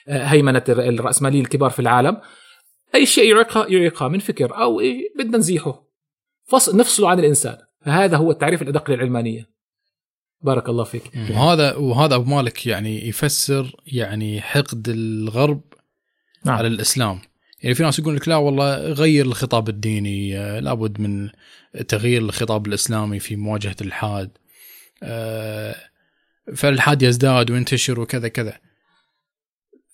هيمنة 0.08 0.64
الرأسمالية 0.70 1.42
الكبار 1.42 1.70
في 1.70 1.80
العالم 1.80 2.18
أي 2.96 3.06
شيء 3.06 3.30
يعيقها 3.36 3.68
يعيقها 3.68 4.08
من 4.08 4.20
فكر 4.20 4.58
أو 4.58 4.80
إيه 4.80 5.14
بدنا 5.18 5.38
نزيحه. 5.38 5.86
فصل 6.44 6.78
نفصله 6.78 7.10
عن 7.10 7.20
الإنسان. 7.20 7.58
فهذا 7.86 8.18
هو 8.18 8.32
التعريف 8.32 8.62
الأدق 8.62 8.92
للعلمانية. 8.92 9.50
بارك 10.42 10.70
الله 10.70 10.84
فيك. 10.84 11.12
وهذا 11.32 11.76
وهذا 11.76 12.16
أبو 12.16 12.36
مالك 12.36 12.68
يعني 12.68 13.08
يفسر 13.08 13.76
يعني 13.86 14.42
حقد 14.42 14.90
الغرب 14.90 15.62
نعم. 16.46 16.56
على 16.56 16.68
الإسلام. 16.68 17.20
يعني 17.66 17.76
في 17.76 17.84
ناس 17.84 18.00
يقول 18.00 18.16
لك 18.16 18.28
لا 18.28 18.36
والله 18.36 18.78
غير 18.78 19.26
الخطاب 19.26 19.70
الديني 19.70 20.40
آه، 20.40 20.60
لابد 20.60 21.00
من 21.00 21.30
تغيير 21.88 22.22
الخطاب 22.22 22.68
الإسلامي 22.68 23.20
في 23.20 23.36
مواجهة 23.36 23.76
الالحاد 23.82 24.38
آه، 25.04 25.76
فالالحاد 26.56 27.02
يزداد 27.02 27.52
وينتشر 27.52 28.00
وكذا 28.00 28.28
كذا. 28.28 28.60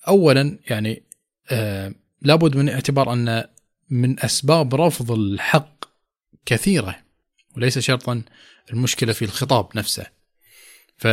اولا 0.07 0.59
يعني 0.69 1.03
آه، 1.51 1.93
لابد 2.21 2.55
من 2.55 2.69
اعتبار 2.69 3.13
أن 3.13 3.43
من 3.89 4.19
أسباب 4.19 4.75
رفض 4.75 5.11
الحق 5.11 5.85
كثيرة 6.45 6.95
وليس 7.55 7.79
شرطا 7.79 8.21
المشكلة 8.73 9.13
في 9.13 9.25
الخطاب 9.25 9.69
نفسه. 9.75 10.05
ف 10.97 11.07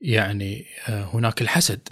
يعني 0.00 0.66
هناك 0.86 1.42
الحسد. 1.42 1.88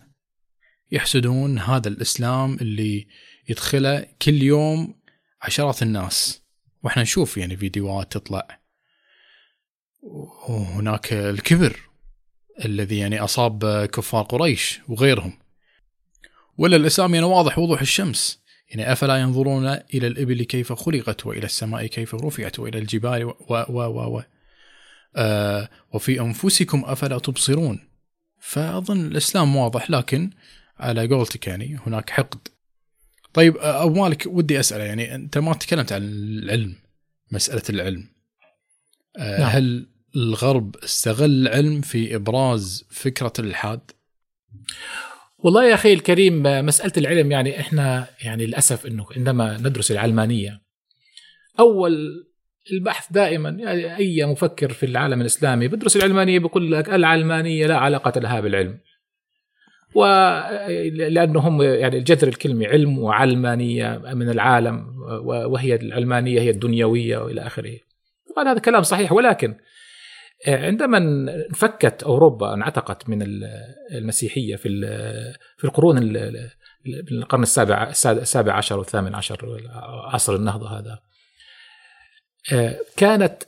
يحسدون 0.92 1.58
هذا 1.58 1.88
الإسلام 1.88 2.54
اللي 2.54 3.06
يدخله 3.48 4.06
كل 4.22 4.42
يوم 4.42 4.94
عشرات 5.42 5.82
الناس. 5.82 6.42
وإحنا 6.82 7.02
نشوف 7.02 7.36
يعني 7.36 7.56
فيديوهات 7.56 8.12
تطلع. 8.12 8.60
وهناك 10.48 11.12
الكبر 11.12 11.80
الذي 12.64 12.98
يعني 12.98 13.20
أصاب 13.20 13.84
كفار 13.86 14.22
قريش 14.22 14.80
وغيرهم. 14.88 15.38
ولا 16.58 16.76
الإسلام 16.76 17.14
يعني 17.14 17.26
واضح 17.26 17.58
وضوح 17.58 17.80
الشمس. 17.80 18.42
يعني 18.68 18.92
أفلا 18.92 19.16
ينظرون 19.16 19.66
إلى 19.66 20.06
الإبل 20.06 20.42
كيف 20.42 20.72
خلقت 20.72 21.26
وإلى 21.26 21.44
السماء 21.44 21.86
كيف 21.86 22.14
رفعت 22.14 22.58
وإلى 22.58 22.78
الجبال 22.78 23.24
و 23.24 23.34
و 23.48 23.64
و, 23.68 24.16
و. 24.16 24.22
آه 25.16 25.70
وفي 25.92 26.20
أنفسكم 26.20 26.84
أفلا 26.86 27.18
تبصرون. 27.18 27.88
فأظن 28.40 29.06
الإسلام 29.06 29.56
واضح 29.56 29.90
لكن 29.90 30.30
على 30.78 31.06
قولتك 31.06 31.46
يعني 31.46 31.78
هناك 31.86 32.10
حقد 32.10 32.48
طيب 33.34 33.56
أبو 33.56 34.02
مالك 34.02 34.26
ودي 34.26 34.60
أسأله 34.60 34.84
يعني 34.84 35.14
أنت 35.14 35.38
ما 35.38 35.54
تكلمت 35.54 35.92
عن 35.92 36.02
العلم 36.02 36.74
مسألة 37.32 37.62
العلم 37.70 38.08
نعم. 39.18 39.42
هل 39.42 39.86
الغرب 40.16 40.76
استغل 40.76 41.46
العلم 41.46 41.80
في 41.80 42.14
إبراز 42.14 42.84
فكرة 42.90 43.32
الإلحاد؟ 43.38 43.80
والله 45.38 45.64
يا 45.68 45.74
أخي 45.74 45.92
الكريم 45.92 46.42
مسألة 46.42 46.92
العلم 46.96 47.32
يعني 47.32 47.60
إحنا 47.60 48.06
يعني 48.24 48.46
للأسف 48.46 48.86
إنه 48.86 49.06
عندما 49.16 49.56
ندرس 49.58 49.90
العلمانية 49.90 50.62
أول 51.58 52.26
البحث 52.72 53.12
دائما 53.12 53.48
يعني 53.48 53.96
أي 53.96 54.24
مفكر 54.24 54.72
في 54.72 54.86
العالم 54.86 55.20
الإسلامي 55.20 55.68
بدرس 55.68 55.96
العلمانية 55.96 56.38
بيقول 56.38 56.72
لك 56.72 56.88
العلمانية 56.88 57.66
لا 57.66 57.76
علاقة 57.78 58.20
لها 58.20 58.40
بالعلم 58.40 58.78
ولأنه 59.96 61.40
هم 61.40 61.62
يعني 61.62 61.98
الجذر 61.98 62.28
الكلمة 62.28 62.66
علم 62.66 62.98
وعلمانية 62.98 64.02
من 64.14 64.30
العالم 64.30 64.86
وهي 65.24 65.74
العلمانية 65.74 66.40
هي 66.40 66.50
الدنيوية 66.50 67.18
وإلى 67.18 67.40
آخره. 67.40 67.78
طبعا 68.36 68.52
هذا 68.52 68.58
كلام 68.58 68.82
صحيح 68.82 69.12
ولكن 69.12 69.56
عندما 70.46 70.98
انفكت 70.98 72.02
أوروبا 72.02 72.54
انعتقت 72.54 73.08
من 73.08 73.22
المسيحية 73.92 74.56
في 74.56 74.68
في 75.56 75.64
القرون 75.64 75.98
القرن 77.12 77.42
السابع 77.42 77.92
السابع 78.06 78.52
عشر 78.52 78.78
والثامن 78.78 79.14
عشر 79.14 79.60
عصر 80.12 80.34
النهضة 80.34 80.78
هذا 80.78 80.98
كانت 82.96 83.42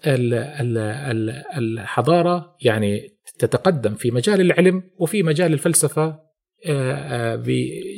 الحضارة 1.57 2.57
يعني 2.61 3.19
تتقدم 3.39 3.95
في 3.95 4.11
مجال 4.11 4.41
العلم 4.41 4.83
وفي 4.99 5.23
مجال 5.23 5.53
الفلسفة 5.53 6.03
آه، 6.03 6.07
آه، 6.07 6.28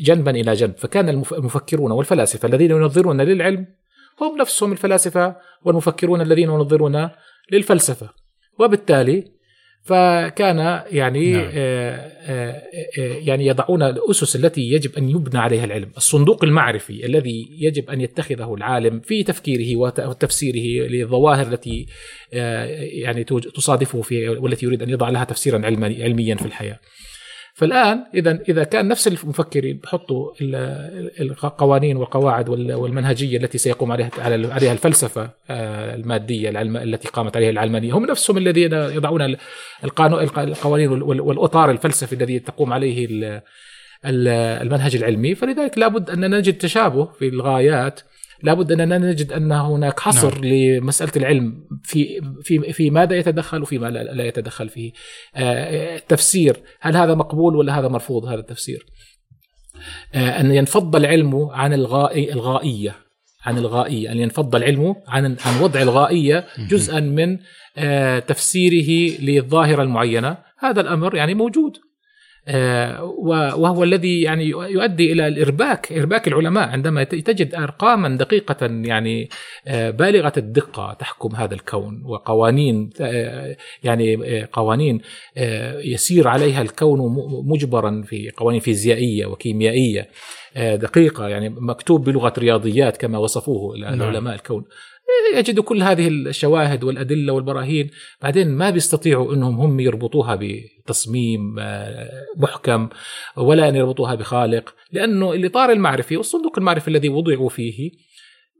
جنبا 0.02 0.30
إلى 0.30 0.52
جنب 0.52 0.76
فكان 0.76 1.08
المفكرون 1.08 1.92
والفلاسفة 1.92 2.48
الذين 2.48 2.70
ينظرون 2.70 3.20
للعلم 3.20 3.66
هم 4.20 4.38
نفسهم 4.38 4.72
الفلاسفة 4.72 5.36
والمفكرون 5.64 6.20
الذين 6.20 6.48
ينظرون 6.48 7.10
للفلسفة 7.52 8.10
وبالتالي 8.58 9.40
فكان 9.82 10.82
يعني 10.90 11.32
نعم. 11.32 11.50
آه، 11.54 12.62
يعني 12.98 13.46
يضعون 13.46 13.82
الأسس 13.82 14.36
التي 14.36 14.60
يجب 14.60 14.96
أن 14.98 15.08
يبنى 15.08 15.38
عليها 15.38 15.64
العلم، 15.64 15.90
الصندوق 15.96 16.44
المعرفي 16.44 17.06
الذي 17.06 17.48
يجب 17.58 17.90
أن 17.90 18.00
يتخذه 18.00 18.54
العالم 18.54 19.00
في 19.00 19.22
تفكيره 19.22 19.76
وتفسيره 19.78 20.88
للظواهر 20.88 21.46
التي 21.46 21.86
يعني 23.02 23.24
تصادفه 23.24 24.02
في 24.02 24.28
والتي 24.28 24.66
يريد 24.66 24.82
أن 24.82 24.90
يضع 24.90 25.08
لها 25.08 25.24
تفسيرا 25.24 25.66
علميا 25.66 26.36
في 26.36 26.46
الحياة. 26.46 26.78
فالآن 27.60 28.04
اذا 28.14 28.38
إذا 28.48 28.64
كان 28.64 28.88
نفس 28.88 29.08
المفكرين 29.08 29.80
بحطوا 29.82 30.32
القوانين 31.20 31.96
والقواعد 31.96 32.48
والمنهجية 32.48 33.36
التي 33.36 33.58
سيقوم 33.58 33.92
عليها 33.92 34.10
عليها 34.20 34.72
الفلسفة 34.72 35.30
آه، 35.50 35.94
المادية 35.94 36.60
التي 36.62 37.08
قامت 37.08 37.36
عليها 37.36 37.50
العلمانية 37.50 37.92
هم 37.92 38.06
نفسهم 38.06 38.38
الذين 38.38 38.72
يضعون 38.72 39.36
القوانين 39.84 41.02
والأطار 41.02 41.70
الفلسفي 41.70 42.12
الذي 42.12 42.38
تقوم 42.38 42.72
عليه 42.72 43.08
المنهج 44.04 44.96
العلمي. 44.96 45.34
فلذلك 45.34 45.78
لابد 45.78 46.10
ان 46.10 46.30
نجد 46.30 46.58
تشابه 46.58 47.04
في 47.04 47.28
الغايات 47.28 48.00
لابد 48.42 48.72
أننا 48.72 48.98
نجد 48.98 49.32
أن 49.32 49.52
هناك 49.52 50.00
حصر 50.00 50.34
نعم. 50.34 50.44
لمسألة 50.44 51.12
العلم 51.16 51.64
في 51.82 52.20
في 52.42 52.72
في 52.72 52.90
ماذا 52.90 53.16
يتدخل 53.16 53.62
وفيما 53.62 53.86
لا 53.90 54.24
يتدخل 54.24 54.68
فيه. 54.68 54.92
التفسير 55.36 56.56
آه، 56.56 56.60
هل 56.80 56.96
هذا 56.96 57.14
مقبول 57.14 57.56
ولا 57.56 57.78
هذا 57.78 57.88
مرفوض 57.88 58.24
هذا 58.24 58.40
التفسير؟ 58.40 58.86
آه، 60.14 60.40
أن 60.40 60.54
ينفض 60.54 60.96
العلم 60.96 61.48
عن 61.50 61.72
الغائي 61.72 62.32
الغائية 62.32 62.96
عن 63.44 63.58
الغائية. 63.58 64.12
أن 64.12 64.18
ينفض 64.18 64.56
العلم 64.56 64.94
عن 65.08 65.36
عن 65.46 65.60
وضع 65.62 65.82
الغائية 65.82 66.46
جزءا 66.58 67.00
من 67.00 67.38
آه، 67.76 68.18
تفسيره 68.18 69.20
للظاهرة 69.20 69.82
المعينة. 69.82 70.36
هذا 70.58 70.80
الأمر 70.80 71.14
يعني 71.14 71.34
موجود. 71.34 71.76
وهو 73.56 73.84
الذي 73.84 74.22
يعني 74.22 74.48
يؤدي 74.48 75.12
إلى 75.12 75.28
الإرباك 75.28 75.92
إرباك 75.92 76.28
العلماء 76.28 76.68
عندما 76.68 77.04
تجد 77.04 77.54
أرقاما 77.54 78.16
دقيقة 78.16 78.66
يعني 78.66 79.28
آه، 79.66 79.90
بالغة 79.90 80.32
الدقة 80.36 80.92
تحكم 80.92 81.36
هذا 81.36 81.54
الكون 81.54 82.02
وقوانين 82.04 82.90
آه، 83.00 83.56
يعني 83.82 84.44
قوانين 84.44 85.00
يسير 85.84 86.28
عليها 86.28 86.62
الكون 86.62 86.98
مجبرا 87.46 88.02
في 88.06 88.30
قوانين 88.36 88.60
فيزيائية 88.60 89.26
وكيميائية 89.26 90.08
دقيقة 90.56 91.28
يعني 91.28 91.48
مكتوب 91.48 92.04
بلغة 92.04 92.32
رياضيات 92.38 92.96
كما 92.96 93.18
وصفوه 93.18 93.76
نعم. 93.76 93.94
العلماء 93.94 94.34
الكون 94.34 94.64
يجدوا 95.34 95.64
كل 95.64 95.82
هذه 95.82 96.08
الشواهد 96.08 96.84
والأدلة 96.84 97.32
والبراهين. 97.32 97.90
بعدين 98.22 98.48
ما 98.48 98.70
بيستطيعوا 98.70 99.34
إنهم 99.34 99.60
هم 99.60 99.80
يربطوها 99.80 100.38
بتصميم 100.40 101.58
آه، 101.58 102.10
محكم 102.36 102.88
ولا 103.36 103.68
أن 103.68 103.76
يربطوها 103.76 104.14
بخالق 104.14 104.74
لأنه 104.92 105.32
الاطار 105.32 105.72
المعرفي 105.72 106.16
والصندوق 106.16 106.58
المعرفي 106.58 106.88
الذي 106.88 107.08
وضعوا 107.08 107.48
فيه 107.48 107.90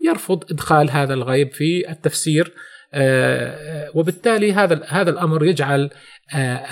يرفض 0.05 0.44
إدخال 0.53 0.90
هذا 0.90 1.14
الغيب 1.14 1.53
في 1.53 1.90
التفسير 1.90 2.53
آه، 2.94 3.90
وبالتالي 3.94 4.53
هذا 4.53 4.84
هذا 4.88 5.11
الأمر 5.11 5.44
يجعل 5.44 5.90
آه، 6.34 6.66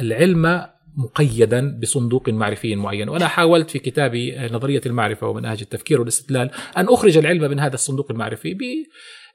العلم 0.00 0.66
مقيدا 0.96 1.78
بصندوق 1.82 2.28
معرفي 2.28 2.76
معين. 2.76 3.08
وأنا 3.08 3.28
حاولت 3.28 3.70
في 3.70 3.78
كتابي 3.78 4.38
نظرية 4.38 4.80
المعرفة 4.86 5.28
ومناهج 5.28 5.58
التفكير 5.62 6.00
والاستدلال 6.00 6.50
أن 6.76 6.86
أخرج 6.88 7.18
العلم 7.18 7.50
من 7.50 7.60
هذا 7.60 7.74
الصندوق 7.74 8.10
المعرفي 8.10 8.56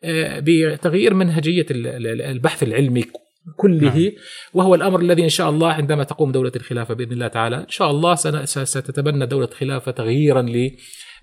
آه، 0.03 0.39
بتغيير 0.43 1.13
منهجية 1.13 1.65
البحث 1.71 2.63
العلمي 2.63 3.05
كله. 3.55 3.95
نعم. 3.97 4.11
وهو 4.53 4.75
الأمر 4.75 4.99
الذي 4.99 5.23
إن 5.23 5.29
شاء 5.29 5.49
الله 5.49 5.71
عندما 5.71 6.03
تقوم 6.03 6.31
دولة 6.31 6.51
الخلافة 6.55 6.93
بإذن 6.93 7.11
الله 7.11 7.27
تعالى 7.27 7.55
إن 7.55 7.69
شاء 7.69 7.91
الله 7.91 8.15
ستتبنى 8.45 9.25
دولة 9.25 9.47
الخلافه 9.47 9.91
تغييرا 9.91 10.71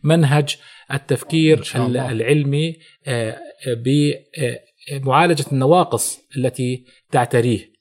لمنهج 0.05 0.57
التفكير 0.93 1.63
العلمي 1.77 2.77
آه، 3.07 3.39
بمعالجه 4.91 5.45
النواقص 5.53 6.19
التي 6.37 6.85
تعتريه. 7.11 7.59
آه، 7.59 7.74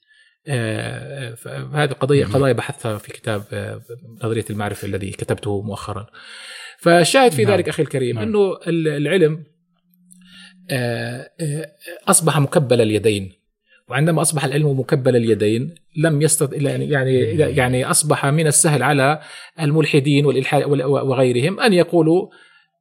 هذه 1.73 1.91
قضية 1.99 2.25
قضايا 2.25 2.53
بحثتها 2.53 2.97
في 2.97 3.11
كتاب 3.11 3.43
آه، 3.53 3.81
نظرية 4.23 4.45
المعرفة 4.49 4.87
الذي 4.87 5.11
كتبته 5.11 5.61
مؤخرا 5.61 6.07
فالشاهد 6.79 7.31
في 7.31 7.43
نعم. 7.43 7.53
ذلك 7.53 7.69
أخي 7.69 7.83
الكريم 7.83 8.15
نعم. 8.15 8.27
أنه 8.27 8.59
العلم 8.67 9.43
آه، 10.69 11.29
أصبح 12.07 12.39
مكبل 12.39 12.81
اليدين 12.81 13.43
وعندما 13.89 14.21
أصبح 14.21 14.45
العلم 14.45 14.79
مكبل 14.79 15.15
اليدين 15.15 15.75
لم 15.97 16.21
يستطع 16.21 16.57
يعني 16.57 16.89
يعني 16.89 17.19
يعني 17.37 17.85
أصبح 17.85 18.25
من 18.25 18.47
السهل 18.47 18.83
على 18.83 19.19
الملحدين 19.61 20.25
والإلحاد 20.25 20.63
وغيرهم 20.85 21.59
أن 21.59 21.73
يقولوا 21.73 22.27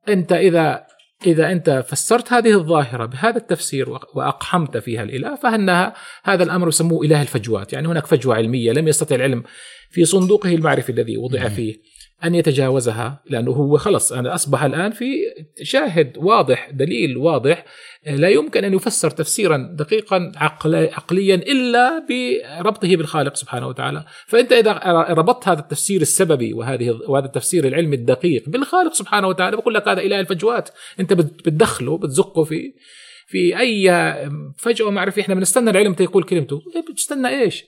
أنت 0.09 0.33
إذا 0.33 0.87
إذا 1.27 1.53
أنت 1.53 1.85
فسرت 1.89 2.33
هذه 2.33 2.55
الظاهرة 2.55 3.07
بهذا 3.07 3.37
التفسير 3.37 3.89
وأقحمت 4.15 4.77
فيها 4.77 5.03
الإله 5.03 5.37
فإنها 5.37 5.95
هذا 6.25 6.45
الأمر 6.45 6.69
يسموه 6.69 7.05
إله 7.05 7.23
الفجوات. 7.23 7.73
يعني 7.73 7.89
هناك 7.89 8.07
فجوة 8.07 8.35
علمية 8.35 8.73
لم 8.73 8.89
يستطع 8.89 9.17
العلم 9.17 9.43
في 9.91 10.05
صندوقه 10.05 10.55
المعرفي 10.55 10.93
الذي 10.93 11.17
وضع 11.17 11.49
فيه. 11.49 11.92
أن 12.25 12.35
يتجاوزها 12.35 13.23
لأنه 13.31 13.51
هو 13.51 13.77
خلص 13.77 14.13
أنا 14.13 14.35
أصبح 14.35 14.63
الآن 14.63 14.91
في 14.91 15.15
شاهد 15.63 16.13
واضح 16.17 16.71
دليل 16.71 17.17
واضح 17.17 17.65
لا 18.07 18.29
يمكن 18.29 18.65
أن 18.65 18.75
يفسر 18.75 19.11
تفسيرا 19.11 19.77
دقيقا 19.79 20.33
عقليا 20.37 21.35
إلا 21.35 22.07
بربطه 22.09 22.97
بالخالق 22.97 23.37
سبحانه 23.37 23.69
وتعالى، 23.69 24.05
فأنت 24.27 24.53
إذا 24.53 24.73
ربطت 25.11 25.49
هذا 25.49 25.61
التفسير 25.61 26.01
السببي 26.01 26.53
وهذه 26.53 26.91
وهذا 27.09 27.27
التفسير 27.27 27.67
العلمي 27.67 27.97
الدقيق 27.97 28.49
بالخالق 28.49 28.95
سبحانه 28.95 29.29
وتعالى 29.29 29.57
بقول 29.57 29.75
لك 29.75 29.89
هذا 29.89 30.01
اله 30.01 30.21
الفجوات، 30.21 30.69
أنت 31.01 31.13
بتدخله 31.13 31.99
بتزقه 31.99 32.45
في 32.45 32.75
في 33.27 33.59
أي 33.59 33.91
فجوه 34.57 34.91
معرفيه 34.91 35.23
إحنا 35.23 35.35
بنستنى 35.35 35.71
العلم 35.71 35.97
يقول 36.01 36.23
كلمته، 36.23 36.63
بتستنى 36.91 37.29
إيش؟ 37.29 37.65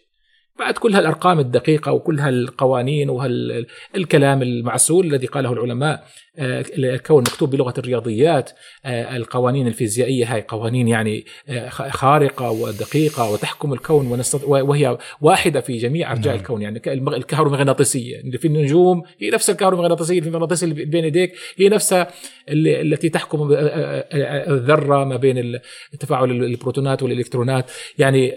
بعد 0.58 0.74
كل 0.74 0.94
هالأرقام 0.94 1.38
الدقيقة 1.38 1.92
وكل 1.92 2.20
هالقوانين 2.20 3.10
وهالكلام 3.10 4.42
المعسول 4.42 5.06
الذي 5.06 5.26
قاله 5.26 5.52
العلماء 5.52 6.06
آه، 6.38 6.64
الكون 6.78 7.22
مكتوب 7.22 7.50
بلغة 7.50 7.74
الرياضيات 7.78 8.50
آه، 8.84 9.16
القوانين 9.16 9.66
الفيزيائية 9.66 10.34
هاي 10.34 10.44
قوانين 10.48 10.88
يعني 10.88 11.24
آه، 11.48 11.68
خارقة 11.68 12.50
ودقيقة 12.50 13.32
وتحكم 13.32 13.72
الكون 13.72 14.22
وهي 14.44 14.98
واحدة 15.20 15.60
في 15.60 15.76
جميع 15.76 16.12
أرجاء 16.12 16.34
نعم. 16.34 16.42
الكون 16.42 16.62
يعني 16.62 16.82
الكهرومغناطيسية 17.16 18.20
اللي 18.20 18.38
في 18.38 18.48
النجوم 18.48 19.02
هي 19.20 19.30
نفس 19.30 19.50
الكهرومغناطيسية 19.50 20.20
في 20.20 20.26
المغناطيس 20.26 20.64
اللي 20.64 20.84
بين 20.84 21.04
يديك 21.04 21.32
هي 21.56 21.68
نفسها 21.68 22.08
التي 22.48 23.08
تحكم 23.08 23.48
الذرة 23.52 25.04
ما 25.04 25.16
بين 25.16 25.60
تفاعل 26.00 26.30
البروتونات 26.30 27.02
والإلكترونات 27.02 27.70
يعني 27.98 28.32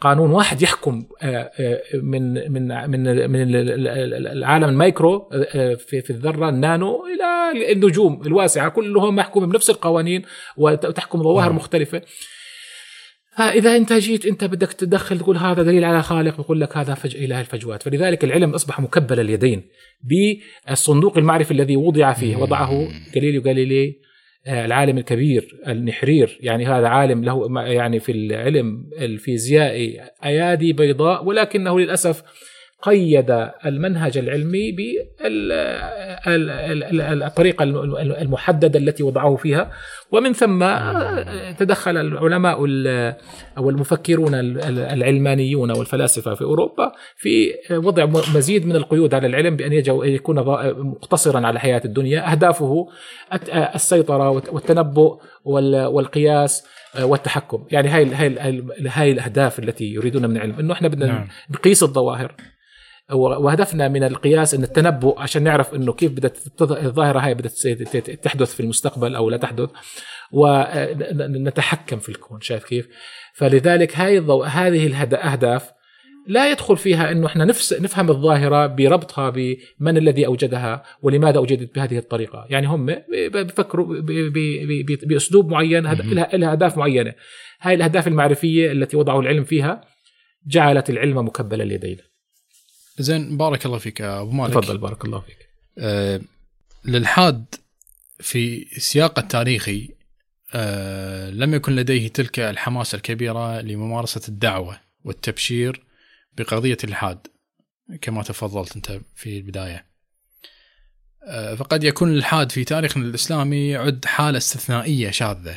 قانون 0.00 0.30
واحد 0.30 0.62
يحكم 0.62 1.04
من 2.02 2.52
من 2.52 2.90
من 2.90 3.30
من 3.30 3.54
العالم 4.26 4.64
المايكرو 4.64 5.28
في 5.78 6.00
في 6.00 6.10
الذرة 6.10 6.48
النانو 6.48 7.04
إلى 7.06 7.72
النجوم 7.72 8.22
الواسعة 8.26 8.68
كلهم 8.68 9.16
محكومه 9.16 9.46
بنفس 9.46 9.70
القوانين 9.70 10.22
وتحكم 10.56 11.22
ظواهر 11.22 11.48
نعم. 11.48 11.56
مختلفة. 11.56 12.02
فإذا 13.36 13.76
أنت 13.76 13.92
جيت 13.92 14.26
أنت 14.26 14.44
بدك 14.44 14.72
تدخل 14.72 15.18
تقول 15.18 15.36
هذا 15.36 15.62
دليل 15.62 15.84
على 15.84 16.02
خالق 16.02 16.40
بقول 16.40 16.60
لك 16.60 16.76
هذا 16.76 16.94
فج... 16.94 17.16
إله 17.16 17.40
الفجوات. 17.40 17.82
فلذلك 17.82 18.24
العلم 18.24 18.54
أصبح 18.54 18.80
مكبل 18.80 19.20
اليدين 19.20 19.62
بالصندوق 20.02 21.18
المعرفي 21.18 21.50
الذي 21.50 21.76
وضع 21.76 22.12
فيه 22.12 22.36
وضعه 22.36 22.88
جاليليو 23.14 23.42
غاليلي 23.42 23.86
آه، 23.88 24.13
العالم 24.48 24.98
الكبير 24.98 25.60
النحرير 25.68 26.38
يعني 26.40 26.66
هذا 26.66 26.88
عالم 26.88 27.24
له 27.24 27.60
يعني 27.60 28.00
في 28.00 28.12
العلم 28.12 28.90
الفيزيائي 28.98 30.00
أيادي 30.24 30.72
بيضاء 30.72 31.24
ولكنه 31.24 31.80
للأسف 31.80 32.22
قيد 32.86 33.48
المنهج 33.66 34.18
العلمي 34.18 34.72
بالطريقة 36.72 37.62
المحددة 38.22 38.78
التي 38.78 39.02
وضعه 39.02 39.36
فيها. 39.36 39.70
ومن 40.12 40.32
ثم 40.32 40.64
تدخل 41.58 41.96
العلماء 41.96 42.56
أو 43.58 43.70
المفكرون 43.70 44.34
العلمانيون 44.34 45.70
والفلاسفة 45.70 46.34
في 46.34 46.44
أوروبا 46.44 46.92
في 47.16 47.54
وضع 47.70 48.06
مزيد 48.34 48.66
من 48.66 48.76
القيود 48.76 49.14
على 49.14 49.26
العلم 49.26 49.56
بأن 49.56 49.72
يكون 50.04 50.36
مقتصرا 50.78 51.46
على 51.46 51.60
حياة 51.60 51.82
الدنيا. 51.84 52.32
أهدافه 52.32 52.86
السيطرة 53.74 54.30
والتنبؤ 54.30 55.20
والقياس 55.44 56.64
والتحكم. 57.00 57.64
يعني 57.70 57.88
هاي 57.88 58.14
هاي 58.14 58.64
هاي 58.86 59.12
الأهداف 59.12 59.58
التي 59.58 59.84
يريدون 59.84 60.26
من 60.26 60.36
العلم. 60.36 60.58
إنه 60.58 60.72
إحنا 60.72 60.88
بدنا 60.88 61.06
نعم. 61.06 61.28
نقيس 61.50 61.82
الظواهر. 61.82 62.34
وهدفنا 63.12 63.88
من 63.88 64.04
القياس 64.04 64.54
إن 64.54 64.62
التنبؤ 64.62 65.20
عشان 65.20 65.42
نعرف 65.42 65.74
إنه 65.74 65.92
كيف 65.92 66.12
بدأت 66.12 66.38
الظاهرة 66.60 67.18
هاي 67.18 67.34
بدأت 67.34 67.52
تحدث 68.10 68.54
في 68.54 68.60
المستقبل 68.60 69.14
أو 69.14 69.30
لا 69.30 69.36
تحدث 69.36 69.70
ونتحكم 70.32 71.98
في 71.98 72.08
الكون 72.08 72.40
شايف 72.40 72.64
كيف؟ 72.64 72.88
فلذلك 73.34 73.96
هاي 73.96 74.18
الضوء 74.18 74.46
هذه 74.46 74.86
الاهداف 74.86 75.70
لا 76.26 76.50
يدخل 76.50 76.76
فيها 76.76 77.12
إنه 77.12 77.26
إحنا 77.26 77.44
نفس 77.44 77.72
نفهم 77.72 78.10
الظاهرة 78.10 78.66
بربطها 78.66 79.30
بمن 79.30 79.96
الذي 79.96 80.26
أوجدها 80.26 80.82
ولماذا 81.02 81.38
أوجدت 81.38 81.74
بهذه 81.74 81.98
الطريقة، 81.98 82.46
يعني 82.50 82.66
هم 82.66 82.86
بيفكروا 83.32 84.00
بأسلوب 85.06 85.48
معين 85.48 85.82
لها 86.12 86.52
أهداف 86.52 86.78
معينة. 86.78 87.12
هاي 87.60 87.74
الأهداف 87.74 88.08
المعرفية 88.08 88.72
التي 88.72 88.96
وضعوا 88.96 89.22
العلم 89.22 89.44
فيها 89.44 89.80
جعلت 90.46 90.90
العلم 90.90 91.18
مكبل 91.18 91.62
اليدين. 91.62 91.98
زين 92.98 93.36
بارك 93.36 93.66
الله 93.66 93.78
فيك 93.78 94.00
أبو 94.00 94.30
مالك. 94.30 94.54
تفضل 94.54 94.78
بارك 94.78 95.04
الله 95.04 95.20
فيك. 95.20 95.36
أه 95.78 96.20
للحاد 96.84 97.54
في 98.20 98.64
سياق 98.78 99.18
التاريخي 99.18 99.88
أه 100.54 101.30
لم 101.30 101.54
يكن 101.54 101.76
لديه 101.76 102.08
تلك 102.08 102.38
الحماسه 102.40 102.96
الكبيرة 102.96 103.60
لممارسة 103.60 104.20
الدعوة 104.28 104.80
والتبشير 105.04 105.84
بقضية 106.32 106.76
الالحاد 106.84 107.26
كما 108.00 108.22
تفضلت 108.22 108.76
أنت 108.76 109.00
في 109.16 109.38
البداية. 109.38 109.86
أه 111.26 111.54
فقد 111.54 111.84
يكون 111.84 112.10
الالحاد 112.10 112.52
في 112.52 112.64
تاريخنا 112.64 113.04
الإسلامي 113.04 113.68
يعد 113.68 114.04
حالة 114.04 114.38
استثنائية 114.38 115.10
شاذة 115.10 115.56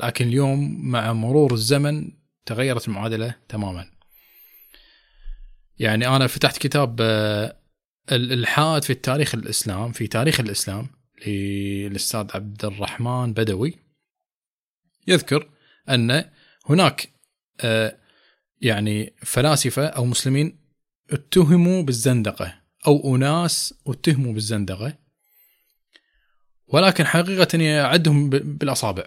لكن 0.00 0.28
اليوم 0.28 0.90
مع 0.90 1.12
مرور 1.12 1.54
الزمن 1.54 2.10
تغيرت 2.46 2.88
المعادلة 2.88 3.34
تماما. 3.48 3.97
يعني 5.78 6.08
أنا 6.08 6.26
فتحت 6.26 6.58
كتاب 6.58 6.96
آه، 7.00 7.56
الالحاد 8.12 8.84
في 8.84 8.90
التاريخ 8.90 9.34
الإسلام 9.34 9.92
في 9.92 10.06
تاريخ 10.06 10.40
الإسلام 10.40 10.88
للأستاذ 11.26 12.26
عبد 12.34 12.64
الرحمن 12.64 13.32
بدوي. 13.32 13.78
يذكر 15.06 15.50
أن 15.88 16.30
هناك 16.66 17.08
آه، 17.60 17.98
يعني 18.60 19.14
فلاسفة 19.22 19.86
أو 19.86 20.04
مسلمين 20.04 20.58
اتهموا 21.10 21.82
بالزندقة 21.82 22.60
أو 22.86 23.16
أناس 23.16 23.74
اتهموا 23.86 24.32
بالزندقة. 24.32 24.98
ولكن 26.66 27.06
حقيقة 27.06 27.80
أعدهم 27.84 28.30
بالأصابع. 28.30 29.04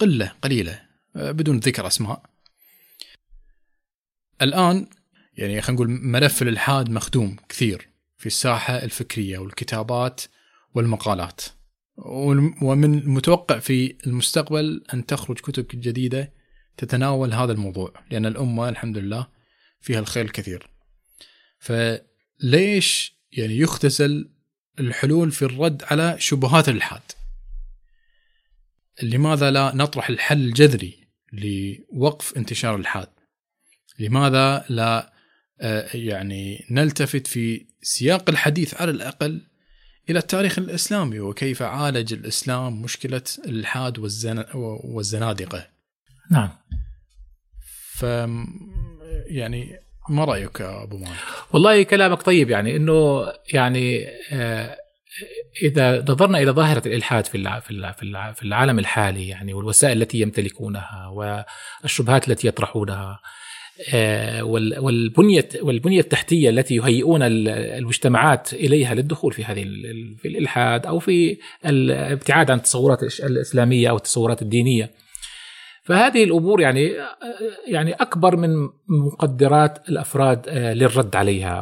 قلة 0.00 0.32
قليلة 0.42 0.82
بدون 1.14 1.58
ذكر 1.58 1.86
أسماء. 1.86 2.22
الآن 4.42 4.86
يعني 5.36 5.60
خلينا 5.60 5.82
نقول 5.82 5.88
ملف 5.88 6.42
الإلحاد 6.42 6.90
مخدوم 6.90 7.36
كثير 7.48 7.88
في 8.16 8.26
الساحة 8.26 8.76
الفكرية 8.76 9.38
والكتابات 9.38 10.22
والمقالات. 10.74 11.40
ومن 12.62 12.98
المتوقع 12.98 13.58
في 13.58 13.96
المستقبل 14.06 14.84
أن 14.94 15.06
تخرج 15.06 15.40
كتب 15.40 15.66
جديدة 15.74 16.32
تتناول 16.76 17.32
هذا 17.32 17.52
الموضوع 17.52 17.92
لأن 18.10 18.26
الأمة 18.26 18.68
الحمد 18.68 18.98
لله 18.98 19.26
فيها 19.80 19.98
الخير 19.98 20.24
الكثير. 20.24 20.70
فليش 21.58 23.14
يعني 23.32 23.58
يختزل 23.58 24.30
الحلول 24.80 25.32
في 25.32 25.42
الرد 25.42 25.82
على 25.90 26.16
شبهات 26.18 26.68
الإلحاد 26.68 27.02
لماذا 29.02 29.50
لا 29.50 29.72
نطرح 29.74 30.08
الحل 30.08 30.44
الجذري 30.44 31.08
لوقف 31.32 32.36
انتشار 32.36 32.74
الإلحاد 32.74 33.08
لماذا 33.98 34.64
لا 34.68 35.13
يعني 35.94 36.66
نلتفت 36.70 37.26
في 37.26 37.66
سياق 37.82 38.30
الحديث 38.30 38.80
على 38.80 38.90
الأقل 38.90 39.40
إلى 40.10 40.18
التاريخ 40.18 40.58
الإسلامي 40.58 41.20
وكيف 41.20 41.62
عالج 41.62 42.12
الإسلام 42.12 42.82
مشكلة 42.82 43.22
الإلحاد 43.46 43.98
والزنادقة 44.84 45.66
نعم 46.30 46.50
ف 47.94 48.02
يعني 49.26 49.78
ما 50.08 50.24
رأيك 50.24 50.60
أبو 50.60 50.98
مالك؟ 50.98 51.18
والله 51.52 51.82
كلامك 51.82 52.22
طيب 52.22 52.50
يعني 52.50 52.76
إنه 52.76 53.26
يعني 53.52 54.06
آه، 54.32 54.76
إذا 55.62 56.00
نظرنا 56.00 56.38
إلى 56.38 56.50
ظاهرة 56.50 56.88
الإلحاد 56.88 57.26
في 57.26 57.62
في 58.36 58.42
العالم 58.42 58.78
الحالي 58.78 59.28
يعني 59.28 59.54
والوسائل 59.54 60.02
التي 60.02 60.20
يمتلكونها 60.20 61.06
والشبهات 61.06 62.28
التي 62.28 62.48
يطرحونها 62.48 63.20
آه، 63.94 64.44
والبنيه 64.44 65.48
والبنيه 65.62 66.00
التحتيه 66.00 66.50
التي 66.50 66.74
يهيئون 66.74 67.22
المجتمعات 67.22 68.52
اليها 68.52 68.94
للدخول 68.94 69.32
في 69.32 69.44
هذه 69.44 69.62
في 70.18 70.28
الالحاد 70.28 70.86
أو 70.86 70.98
في 70.98 71.38
الابتعاد 71.66 72.50
عن 72.50 72.56
التصورات 72.56 73.02
الاسلاميه 73.02 73.90
أو 73.90 73.96
التصورات 73.96 74.42
الدينيه. 74.42 74.90
فهذه 75.82 76.24
الأمور 76.24 76.60
يعني 76.60 76.92
يعني 77.66 77.92
اكبر 77.92 78.36
من 78.36 78.68
مقدرات 78.88 79.88
الافراد 79.88 80.48
آه، 80.48 80.74
للرد 80.74 81.16
عليها 81.16 81.60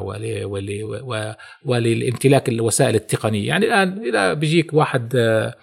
وللامتلاك 1.65 2.49
الوسائل 2.49 2.95
التقنيه، 2.95 3.49
يعني 3.49 3.67
الان 3.67 4.05
اذا 4.05 4.35
بيجيك 4.35 4.75
واحد 4.75 5.13
آه، 5.17 5.55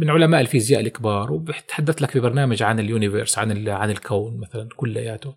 من 0.00 0.10
علماء 0.10 0.40
الفيزياء 0.40 0.80
الكبار 0.80 1.32
وبيتحدث 1.32 2.02
لك 2.02 2.10
في 2.10 2.20
برنامج 2.20 2.62
عن 2.62 2.80
اليونيفيرس 2.80 3.38
عن 3.38 3.68
عن 3.68 3.90
الكون 3.90 4.40
مثلا 4.40 4.68
كلياته 4.76 5.34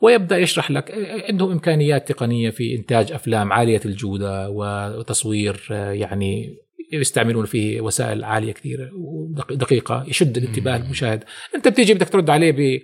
ويبدأ 0.00 0.38
يشرح 0.38 0.70
لك 0.70 0.94
عندهم 1.28 1.50
إمكانيات 1.50 2.12
تقنية 2.12 2.50
في 2.50 2.76
إنتاج 2.76 3.12
أفلام 3.12 3.52
عالية 3.52 3.80
الجودة 3.84 4.50
وتصوير 4.50 5.66
يعني 5.70 6.58
يستعملون 6.92 7.44
فيه 7.44 7.80
وسائل 7.80 8.24
عالية 8.24 8.52
كثيرة 8.52 8.90
ودقيقة 8.94 10.04
يشد 10.08 10.36
الانتباه 10.36 10.76
المشاهد. 10.76 11.24
أنت 11.54 11.68
بتيجي 11.68 11.94
بدك 11.94 12.08
ترد 12.08 12.30
عليه 12.30 12.82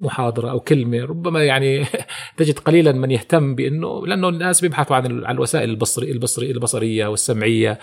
بمحاضره 0.00 0.50
أو 0.50 0.60
كلمة 0.60 1.04
ربما 1.04 1.44
يعني 1.44 1.84
تجد 2.36 2.58
قليلا 2.58 2.92
من 2.92 3.10
يهتم 3.10 3.54
بأنه 3.54 4.06
لأنه 4.06 4.28
الناس 4.28 4.60
بيبحثوا 4.60 4.96
عن 4.96 5.24
عن 5.24 5.34
الوسائل 5.34 5.70
البصري 5.70 6.12
البصري 6.12 6.50
البصرية 6.50 7.06
والسمعية 7.06 7.78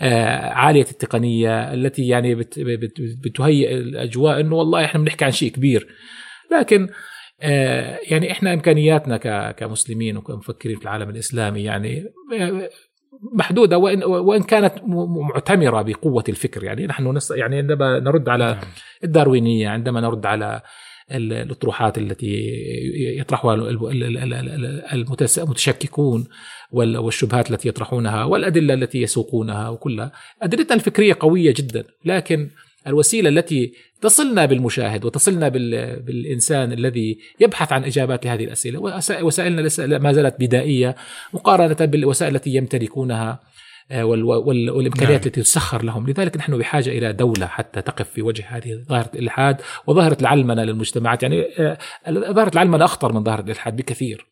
آه 0.00 0.50
عالية 0.52 0.86
التقنية 0.90 1.74
التي 1.74 2.08
يعني 2.08 2.34
بت 2.34 2.58
بت 2.58 3.00
بتهيئ 3.24 3.74
الأجواء 3.74 4.40
إنه 4.40 4.56
والله 4.56 4.84
إحنا 4.84 5.00
بنحكي 5.00 5.24
عن 5.24 5.30
شيء 5.30 5.50
كبير 5.52 5.88
لكن 6.52 6.88
آه 7.40 7.98
يعني 8.02 8.32
إحنا 8.32 8.54
إمكانياتنا 8.54 9.52
كمسلمين 9.52 10.16
وكمفكرين 10.16 10.76
في 10.76 10.82
العالم 10.82 11.10
الإسلامي 11.10 11.62
يعني 11.62 12.04
آه، 12.40 12.68
محدودة 13.32 13.78
وإن 13.78 14.04
وإن 14.04 14.42
كانت 14.42 14.74
معتمرة 15.34 15.82
بقوة 15.82 16.24
الفكر 16.28 16.64
يعني 16.64 16.86
نحن 16.86 17.04
نص 17.04 17.30
يعني 17.30 17.56
عندما 17.58 18.00
نرد 18.00 18.28
على 18.28 18.44
نعم. 18.44 18.64
الداروينية 19.04 19.68
عندما 19.68 20.00
نرد 20.00 20.26
على 20.26 20.62
الأطروحات 21.12 21.98
التي 21.98 22.52
يطرحها 23.18 23.54
المتشككون 25.42 26.26
والشبهات 26.72 27.50
التي 27.50 27.68
يطرحونها 27.68 28.24
والأدلة 28.24 28.74
التي 28.74 29.02
يسوقونها 29.02 29.68
وكلها. 29.68 30.12
أدلتنا 30.42 30.74
الفكرية 30.76 31.16
قوية 31.20 31.54
جدا 31.56 31.84
لكن 32.04 32.50
الوسيلة 32.86 33.28
التي 33.28 33.72
تصلنا 34.00 34.46
بالمشاهد 34.46 35.04
وتصلنا 35.04 35.48
بالإنسان 35.48 36.72
الذي 36.72 37.18
يبحث 37.40 37.72
عن 37.72 37.84
إجابات 37.84 38.24
لهذه 38.24 38.44
الأسئلة. 38.44 38.80
وسائلنا 39.22 39.68
ما 39.98 40.12
زالت 40.12 40.34
بدائية 40.40 40.96
مقارنة 41.34 41.86
بالوسائل 41.86 42.36
التي 42.36 42.54
يمتلكونها. 42.54 43.40
والإمكانيات 43.90 45.20
نعم. 45.20 45.26
التي 45.26 45.40
تسخر 45.40 45.84
لهم، 45.84 46.06
لذلك 46.06 46.36
نحن 46.36 46.58
بحاجة 46.58 46.90
إلى 46.90 47.12
دولة 47.12 47.46
حتى 47.46 47.82
تقف 47.82 48.10
في 48.10 48.22
وجه 48.22 48.44
هذه 48.48 48.84
ظاهرة 48.88 49.10
الإلحاد 49.14 49.60
وظاهرة 49.86 50.16
العلمنة 50.20 50.64
للمجتمعات، 50.64 51.22
يعني 51.22 51.42
آه، 51.58 51.78
ظاهرة 52.10 52.50
العلمنة 52.54 52.84
أخطر 52.84 53.12
من 53.12 53.24
ظاهرة 53.24 53.40
الإلحاد 53.40 53.76
بكثير. 53.76 54.26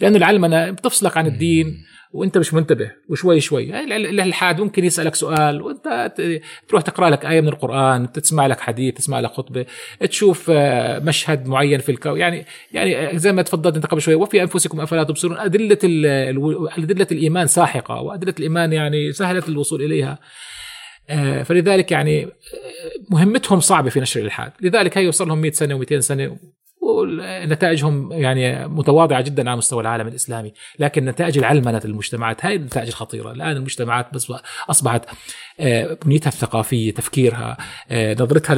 لأن 0.00 0.16
العلمنة 0.16 0.70
بتفصلك 0.70 1.16
عن 1.16 1.26
الدين 1.26 1.84
وأنت 2.14 2.38
مش 2.38 2.54
منتبه 2.54 2.90
وشوي 3.08 3.40
شوي. 3.40 3.84
الالحاد 3.96 4.60
ممكن 4.60 4.84
يسألك 4.84 5.14
سؤال 5.14 5.62
وأنت 5.62 6.12
تروح 6.68 6.82
تقرأ 6.82 7.10
لك 7.10 7.24
آية 7.24 7.40
من 7.40 7.48
القرآن 7.48 8.12
تسمع 8.12 8.46
لك 8.46 8.60
حديث 8.60 8.94
تسمع 8.94 9.20
لك 9.20 9.30
خطبة 9.30 9.66
تشوف 10.00 10.50
آه، 10.50 10.98
مشهد 10.98 11.46
معين 11.46 11.80
في 11.80 11.92
الكون. 11.92 12.18
يعني 12.18 12.46
يعني 12.72 13.18
زي 13.18 13.32
ما 13.32 13.42
تفضلت 13.42 13.76
أنت 13.76 13.86
قبل 13.86 14.00
شوي 14.00 14.14
وفي 14.14 14.42
أنفسكم 14.42 14.80
أفلا 14.80 15.02
تبصرون؟ 15.04 15.38
أدلة 15.38 15.78
أدلة 16.78 17.06
الإيمان 17.12 17.46
ساحقة 17.46 18.00
وأدلة 18.00 18.34
الإيمان 18.38 18.72
يعني 18.72 19.12
سهلة 19.12 19.42
الوصول 19.48 19.82
إليها. 19.82 20.18
آه، 21.10 21.42
فلذلك 21.42 21.92
يعني 21.92 22.24
آه، 22.24 22.30
مهمتهم 23.10 23.60
صعبة 23.60 23.90
في 23.90 24.00
نشر 24.00 24.20
الإلحاد. 24.20 24.52
لذلك 24.60 24.98
هي 24.98 25.04
يوصل 25.04 25.28
لهم 25.28 25.40
100 25.40 25.52
سنه 25.52 25.80
و200 25.80 25.98
سنة 25.98 26.36
ونتائجهم 26.84 28.12
يعني 28.12 28.68
متواضعة 28.68 29.20
جدا 29.20 29.50
على 29.50 29.56
مستوى 29.56 29.80
العالم 29.80 30.08
الإسلامي، 30.08 30.52
لكن 30.78 31.04
نتائج 31.04 31.38
العلمنه 31.38 31.82
المجتمعات 31.84 32.44
هاي 32.44 32.56
النتائج 32.56 32.88
الخطيرة، 32.88 33.32
الآن 33.32 33.56
المجتمعات 33.56 34.14
بس 34.14 34.32
أصبحت 34.70 35.04
آه، 35.60 35.98
بنيتها 36.04 36.28
الثقافية، 36.28 36.94
تفكيرها، 36.94 37.56
آه، 37.90 38.14
نظرتها 38.14 38.54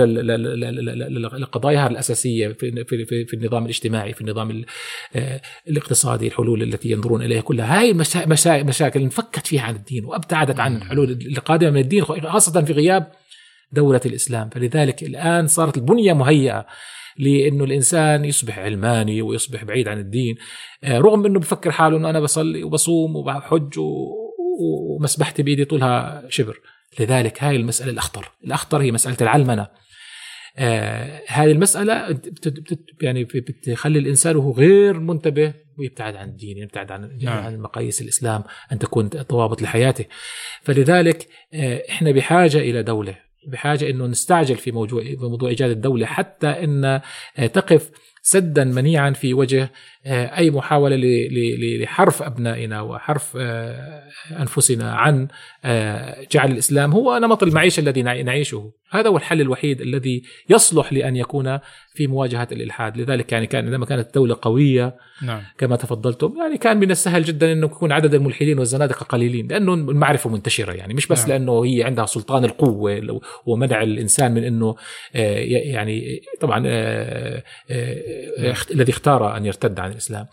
لقضاياها 1.38 1.86
الأساسية 1.86 2.48
في 2.48 2.84
في 2.84 3.24
في 3.26 3.34
النظام 3.34 3.64
الاجتماعي، 3.64 4.12
في 4.12 4.20
النظام 4.20 4.64
آه، 5.16 5.40
الاقتصادي، 5.68 6.26
الحلول 6.26 6.62
التي 6.62 6.90
ينظرون 6.90 7.22
إليها 7.22 7.40
كلها، 7.40 7.80
هاي 7.80 7.92
مشاكل 8.64 9.00
انفكت 9.00 9.46
فيها 9.46 9.62
عن 9.62 9.74
الدين 9.74 10.04
وأبتعدت 10.04 10.60
عن 10.60 10.76
الحلول 10.76 11.10
القادمة 11.10 11.70
من 11.70 11.80
الدين 11.80 12.04
خاصة 12.04 12.64
في 12.64 12.72
غياب 12.72 13.12
دولة 13.72 14.00
الإسلام. 14.06 14.48
فلذلك 14.48 15.02
الآن 15.02 15.46
صارت 15.46 15.76
البنية 15.76 16.12
مهيئة 16.12 16.66
لأنه 17.18 17.64
الإنسان 17.64 18.24
يصبح 18.24 18.58
علماني 18.58 19.22
ويصبح 19.22 19.64
بعيد 19.64 19.88
عن 19.88 19.98
الدين. 19.98 20.36
آه، 20.84 20.98
رغم 20.98 21.26
إنه 21.26 21.40
بفكر 21.40 21.70
حاله 21.70 21.96
إنه 21.96 22.10
أنا 22.10 22.20
بصلي 22.20 22.64
وبصوم 22.64 23.16
وبحج 23.16 23.78
ومسبحتي 24.60 25.42
بإيدي 25.42 25.64
طولها 25.64 26.24
شبر. 26.28 26.60
لذلك 27.00 27.42
هاي 27.42 27.56
المسألة 27.56 27.90
الأخطر. 27.90 28.32
الأخطر 28.44 28.82
هي 28.82 28.92
مسألة 28.92 29.16
العلمنة. 29.20 29.68
آه 30.58 31.22
هذه 31.28 31.52
المسألة 31.52 32.12
بت 32.12 32.78
يعني 33.02 33.24
بتخلي 33.24 33.98
الإنسان 33.98 34.36
وهو 34.36 34.52
غير 34.52 35.00
منتبه 35.00 35.54
ويبتعد 35.78 36.16
عن 36.16 36.28
الدين 36.28 36.58
يبتعد 36.58 36.92
عن 36.92 37.18
نعم. 37.22 37.44
عن 37.44 37.58
مقاييس 37.58 38.02
الإسلام 38.02 38.44
أن 38.72 38.78
تكون 38.78 39.08
ضوابط 39.08 39.62
لحياته. 39.62 40.04
فلذلك 40.62 41.28
آه 41.54 41.82
إحنا 41.90 42.10
بحاجة 42.10 42.58
إلى 42.58 42.82
دولة. 42.82 43.25
بحاجة 43.46 43.90
إنه 43.90 44.06
نستعجل 44.06 44.56
في 44.56 44.72
موضوع 44.72 45.02
في 45.02 45.16
موضوع 45.20 45.48
إيجاد 45.48 45.70
الدولة 45.70 46.06
حتى 46.06 46.46
إن 46.46 46.84
آه، 46.84 47.46
تقف 47.46 47.90
سدا 48.22 48.64
منيعا 48.64 49.10
في 49.10 49.34
وجه 49.34 49.72
آه، 50.06 50.38
أي 50.38 50.50
محاولة 50.50 50.96
لحرف 51.80 52.22
أبنائنا 52.22 52.80
وحرف 52.80 53.36
آه، 53.40 54.02
أنفسنا 54.40 54.94
عن 54.94 55.28
جعل 56.32 56.52
الإسلام 56.52 56.92
هو 56.92 57.18
نمط 57.18 57.42
المعيشه 57.42 57.80
الذي 57.80 58.02
نعيشه، 58.02 58.72
هذا 58.90 59.08
هو 59.08 59.16
الحل 59.16 59.40
الوحيد 59.40 59.80
الذي 59.80 60.22
يصلح 60.50 60.92
لأن 60.92 61.16
يكون 61.16 61.58
في 61.96 62.06
مواجهة 62.06 62.48
الإلحاد. 62.52 62.96
لذلك 62.96 63.32
يعني 63.32 63.46
كان 63.46 63.64
عندما 63.64 63.86
كانت 63.86 64.06
الدولة 64.06 64.36
قوية 64.42 64.94
نعم. 65.22 65.42
كما 65.58 65.76
تفضلتم 65.76 66.34
يعني 66.38 66.58
كان 66.58 66.76
من 66.76 66.90
السهل 66.90 67.22
جدا 67.22 67.52
إنه 67.52 67.66
يكون 67.66 67.92
عدد 67.92 68.14
الملحدين 68.14 68.58
والزنادقة 68.58 69.04
قليلين 69.04 69.48
لأنه 69.48 69.74
المعرفة 69.74 70.30
منتشرة 70.30 70.72
يعني 70.72 70.94
مش 70.94 71.06
بس 71.06 71.20
نعم. 71.20 71.28
لأنه 71.28 71.64
هي 71.64 71.82
عندها 71.82 72.06
سلطان 72.06 72.44
القوة 72.44 73.20
ومنع 73.46 73.82
الإنسان 73.82 74.34
من 74.34 74.44
إنه 74.44 74.76
آه، 75.14 75.38
يعني 75.38 76.22
طبعا 76.40 76.62
آه، 76.66 77.42
آه، 77.70 78.54
الذي 78.70 78.92
اختار 78.92 79.36
أن 79.36 79.46
يرتد 79.46 79.80
عن 79.80 79.90
الإسلام. 79.90 80.26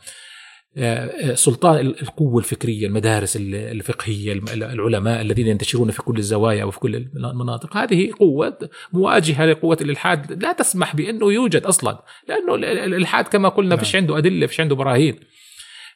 سلطان 1.33 1.79
ال- 1.79 2.01
القوة 2.01 2.39
الفكرية 2.39 2.87
المدارس 2.87 3.35
ال- 3.35 3.55
الفقهية 3.55 4.33
العلماء 4.53 5.21
الذين 5.21 5.47
ينتشرون 5.47 5.91
في 5.91 6.01
كل 6.01 6.17
الزوايا 6.17 6.63
وفي 6.63 6.79
كل 6.79 6.95
المناطق. 6.95 7.77
هذه 7.77 8.11
قوة 8.19 8.57
مواجهة 8.93 9.45
لقوة 9.45 9.77
الإلحاد. 9.81 10.43
لا 10.43 10.51
تسمح 10.53 10.95
بأنه 10.95 11.33
يوجد 11.33 11.63
أصلا 11.65 12.03
لأنه 12.29 12.55
ال- 12.55 12.65
ال- 12.65 12.79
الإلحاد 12.79 13.27
كما 13.27 13.49
قلنا 13.49 13.69
نعم. 13.69 13.79
فيش 13.79 13.95
عنده 13.95 14.17
أدلة 14.17 14.47
فيش 14.47 14.59
عنده 14.59 14.75
براهين. 14.75 15.19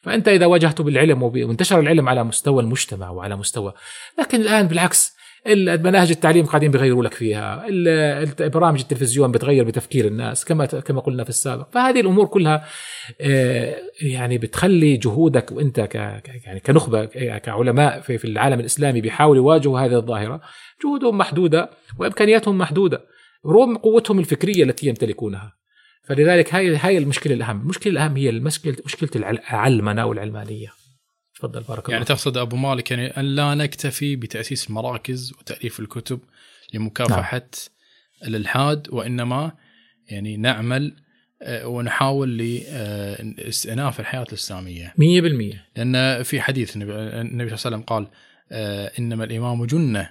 فأنت 0.02 0.28
إذا 0.28 0.46
واجهته 0.46 0.84
بالعلم 0.84 1.24
وانتشر 1.24 1.80
العلم 1.80 2.10
على 2.10 2.24
مستوى 2.24 2.64
المجتمع 2.64 3.10
وعلى 3.10 3.36
مستوى 3.36 3.74
لكن 4.20 4.42
الآن 4.42 4.68
بالعكس 4.68 5.17
المناهج 5.48 6.10
التعليم 6.10 6.46
قاعدين 6.46 6.72
بيغيروا 6.72 7.04
لك 7.04 7.14
فيها. 7.14 7.66
برامج 8.48 8.80
التلفزيون 8.80 9.32
بتغير 9.32 9.64
بتفكير 9.64 10.06
الناس 10.08 10.46
كما 10.46 10.66
كما 10.66 11.02
قلنا 11.02 11.24
في 11.24 11.30
السابق. 11.30 11.68
فهذه 11.72 12.00
الأمور 12.00 12.26
كلها 12.26 12.66
آه، 13.22 13.76
يعني 14.02 14.38
بتخلي 14.38 14.98
جهودك 14.98 15.52
وأنت 15.52 15.80
ك 15.80 15.96
يعني 16.46 16.60
كنخبة 16.60 17.06
ك- 17.06 17.42
كعلماء 17.42 18.00
في 18.00 18.26
العالم 18.26 18.60
الإسلامي 18.60 19.02
بيحاولوا 19.02 19.44
يواجهوا 19.44 19.80
هذه 19.80 19.96
الظاهرة. 19.96 20.42
جهودهم 20.84 21.18
محدودة 21.18 21.70
وإمكانياتهم 22.00 22.58
محدودة. 22.58 23.02
رغم 23.46 23.78
قوتهم 23.78 24.20
الفكرية 24.20 24.64
التي 24.64 24.88
يمتلكونها. 24.88 25.54
فلذلك 26.04 26.54
هاي 26.56 26.76
هاي 26.76 26.98
المشكلة 26.98 27.34
الأهم، 27.34 27.62
المشكلة 27.62 27.94
الأهم 27.94 28.18
هي 28.18 28.30
المشكلة 28.30 28.76
مشكلة 28.86 29.10
العل- 29.16 29.40
العلمنة 29.52 30.06
والعلمانية. 30.06 30.77
تفضل 31.40 31.64
بارك 31.64 31.86
الله 31.86 31.94
يعني 31.94 32.06
تقصد 32.06 32.38
أبو 32.38 32.56
مالك 32.56 32.92
يعني 32.92 33.08
أن 33.08 33.26
لا 33.26 33.56
نكتفي 33.56 34.16
بتأسيس 34.16 34.72
مراكز 34.72 35.34
وتأليف 35.40 35.80
الكتب 35.80 36.20
لمكافحة 36.74 37.38
نعم. 37.38 38.28
الإلحاد 38.28 38.88
وإنما 38.90 39.52
يعني 40.10 40.38
نعمل 40.38 40.96
آه، 41.42 41.68
ونحاول 41.68 42.38
لاستئناف 42.38 44.00
الحياة 44.00 44.24
الإسلامية. 44.24 44.94
100% 44.98 45.56
لأن 45.76 46.24
في 46.24 46.42
حديث 46.42 46.78
النبي 46.78 46.88
صلى 46.92 47.32
الله 47.32 47.44
عليه 47.44 47.54
وسلم 47.54 47.82
قال 47.82 48.08
آه، 48.52 48.92
إنما 49.00 49.24
الإمام 49.24 49.66
جنة 49.66 50.10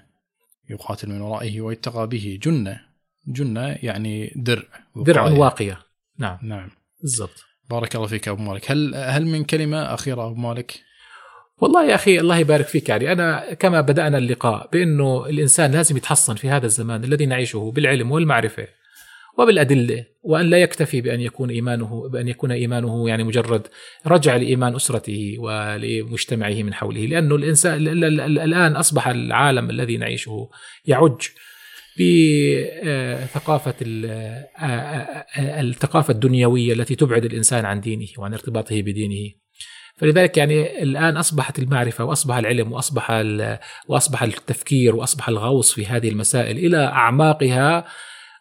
يقاتل 0.71 1.09
من 1.09 1.21
ورائه 1.21 1.61
ويتقى 1.61 2.09
به 2.09 2.39
جنة. 2.43 2.81
جنة 3.29 3.79
يعني 3.83 4.33
درع 4.37 4.63
درع. 4.97 5.23
واقية. 5.23 5.79
نعم. 6.19 6.39
نعم. 6.43 6.71
بالضبط. 7.03 7.45
بارك 7.71 7.97
الله 7.97 8.07
فيك 8.07 8.29
أبو 8.29 8.43
مالك. 8.43 8.71
هل 8.71 8.95
هل 8.95 9.27
من 9.27 9.45
كلمة 9.45 9.95
أخيرة 9.95 10.27
أبو 10.27 10.35
مالك؟ 10.35 10.81
والله 11.59 11.85
يا 11.89 11.95
أخي 11.95 12.21
الله 12.21 12.37
يبارك 12.39 12.67
فيك 12.67 12.89
يعني. 12.89 13.13
أنا 13.13 13.55
كما 13.55 13.81
بدأنا 13.81 14.19
اللقاء 14.19 14.69
بأنه 14.73 15.27
الإنسان 15.27 15.73
لازم 15.73 15.97
يتحصن 15.97 16.35
في 16.35 16.49
هذا 16.49 16.67
الزمان 16.67 17.05
الذي 17.05 17.27
نعيشه 17.27 17.73
بالعلم 17.75 18.13
والمعرفة 18.13 18.67
وبالأدلة 19.39 20.05
وأن 20.23 20.47
لا 20.51 20.59
يكتفي 20.59 21.01
بأن 21.01 21.21
يكون 21.21 21.51
إيمانه 21.51 22.09
بأن 22.09 22.29
يكون 22.29 22.53
إيمانه 22.53 23.09
يعني 23.09 23.25
مجرد 23.25 23.67
رجع 24.07 24.37
لإيمان 24.37 24.75
أسرته 24.75 25.35
ولمجتمعه 25.39 26.63
من 26.63 26.75
حوله. 26.75 27.07
لأنه 27.07 27.35
الإنسان 27.35 27.75
ال- 27.75 28.05
ال- 28.05 28.21
ال- 28.21 28.39
الآن 28.39 28.77
أصبح 28.77 29.09
العالم 29.09 29.71
الذي 29.71 29.97
نعيشه 29.97 30.49
يعج 30.85 31.21
بثقافة 32.01 33.75
الثقافة 35.39 36.13
الدنيوية 36.13 36.73
التي 36.73 36.95
تبعد 36.95 37.25
الإنسان 37.25 37.65
عن 37.65 37.81
دينه 37.81 38.07
وعن 38.19 38.33
ارتباطه 38.33 38.83
بدينه. 38.83 39.46
فلذلك 39.97 40.37
يعني 40.37 40.83
الآن 40.83 41.17
أصبحت 41.17 41.59
المعرفة 41.59 42.05
وأصبح 42.05 42.37
العلم 42.37 42.73
وأصبح 42.73 43.11
ال- 43.11 43.59
وأصبح 43.89 44.23
التفكير 44.23 44.97
وأصبح 44.97 45.29
الغوص 45.29 45.73
في 45.73 45.87
هذه 45.87 46.09
المسائل 46.09 46.59
إلى 46.59 46.85
أعماقها 46.87 47.85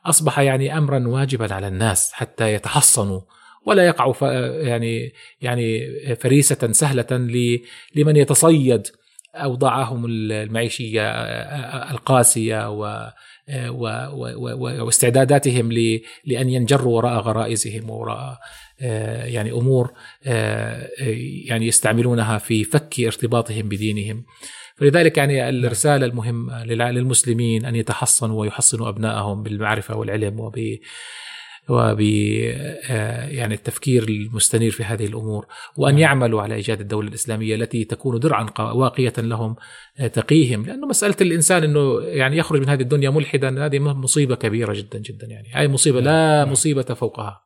أصبح 0.05 0.39
يعني 0.39 0.77
أمرا 0.77 1.07
واجبا 1.07 1.53
على 1.53 1.67
الناس 1.67 2.13
حتى 2.13 2.53
يتحصنوا 2.53 3.21
ولا 3.65 3.85
يقعوا 3.85 4.13
يعني 4.61 5.13
يعني 5.41 5.81
فريسة 6.15 6.71
سهلة 6.71 7.07
ل- 7.11 7.59
لمن 7.95 8.15
يتصيد 8.15 8.87
أوضاعهم 9.35 10.05
المعيشية 10.05 11.11
القاسية 11.91 12.69
و 12.69 13.09
واستعداداتهم 14.81 15.71
ل- 15.71 16.01
لأن 16.25 16.49
ينجروا 16.49 16.95
وراء 16.95 17.19
غرائزهم 17.19 17.89
وراء 17.89 18.37
يعني 18.79 19.51
أمور 19.51 19.91
آه، 20.25 20.89
يعني 21.45 21.67
يستعملونها 21.67 22.37
في 22.37 22.63
فك 22.63 22.99
ارتباطهم 22.99 23.69
بدينهم. 23.69 24.25
فلذلك 24.75 25.17
يعني 25.17 25.49
الرسالة 25.49 26.05
المهمة 26.05 26.63
للمسلمين 26.65 27.65
أن 27.65 27.75
يتحصنوا 27.75 28.41
ويحصنوا 28.41 28.89
أبنائهم 28.89 29.43
بالمعرفة 29.43 29.97
والعلم 29.97 30.39
وب 30.39 30.59
وب 31.69 32.01
آه، 32.01 33.27
يعني 33.27 33.53
التفكير 33.53 34.03
المستنير 34.03 34.71
في 34.71 34.83
هذه 34.83 35.05
الأمور 35.05 35.45
وأن 35.77 35.93
نعم. 35.93 36.01
يعملوا 36.01 36.41
على 36.41 36.55
إيجاد 36.55 36.79
الدولة 36.79 37.07
الإسلامية 37.07 37.55
التي 37.55 37.83
تكون 37.83 38.19
درعا 38.19 38.47
واقية 38.59 39.13
لهم 39.17 39.55
آه، 39.99 40.07
تقيهم. 40.07 40.65
لأنه 40.65 40.87
مسألة 40.87 41.15
الإنسان 41.21 41.63
إنه 41.63 42.01
يعني 42.01 42.37
يخرج 42.37 42.61
من 42.61 42.69
هذه 42.69 42.81
الدنيا 42.81 43.09
ملحدا 43.09 43.65
هذه 43.65 43.79
مصيبة 43.79 44.35
كبيرة 44.35 44.73
جدا 44.73 44.99
جدا 44.99 45.27
يعني. 45.27 45.47
هاي 45.53 45.67
مصيبة 45.67 45.99
لا 46.01 46.43
نعم. 46.43 46.51
مصيبة 46.51 46.83
فوقها. 46.83 47.44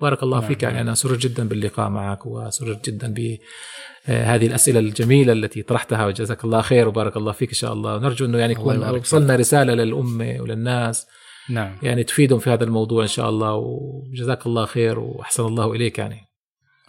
بارك 0.00 0.22
الله 0.22 0.40
نعم، 0.40 0.48
فيك. 0.48 0.62
يعني 0.62 0.74
نعم. 0.74 0.86
أنا 0.86 0.94
سررت 0.94 1.18
جدا 1.18 1.48
باللقاء 1.48 1.88
معك 1.88 2.26
وسررت 2.26 2.90
جدا 2.90 3.14
بهذه 3.14 4.46
الأسئلة 4.46 4.80
الجميلة 4.80 5.32
التي 5.32 5.62
طرحتها 5.62 6.06
وجزاك 6.06 6.44
الله 6.44 6.60
خير 6.60 6.88
وبارك 6.88 7.16
الله 7.16 7.32
فيك 7.32 7.48
إن 7.48 7.54
شاء 7.54 7.72
الله. 7.72 7.96
ونرجو 7.96 8.24
إنه 8.26 8.38
يعني 8.38 8.52
يكون. 8.52 8.90
وصلنا 8.90 9.36
رسالة 9.36 9.74
للأمة 9.74 10.36
وللناس. 10.40 11.06
نعم. 11.50 11.76
يعني 11.82 12.04
تفيدهم 12.04 12.38
في 12.38 12.50
هذا 12.50 12.64
الموضوع 12.64 13.02
إن 13.02 13.08
شاء 13.08 13.28
الله 13.28 13.54
وجزاك 13.54 14.46
الله 14.46 14.64
خير 14.66 14.98
وأحسن 14.98 15.46
الله 15.46 15.72
إليك 15.72 15.98
يعني. 15.98 16.20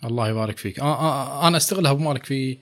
الله 0.04 0.30
يبارك 0.30 0.58
فيك. 0.58 0.80
آه 0.80 1.00
آه 1.00 1.48
أنا 1.48 1.58
أستغلها 1.58 1.92
أبو 1.92 2.04
مالك 2.04 2.26
في 2.26 2.58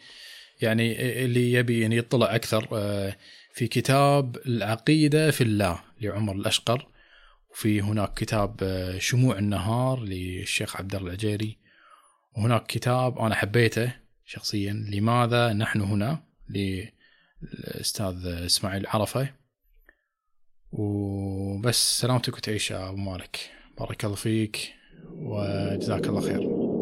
يعني 0.62 1.02
اللي 1.26 1.52
يبي 1.52 1.82
يعني 1.82 1.98
يطلع 1.98 2.36
أكثر 2.36 2.68
آه، 2.74 3.16
في 3.54 3.68
كتاب 3.68 4.38
العقيدة 4.46 5.32
في 5.32 5.42
الله 5.42 5.80
لعمر 6.02 6.36
الأشقر. 6.36 6.88
وفي 7.58 7.82
هناك 7.82 8.14
كتاب 8.14 8.56
آه، 8.64 8.98
شموع 8.98 9.38
النهار 9.38 10.00
للشيخ 10.00 10.78
عبد 10.78 10.96
الله 10.96 11.08
العجيري 11.08 11.58
وهناك 12.38 12.66
كتاب 12.68 13.20
أنا 13.20 13.36
حبيته 13.36 13.94
شخصيا. 14.26 14.74
لماذا 14.74 15.54
نحن 15.54 15.82
هنا؟ 15.82 16.24
للأستاذ 16.50 18.26
إسماعيل 18.26 18.88
عرفة. 18.88 19.30
وبس 20.72 22.00
سلامتك 22.02 22.38
وتعيش 22.38 22.72
يا 22.72 22.90
أبو 22.90 22.98
مالك. 22.98 23.52
بارك 23.80 24.06
الله 24.06 24.16
فيك 24.16 24.74
وجزاك 25.12 26.08
الله 26.08 26.22
خير. 26.22 26.77